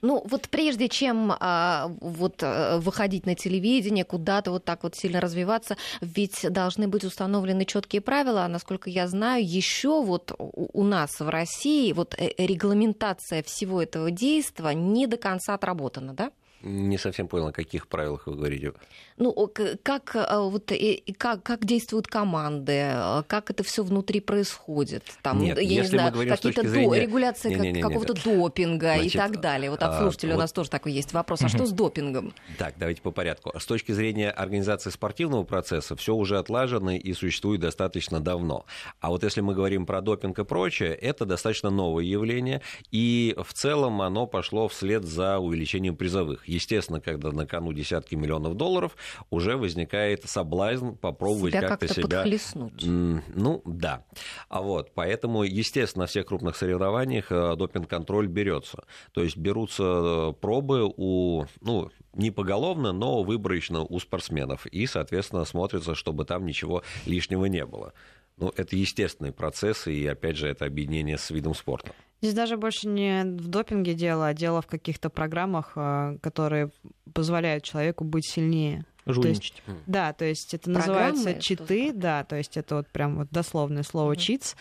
Ну, 0.01 0.24
вот 0.26 0.49
прежде 0.49 0.89
чем 0.89 1.34
а, 1.39 1.91
вот, 2.01 2.41
э, 2.41 2.78
выходить 2.80 3.26
на 3.26 3.36
телевидение, 3.36 4.05
куда-то 4.05 4.51
вот 4.51 4.66
так 4.66 4.84
вот 4.84 4.95
сильно 4.95 5.22
развиваться, 5.22 5.78
ведь 6.01 6.45
должны 6.49 6.88
быть 6.88 7.03
установлены 7.03 7.66
четкие 7.66 8.01
правила. 8.01 8.45
А 8.45 8.47
насколько 8.47 8.89
я 8.89 9.07
знаю, 9.07 9.45
еще 9.45 10.01
вот 10.01 10.34
у 10.38 10.84
нас 10.84 11.20
в 11.20 11.30
России 11.30 11.91
вот 11.91 12.16
э, 12.18 12.32
регламентация 12.38 13.43
всего 13.43 13.82
этого 13.82 14.09
действия 14.09 14.74
не 14.74 15.07
до 15.07 15.18
конца 15.18 15.53
отработана, 15.53 16.14
да? 16.14 16.32
Не 16.64 16.97
совсем 16.97 17.28
понял, 17.28 17.47
о 17.47 17.51
каких 17.51 17.88
правилах 17.89 18.26
вы 18.26 18.36
говорите. 18.36 18.74
Ну, 19.18 19.51
как, 19.84 20.16
а, 20.16 20.39
вот, 20.39 20.72
как, 21.18 21.43
как 21.43 21.66
действуют 21.66 22.07
команды, 22.07 22.80
а, 22.86 23.24
как 23.24 23.51
это 23.51 23.64
все 23.64 23.84
внутри 23.84 24.22
происходит? 24.22 25.03
Там, 25.22 25.39
нет, 25.39 25.59
я 25.59 25.82
не 25.82 25.88
знаю, 25.88 26.14
какие-то 26.14 26.68
зрения... 26.68 27.01
регуляции 27.01 27.49
не, 27.49 27.55
не, 27.59 27.72
не, 27.74 27.82
какого-то 27.82 28.14
допинга 28.14 28.95
Значит, 28.95 29.16
и 29.16 29.18
так 29.18 29.41
далее. 29.41 29.70
Вот 29.72 29.84
от 29.84 29.97
слушателей 29.99 30.34
а, 30.34 30.36
вот... 30.36 30.39
у 30.39 30.43
нас 30.43 30.53
тоже 30.53 30.70
такой 30.70 30.93
есть 30.93 31.11
вопрос. 31.11 31.41
А 31.41 31.49
что 31.49 31.66
с 31.66 31.72
допингом? 31.72 32.34
Так, 32.57 32.76
давайте 32.78 33.01
по 33.01 33.11
порядку. 33.11 33.51
С 33.59 33.66
точки 33.66 33.91
зрения 33.91 34.32
организации 34.32 34.89
спортивного 34.89 35.43
процесса 35.43 35.97
все 35.97 36.16
уже 36.16 36.39
отлажено 36.39 36.91
и 36.91 37.14
существует 37.14 37.59
достаточно 37.59 38.22
давно. 38.22 38.66
А 39.01 39.09
вот 39.09 39.24
если 39.24 39.41
мы 39.41 39.53
говорим 39.53 39.86
про 39.86 40.01
допинг 40.01 40.39
и 40.39 40.45
прочее, 40.45 40.95
это 40.95 41.26
достаточно 41.26 41.70
новое 41.70 42.05
явление, 42.05 42.61
и 42.91 43.36
в 43.45 43.53
целом 43.53 44.01
оно 44.01 44.28
пошло 44.28 44.70
вслед 44.70 45.03
за 45.03 45.39
увеличением 45.39 45.97
призовых 45.97 46.47
естественно, 46.54 46.99
когда 46.99 47.32
на 47.32 47.45
кону 47.45 47.74
десятки 47.74 48.16
миллионов 48.16 48.56
долларов, 48.56 48.95
уже 49.30 49.58
возникает 49.58 50.24
соблазн 50.30 50.91
попробовать 50.91 51.54
себя 51.54 51.68
как-то, 51.68 51.88
как 51.88 51.95
себя... 51.95 52.22
Подхлестнуть. 52.22 52.84
Ну, 52.84 53.62
да. 53.66 54.06
А 54.49 54.62
вот, 54.62 54.93
поэтому, 54.93 55.43
естественно, 55.43 56.04
на 56.04 56.08
всех 56.08 56.26
крупных 56.26 56.56
соревнованиях 56.56 57.32
э, 57.32 57.56
допинг-контроль 57.56 58.28
берется. 58.28 58.84
То 59.14 59.24
есть 59.24 59.38
берутся 59.38 59.84
э, 59.84 60.34
пробы 60.39 60.91
у, 60.95 61.45
ну, 61.62 61.91
не 62.14 62.32
поголовно, 62.32 62.91
но 62.91 63.24
выборочно 63.24 63.82
у 63.82 63.99
спортсменов. 63.99 64.66
И, 64.68 64.86
соответственно, 64.86 65.45
смотрится, 65.45 65.95
чтобы 65.95 66.26
там 66.26 66.45
ничего 66.45 66.84
лишнего 67.06 67.45
не 67.45 67.66
было. 67.66 67.93
Ну, 68.38 68.51
это 68.56 68.76
естественные 68.76 69.32
процессы, 69.32 69.93
и, 69.93 70.08
опять 70.08 70.38
же, 70.38 70.47
это 70.47 70.66
объединение 70.66 71.18
с 71.18 71.30
видом 71.30 71.54
спорта. 71.54 71.93
Здесь 72.24 72.36
даже 72.36 72.55
больше 72.55 72.88
не 72.88 73.26
в 73.26 73.49
допинге 73.49 73.93
дело, 73.93 74.28
а 74.28 74.34
дело 74.34 74.61
в 74.61 74.67
каких-то 74.67 75.09
программах, 75.09 75.74
а, 75.76 76.15
которые 76.21 76.69
позволяют 77.13 77.65
человеку 77.65 78.05
быть 78.05 78.26
сильнее. 78.26 78.86
Жульничать. 79.05 79.61
То 79.65 79.71
есть, 79.74 79.84
да, 79.86 80.13
то 80.13 80.24
есть 80.24 80.53
это 80.53 80.71
Программы, 80.71 81.11
называется 81.11 81.41
читы, 81.41 81.91
да, 81.93 82.24
то 82.24 82.38
есть 82.38 82.55
это 82.55 82.76
вот 82.76 82.88
прям 82.88 83.17
вот 83.17 83.28
дословное 83.30 83.84
слово 83.84 84.15
читс, 84.15 84.55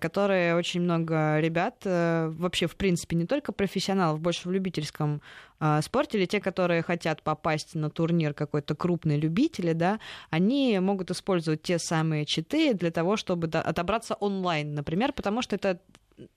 которые 0.00 0.54
очень 0.54 0.80
много 0.80 1.40
ребят, 1.40 1.78
э, 1.84 2.28
вообще 2.38 2.68
в 2.68 2.76
принципе 2.76 3.16
не 3.16 3.26
только 3.26 3.50
профессионалов, 3.50 4.20
больше 4.20 4.48
в 4.48 4.52
любительском 4.52 5.20
э, 5.58 5.80
спорте, 5.82 6.18
или 6.18 6.26
те, 6.26 6.40
которые 6.40 6.82
хотят 6.82 7.24
попасть 7.24 7.74
на 7.74 7.90
турнир 7.90 8.34
какой-то 8.34 8.76
крупный 8.76 9.18
любители, 9.18 9.72
да, 9.72 9.98
они 10.30 10.78
могут 10.78 11.10
использовать 11.10 11.62
те 11.62 11.80
самые 11.80 12.24
читы 12.24 12.74
для 12.74 12.92
того, 12.92 13.16
чтобы 13.16 13.48
отобраться 13.48 14.14
онлайн, 14.14 14.74
например, 14.74 15.12
потому 15.12 15.42
что 15.42 15.56
это 15.56 15.80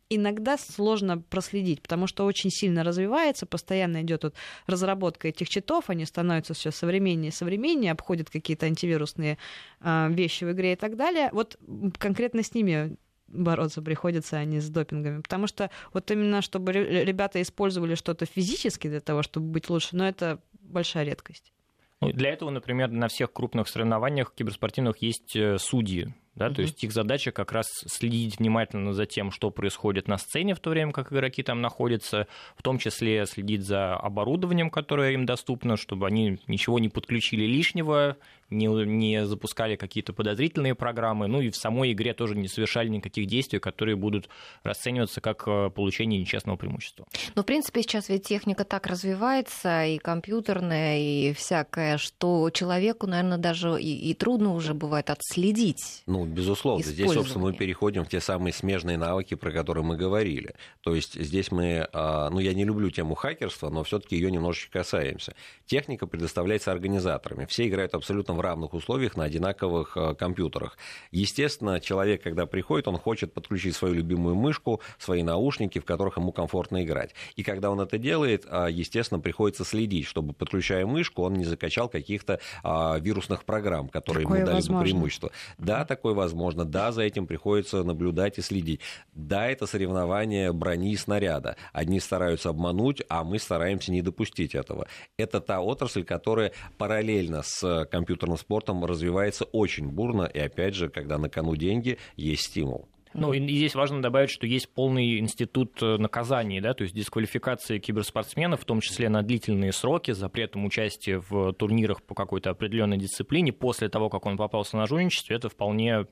иногда 0.10 0.58
сложно 0.58 1.20
проследить, 1.20 1.82
потому 1.82 2.08
что 2.08 2.26
очень 2.26 2.50
сильно 2.50 2.84
развивается, 2.84 3.46
постоянно 3.46 4.02
идет 4.02 4.24
вот 4.24 4.36
разработка 4.68 5.30
этих 5.30 5.50
читов, 5.50 5.90
они 5.90 6.06
становятся 6.06 6.54
все 6.54 6.72
современнее 6.72 7.30
и 7.30 7.34
современнее, 7.34 7.92
обходят 7.92 8.30
какие-то 8.30 8.66
антивирусные 8.66 9.38
э, 9.80 10.08
вещи 10.12 10.44
в 10.44 10.52
игре 10.52 10.74
и 10.74 10.76
так 10.76 10.96
далее. 10.96 11.30
Вот 11.32 11.58
конкретно 11.98 12.44
с 12.44 12.54
ними 12.54 12.98
бороться 13.28 13.82
приходится, 13.82 14.38
а 14.38 14.46
не 14.46 14.60
с 14.60 14.70
допингами. 14.70 15.22
Потому 15.22 15.48
что 15.48 15.70
вот 15.94 16.12
именно, 16.12 16.42
чтобы 16.42 16.74
ребята 16.74 17.42
использовали 17.42 17.96
что-то 17.96 18.26
физически 18.26 18.88
для 18.88 19.00
того, 19.00 19.24
чтобы 19.24 19.48
быть 19.48 19.70
лучше, 19.70 19.96
но 19.96 20.08
это 20.08 20.40
большая 20.60 21.06
редкость. 21.06 21.54
Ну, 22.02 22.12
для 22.12 22.32
этого, 22.32 22.50
например, 22.50 22.90
на 22.90 23.08
всех 23.08 23.32
крупных 23.32 23.68
соревнованиях 23.68 24.34
киберспортивных 24.34 24.98
есть 24.98 25.36
э, 25.36 25.58
судьи, 25.60 26.14
да, 26.36 26.48
угу. 26.48 26.56
то 26.56 26.62
есть 26.62 26.84
их 26.84 26.94
задача 26.94 27.32
как 27.32 27.52
раз 27.52 27.68
следить 27.88 28.40
внимательно 28.40 28.94
за 28.94 29.06
тем, 29.06 29.32
что 29.32 29.52
происходит 29.52 30.08
на 30.08 30.18
сцене 30.18 30.56
в 30.56 30.60
то 30.60 30.70
время, 30.70 30.92
как 30.94 31.12
игроки 31.12 31.44
там 31.44 31.62
находятся, 31.62 32.28
в 32.56 32.64
том 32.64 32.78
числе 32.78 33.26
следить 33.26 33.64
за 33.64 33.96
оборудованием, 33.96 34.70
которое 34.70 35.12
им 35.12 35.26
доступно, 35.26 35.76
чтобы 35.76 36.08
они 36.08 36.40
ничего 36.48 36.80
не 36.80 36.90
подключили 36.90 37.46
лишнего, 37.46 38.18
не, 38.50 38.68
не 38.68 39.26
запускали 39.26 39.76
какие-то 39.76 40.14
подозрительные 40.14 40.76
программы, 40.76 41.28
ну 41.28 41.42
и 41.42 41.50
в 41.50 41.56
самой 41.56 41.94
игре 41.94 42.14
тоже 42.14 42.36
не 42.36 42.48
совершали 42.48 42.90
никаких 42.90 43.28
действий, 43.28 43.60
которые 43.60 43.96
будут 43.96 44.30
расцениваться 44.64 45.22
как 45.22 45.44
э, 45.48 45.70
получение 45.70 46.20
нечестного 46.20 46.58
преимущества. 46.58 47.08
Ну, 47.36 47.44
в 47.44 47.46
принципе, 47.46 47.82
сейчас 47.82 48.10
ведь 48.10 48.28
техника 48.28 48.64
так 48.64 48.88
развивается, 48.88 49.86
и 49.86 49.98
компьютерная, 49.98 51.00
и 51.00 51.34
всякая, 51.34 51.98
что 51.98 52.50
человеку, 52.52 53.08
наверное, 53.08 53.38
даже 53.38 53.82
и, 53.82 54.12
и 54.12 54.14
трудно 54.14 54.54
уже 54.54 54.74
бывает 54.74 55.10
отследить. 55.10 56.04
Ну, 56.06 56.21
безусловно. 56.26 56.84
Здесь, 56.84 57.12
собственно, 57.12 57.46
мы 57.46 57.54
переходим 57.54 58.04
в 58.04 58.10
те 58.10 58.20
самые 58.20 58.54
смежные 58.54 58.98
навыки, 58.98 59.36
про 59.36 59.52
которые 59.52 59.84
мы 59.84 59.98
говорили. 59.98 60.56
То 60.82 60.96
есть 60.96 61.14
здесь 61.14 61.52
мы, 61.52 61.88
а, 61.94 62.30
ну, 62.30 62.40
я 62.40 62.54
не 62.54 62.66
люблю 62.66 62.90
тему 62.90 63.16
хакерства, 63.16 63.70
но 63.70 63.84
все-таки 63.84 64.16
ее 64.16 64.32
немножечко 64.32 64.80
касаемся. 64.80 65.36
Техника 65.66 66.08
предоставляется 66.08 66.72
организаторами. 66.72 67.46
Все 67.46 67.68
играют 67.68 67.94
абсолютно 67.94 68.34
в 68.34 68.42
равных 68.42 68.74
условиях 68.74 69.16
на 69.16 69.24
одинаковых 69.24 69.96
э, 69.96 70.16
компьютерах. 70.16 70.78
Естественно, 71.12 71.80
человек, 71.80 72.24
когда 72.24 72.46
приходит, 72.46 72.88
он 72.88 72.98
хочет 72.98 73.34
подключить 73.34 73.76
свою 73.76 73.96
любимую 73.96 74.36
мышку, 74.36 74.82
свои 74.98 75.24
наушники, 75.24 75.80
в 75.80 75.86
которых 75.86 76.18
ему 76.18 76.32
комфортно 76.32 76.84
играть. 76.84 77.14
И 77.36 77.44
когда 77.44 77.72
он 77.72 77.80
это 77.80 77.98
делает, 77.98 78.46
а, 78.50 78.68
естественно, 78.68 79.20
приходится 79.20 79.64
следить, 79.64 80.06
чтобы, 80.06 80.34
подключая 80.34 80.86
мышку, 80.86 81.24
он 81.24 81.34
не 81.34 81.46
закачал 81.46 81.90
каких-то 81.90 82.40
а, 82.64 82.98
вирусных 83.00 83.44
программ, 83.44 83.90
которые 83.90 84.24
такое 84.24 84.40
ему 84.40 84.46
дали 84.46 84.56
возможно. 84.56 84.80
бы 84.80 84.84
преимущество. 84.84 85.32
Да, 85.58 85.86
такое 85.86 86.11
возможно. 86.14 86.66
Да, 86.66 86.92
за 86.92 87.04
этим 87.04 87.28
приходится 87.28 87.84
наблюдать 87.84 88.38
и 88.38 88.42
следить. 88.42 88.82
Да, 89.14 89.48
это 89.48 89.66
соревнование 89.66 90.52
брони 90.52 90.94
и 90.94 90.98
снаряда. 90.98 91.56
Одни 91.74 92.00
стараются 92.00 92.50
обмануть, 92.50 93.02
а 93.10 93.24
мы 93.24 93.40
стараемся 93.40 93.92
не 93.92 94.02
допустить 94.02 94.56
этого. 94.56 94.88
Это 95.18 95.42
та 95.42 95.62
отрасль, 95.62 96.04
которая 96.04 96.52
параллельно 96.78 97.42
с 97.44 97.88
компьютерным 97.92 98.38
спортом 98.38 98.86
развивается 98.86 99.46
очень 99.46 99.88
бурно, 99.90 100.24
и 100.24 100.40
опять 100.40 100.76
же, 100.76 100.90
когда 100.90 101.18
на 101.18 101.30
кону 101.30 101.56
деньги, 101.56 101.98
есть 102.16 102.44
стимул. 102.44 102.91
Ну, 103.14 103.34
и 103.34 103.40
здесь 103.56 103.76
важно 103.76 104.02
добавить, 104.02 104.30
что 104.30 104.48
есть 104.48 104.70
полный 104.70 105.20
институт 105.20 105.82
э, 105.82 105.98
наказаний, 105.98 106.62
да, 106.62 106.74
то 106.74 106.84
есть 106.84 106.96
дисквалификации 106.96 107.80
киберспортсменов, 107.80 108.62
в 108.62 108.66
том 108.66 108.82
числе 108.82 109.10
на 109.10 109.22
длительные 109.22 109.74
сроки, 109.74 110.12
запретом 110.12 110.66
участия 110.66 111.20
в 111.20 111.54
турнирах 111.54 112.02
по 112.04 112.16
какой-то 112.16 112.50
определенной 112.50 112.98
дисциплине 112.98 113.52
после 113.54 113.90
того, 113.90 114.10
как 114.10 114.26
он 114.26 114.38
попался 114.38 114.78
на 114.78 114.88
жульничестве, 114.88 115.36
это 115.36 115.50
вполне, 115.50 116.08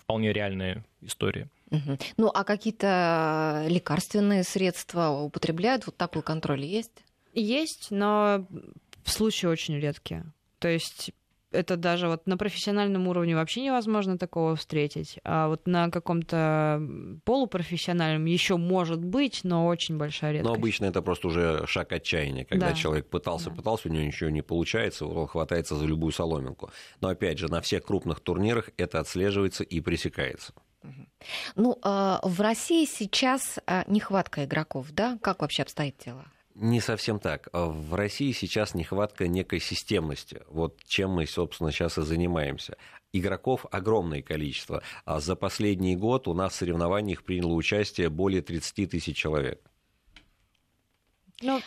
вполне 0.00 0.32
реальная 0.32 0.84
история. 1.00 1.48
Угу. 1.70 1.98
Ну, 2.16 2.30
а 2.32 2.44
какие-то 2.44 3.64
лекарственные 3.68 4.42
средства 4.44 5.10
употребляют? 5.10 5.86
Вот 5.86 5.96
такой 5.96 6.22
контроль 6.22 6.64
есть? 6.64 7.04
Есть, 7.34 7.88
но 7.90 8.46
в 9.04 9.10
случае 9.10 9.50
очень 9.50 9.78
редкие. 9.78 10.24
То 10.58 10.68
есть 10.68 11.12
это 11.52 11.76
даже 11.76 12.08
вот 12.08 12.26
на 12.26 12.36
профессиональном 12.36 13.08
уровне 13.08 13.34
вообще 13.34 13.62
невозможно 13.62 14.18
такого 14.18 14.56
встретить. 14.56 15.18
А 15.24 15.48
вот 15.48 15.66
на 15.66 15.90
каком-то 15.90 16.82
полупрофессиональном 17.24 18.24
еще 18.24 18.56
может 18.56 19.04
быть, 19.04 19.40
но 19.44 19.66
очень 19.66 19.96
большая 19.96 20.32
редкость. 20.32 20.52
Но 20.52 20.58
обычно 20.58 20.84
это 20.86 21.02
просто 21.02 21.28
уже 21.28 21.66
шаг 21.66 21.92
отчаяния, 21.92 22.44
когда 22.44 22.68
да. 22.68 22.74
человек 22.74 23.08
пытался, 23.08 23.50
да. 23.50 23.56
пытался, 23.56 23.88
у 23.88 23.92
него 23.92 24.04
ничего 24.04 24.30
не 24.30 24.42
получается, 24.42 25.06
он 25.06 25.26
хватается 25.26 25.76
за 25.76 25.84
любую 25.86 26.12
соломинку. 26.12 26.70
Но 27.00 27.08
опять 27.08 27.38
же, 27.38 27.48
на 27.48 27.60
всех 27.60 27.84
крупных 27.84 28.20
турнирах 28.20 28.70
это 28.76 29.00
отслеживается 29.00 29.64
и 29.64 29.80
пресекается. 29.80 30.52
Ну, 31.56 31.78
а 31.82 32.20
в 32.22 32.40
России 32.40 32.84
сейчас 32.84 33.58
а, 33.66 33.84
нехватка 33.88 34.44
игроков, 34.44 34.92
да? 34.92 35.18
Как 35.20 35.40
вообще 35.40 35.62
обстоит 35.62 35.96
дело? 36.04 36.26
Не 36.58 36.80
совсем 36.80 37.20
так. 37.20 37.50
А 37.52 37.66
в 37.66 37.94
России 37.94 38.32
сейчас 38.32 38.74
нехватка 38.74 39.28
некой 39.28 39.60
системности. 39.60 40.40
Вот 40.48 40.82
чем 40.86 41.10
мы, 41.10 41.26
собственно, 41.26 41.70
сейчас 41.70 41.98
и 41.98 42.02
занимаемся. 42.02 42.78
Игроков 43.12 43.66
огромное 43.70 44.22
количество. 44.22 44.82
А 45.04 45.20
за 45.20 45.36
последний 45.36 45.96
год 45.96 46.26
у 46.28 46.32
нас 46.32 46.54
в 46.54 46.56
соревнованиях 46.56 47.24
приняло 47.24 47.52
участие 47.52 48.08
более 48.08 48.40
30 48.40 48.90
тысяч 48.90 49.18
человек. 49.18 49.60
Ну, 51.42 51.60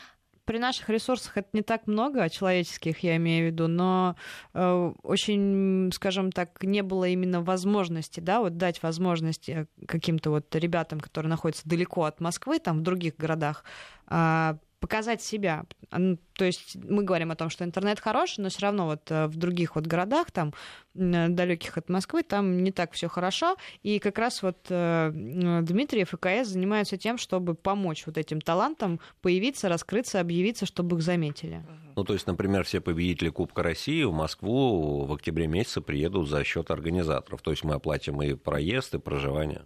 при 0.45 0.57
наших 0.57 0.89
ресурсах 0.89 1.37
это 1.37 1.49
не 1.53 1.61
так 1.61 1.85
много, 1.85 2.27
человеческих 2.27 3.03
я 3.03 3.17
имею 3.17 3.43
в 3.43 3.51
виду, 3.51 3.67
но 3.67 4.15
э, 4.55 4.93
очень, 5.03 5.91
скажем 5.93 6.31
так, 6.31 6.63
не 6.63 6.81
было 6.81 7.07
именно 7.07 7.43
возможности, 7.43 8.19
да, 8.19 8.39
вот 8.39 8.57
дать 8.57 8.81
возможность 8.81 9.47
э, 9.49 9.67
каким-то 9.87 10.31
вот 10.31 10.55
ребятам, 10.55 10.99
которые 10.99 11.29
находятся 11.29 11.69
далеко 11.69 12.05
от 12.05 12.19
Москвы, 12.19 12.57
там 12.57 12.79
в 12.79 12.81
других 12.81 13.15
городах, 13.17 13.63
э, 14.07 14.55
показать 14.79 15.21
себя. 15.21 15.65
То 15.89 16.45
есть 16.45 16.75
мы 16.75 17.03
говорим 17.03 17.31
о 17.31 17.35
том, 17.35 17.49
что 17.49 17.63
интернет 17.63 17.99
хороший, 17.99 18.41
но 18.41 18.49
все 18.49 18.61
равно 18.61 18.85
вот 18.85 19.11
э, 19.11 19.27
в 19.27 19.35
других 19.35 19.75
вот 19.75 19.87
городах, 19.87 20.31
там, 20.31 20.53
далеких 20.93 21.77
от 21.77 21.89
Москвы, 21.89 22.23
там 22.23 22.63
не 22.63 22.71
так 22.71 22.93
все 22.93 23.07
хорошо. 23.07 23.57
И 23.83 23.99
как 23.99 24.17
раз 24.17 24.41
вот 24.41 24.57
э, 24.69 25.11
Дмитриев 25.13 26.13
и 26.13 26.17
КС 26.17 26.49
занимаются 26.49 26.97
тем, 26.97 27.17
чтобы 27.17 27.55
помочь 27.55 28.05
вот 28.05 28.17
этим 28.17 28.39
талантам 28.39 28.99
появиться, 29.21 29.67
раскрыться, 29.69 30.19
объявиться, 30.19 30.65
чтобы 30.65 30.97
их 30.97 31.03
заметили. 31.03 31.65
Ну, 31.95 32.03
то 32.03 32.13
есть, 32.13 32.27
например, 32.27 32.63
все 32.63 32.79
победители 32.79 33.29
Кубка 33.29 33.63
России 33.63 34.03
в 34.03 34.13
Москву 34.13 35.05
в 35.05 35.13
октябре 35.13 35.47
месяце 35.47 35.81
приедут 35.81 36.29
за 36.29 36.43
счет 36.43 36.71
организаторов. 36.71 37.41
То 37.41 37.51
есть 37.51 37.63
мы 37.63 37.73
оплатим 37.73 38.21
и 38.21 38.35
проезд, 38.35 38.95
и 38.95 38.99
проживание. 38.99 39.65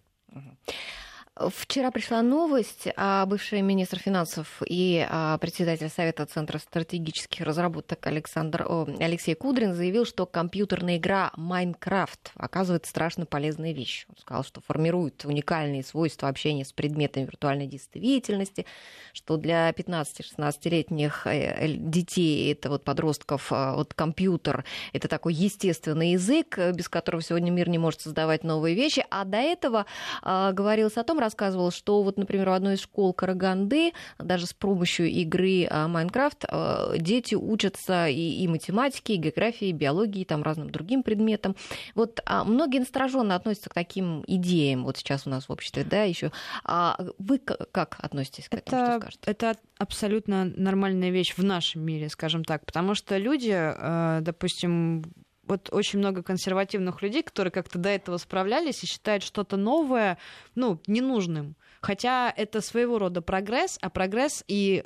Вчера 1.36 1.90
пришла 1.90 2.22
новость, 2.22 2.88
а 2.96 3.26
бывший 3.26 3.62
министр 3.64 3.98
финансов 3.98 4.62
и 4.68 5.04
а, 5.10 5.40
председатель 5.40 5.90
Совета 5.90 6.28
Центра 6.28 6.60
стратегических 6.60 7.42
разработок 7.42 8.06
Александр, 8.06 8.64
о, 8.70 8.88
Алексей 9.00 9.34
Кудрин 9.34 9.74
заявил, 9.74 10.06
что 10.06 10.28
компьютерная 10.28 10.98
игра 10.98 11.32
Майнкрафт 11.36 12.32
оказывает 12.36 12.86
страшно 12.86 13.26
полезные 13.26 13.74
вещи. 13.74 14.06
Он 14.10 14.16
сказал, 14.20 14.44
что 14.44 14.62
формирует 14.62 15.26
уникальные 15.26 15.84
свойства 15.84 16.30
общения 16.30 16.66
с 16.66 16.72
предметами 16.72 17.24
виртуальной 17.24 17.66
действительности, 17.66 18.68
что 19.12 19.38
для 19.38 19.72
15-16-летних 19.72 21.26
э, 21.26 21.68
детей, 21.68 22.54
это 22.54 22.70
вот 22.70 22.84
подростков, 22.84 23.48
а, 23.52 23.74
вот 23.74 23.96
компьютер, 23.96 24.66
это 24.94 25.08
такой 25.08 25.34
естественный 25.34 26.12
язык, 26.12 26.60
без 26.76 26.90
которого 26.90 27.24
сегодня 27.24 27.50
мир 27.50 27.70
не 27.70 27.80
может 27.80 28.02
создавать 28.02 28.44
новые 28.44 28.76
вещи. 28.76 29.04
А 29.10 29.26
до 29.26 29.38
этого 29.38 29.88
а, 30.22 30.52
говорилось 30.52 30.98
о 30.98 31.04
том, 31.04 31.23
рассказывал, 31.24 31.72
что 31.72 32.04
вот, 32.04 32.18
например, 32.18 32.50
в 32.50 32.54
одной 32.54 32.76
из 32.76 32.82
школ 32.82 33.14
Караганды 33.14 33.94
даже 34.20 34.46
с 34.46 34.54
помощью 34.54 35.08
игры 35.10 35.68
а, 35.70 35.88
Майнкрафт 35.88 36.46
а, 36.48 36.98
дети 36.98 37.36
учатся 37.36 38.08
и, 38.08 38.44
и 38.44 38.48
математике, 38.48 39.16
и 39.16 39.18
географии, 39.18 39.70
и 39.70 39.72
биологии, 39.72 40.22
и 40.22 40.26
там 40.26 40.44
разным 40.44 40.70
другим 40.70 41.04
предметам. 41.04 41.56
Вот 41.96 42.20
а 42.26 42.44
многие 42.44 42.80
настороженно 42.80 43.36
относятся 43.36 43.70
к 43.70 43.74
таким 43.74 44.24
идеям 44.28 44.84
вот 44.84 44.98
сейчас 44.98 45.26
у 45.26 45.30
нас 45.30 45.48
в 45.48 45.52
обществе, 45.52 45.84
да, 45.84 46.04
еще. 46.04 46.32
А 46.64 46.98
вы 47.18 47.40
как 47.40 47.98
относитесь 48.00 48.50
к 48.50 48.54
этому? 48.54 48.84
Это, 48.84 49.10
это 49.26 49.56
абсолютно 49.78 50.46
нормальная 50.46 51.10
вещь 51.10 51.34
в 51.36 51.44
нашем 51.44 51.82
мире, 51.82 52.10
скажем 52.10 52.44
так, 52.44 52.66
потому 52.66 52.96
что 52.96 53.18
люди, 53.18 53.74
допустим, 54.22 55.04
вот 55.46 55.70
очень 55.72 56.00
много 56.00 56.24
консервативных 56.24 57.02
людей, 57.02 57.24
которые 57.24 57.52
как-то 57.52 57.78
до 57.78 57.90
этого 57.90 58.18
справлялись 58.18 58.84
и 58.84 58.88
считают 58.88 59.24
что-то 59.24 59.58
новое, 59.58 60.18
ну, 60.56 60.80
ненужным. 60.88 61.56
Хотя 61.82 62.34
это 62.36 62.62
своего 62.62 62.98
рода 62.98 63.22
прогресс, 63.22 63.78
а 63.82 63.90
прогресс 63.90 64.44
и 64.48 64.86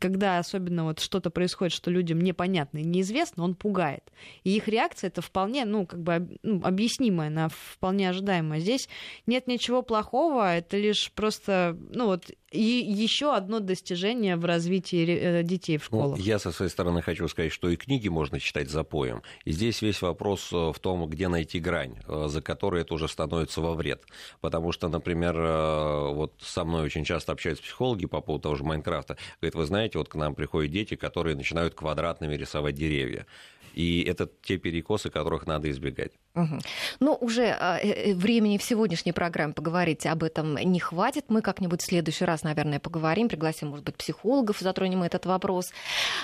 когда 0.00 0.38
особенно 0.38 0.84
вот 0.84 1.00
что-то 1.00 1.30
происходит, 1.30 1.72
что 1.72 1.90
людям 1.90 2.20
непонятно 2.20 2.78
и 2.78 2.84
неизвестно, 2.84 3.44
он 3.44 3.54
пугает. 3.54 4.02
И 4.42 4.56
их 4.56 4.68
реакция 4.68 5.08
это 5.08 5.22
вполне, 5.22 5.64
ну, 5.64 5.86
как 5.86 6.02
бы 6.02 6.38
ну, 6.42 6.60
объяснимая, 6.64 7.28
она 7.28 7.48
вполне 7.48 8.10
ожидаемая. 8.10 8.60
Здесь 8.60 8.88
нет 9.26 9.46
ничего 9.46 9.82
плохого, 9.82 10.56
это 10.56 10.76
лишь 10.76 11.12
просто, 11.12 11.76
ну, 11.90 12.06
вот 12.06 12.30
и 12.54 12.62
еще 12.62 13.34
одно 13.34 13.58
достижение 13.58 14.36
в 14.36 14.44
развитии 14.44 15.06
э, 15.06 15.42
детей 15.42 15.76
в 15.76 15.90
ну, 15.90 15.98
школах. 15.98 16.18
Ну, 16.18 16.24
я 16.24 16.38
со 16.38 16.52
своей 16.52 16.70
стороны 16.70 17.02
хочу 17.02 17.26
сказать, 17.28 17.52
что 17.52 17.68
и 17.68 17.76
книги 17.76 18.08
можно 18.08 18.38
читать 18.38 18.70
запоем. 18.70 19.22
И 19.44 19.52
здесь 19.52 19.82
весь 19.82 20.00
вопрос 20.02 20.50
э, 20.52 20.72
в 20.72 20.78
том, 20.78 21.06
где 21.08 21.28
найти 21.28 21.58
грань, 21.58 21.96
э, 22.06 22.26
за 22.28 22.40
которой 22.40 22.82
это 22.82 22.94
уже 22.94 23.08
становится 23.08 23.60
во 23.60 23.74
вред. 23.74 24.04
Потому 24.40 24.72
что, 24.72 24.88
например, 24.88 25.34
вот 25.34 26.34
со 26.40 26.64
мной 26.64 26.84
очень 26.84 27.04
часто 27.04 27.32
общаются 27.32 27.64
психологи 27.64 28.06
по 28.06 28.20
поводу 28.20 28.42
того 28.42 28.54
же 28.54 28.64
Майнкрафта. 28.64 29.16
Говорят, 29.40 29.54
вы 29.56 29.66
знаете, 29.66 29.98
вот 29.98 30.08
к 30.08 30.14
нам 30.14 30.34
приходят 30.34 30.70
дети, 30.70 30.94
которые 30.94 31.36
начинают 31.36 31.74
квадратными 31.74 32.36
рисовать 32.36 32.76
деревья. 32.76 33.26
И 33.74 34.02
это 34.02 34.30
те 34.42 34.58
перекосы, 34.58 35.10
которых 35.10 35.46
надо 35.46 35.70
избегать. 35.70 36.12
Угу. 36.34 36.58
Ну, 36.98 37.16
уже 37.20 37.56
а, 37.60 37.78
э, 37.78 38.10
э, 38.10 38.14
времени 38.14 38.58
в 38.58 38.62
сегодняшней 38.64 39.12
программе 39.12 39.52
поговорить 39.52 40.04
об 40.04 40.24
этом 40.24 40.56
не 40.56 40.80
хватит. 40.80 41.26
Мы 41.28 41.42
как-нибудь 41.42 41.80
в 41.80 41.86
следующий 41.86 42.24
раз, 42.24 42.42
наверное, 42.42 42.80
поговорим, 42.80 43.28
пригласим, 43.28 43.68
может 43.68 43.84
быть, 43.84 43.94
психологов, 43.94 44.58
затронем 44.58 45.04
этот 45.04 45.26
вопрос. 45.26 45.70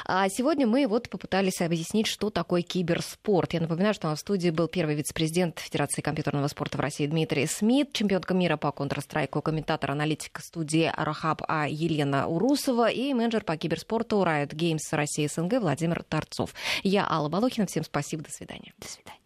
А 0.04 0.28
сегодня 0.28 0.66
мы 0.66 0.88
вот 0.88 1.08
попытались 1.10 1.60
объяснить, 1.60 2.08
что 2.08 2.30
такое 2.30 2.62
киберспорт. 2.62 3.52
Я 3.52 3.60
напоминаю, 3.60 3.94
что 3.94 4.08
у 4.08 4.10
нас 4.10 4.18
в 4.18 4.22
студии 4.22 4.50
был 4.50 4.66
первый 4.66 4.96
вице-президент 4.96 5.60
Федерации 5.60 6.02
компьютерного 6.02 6.48
спорта 6.48 6.76
в 6.76 6.80
России 6.80 7.06
Дмитрий 7.06 7.46
Смит, 7.46 7.92
чемпионка 7.92 8.34
мира 8.34 8.56
по 8.56 8.68
Counter-Strike, 8.68 9.40
комментатор, 9.42 9.92
аналитика 9.92 10.42
студии 10.42 10.92
Рахаб 10.96 11.42
А. 11.46 11.68
Елена 11.68 12.26
Урусова 12.26 12.90
и 12.90 13.14
менеджер 13.14 13.44
по 13.44 13.56
киберспорту 13.56 14.24
Riot 14.24 14.54
Games 14.54 14.80
России 14.90 15.28
СНГ 15.28 15.60
Владимир 15.60 16.02
Торцов. 16.02 16.52
Я 16.82 17.06
Алла 17.08 17.28
Волохина. 17.28 17.68
Всем 17.68 17.84
спасибо. 17.84 18.24
До 18.24 18.32
свидания. 18.32 18.72
До 18.78 18.88
свидания. 18.88 19.20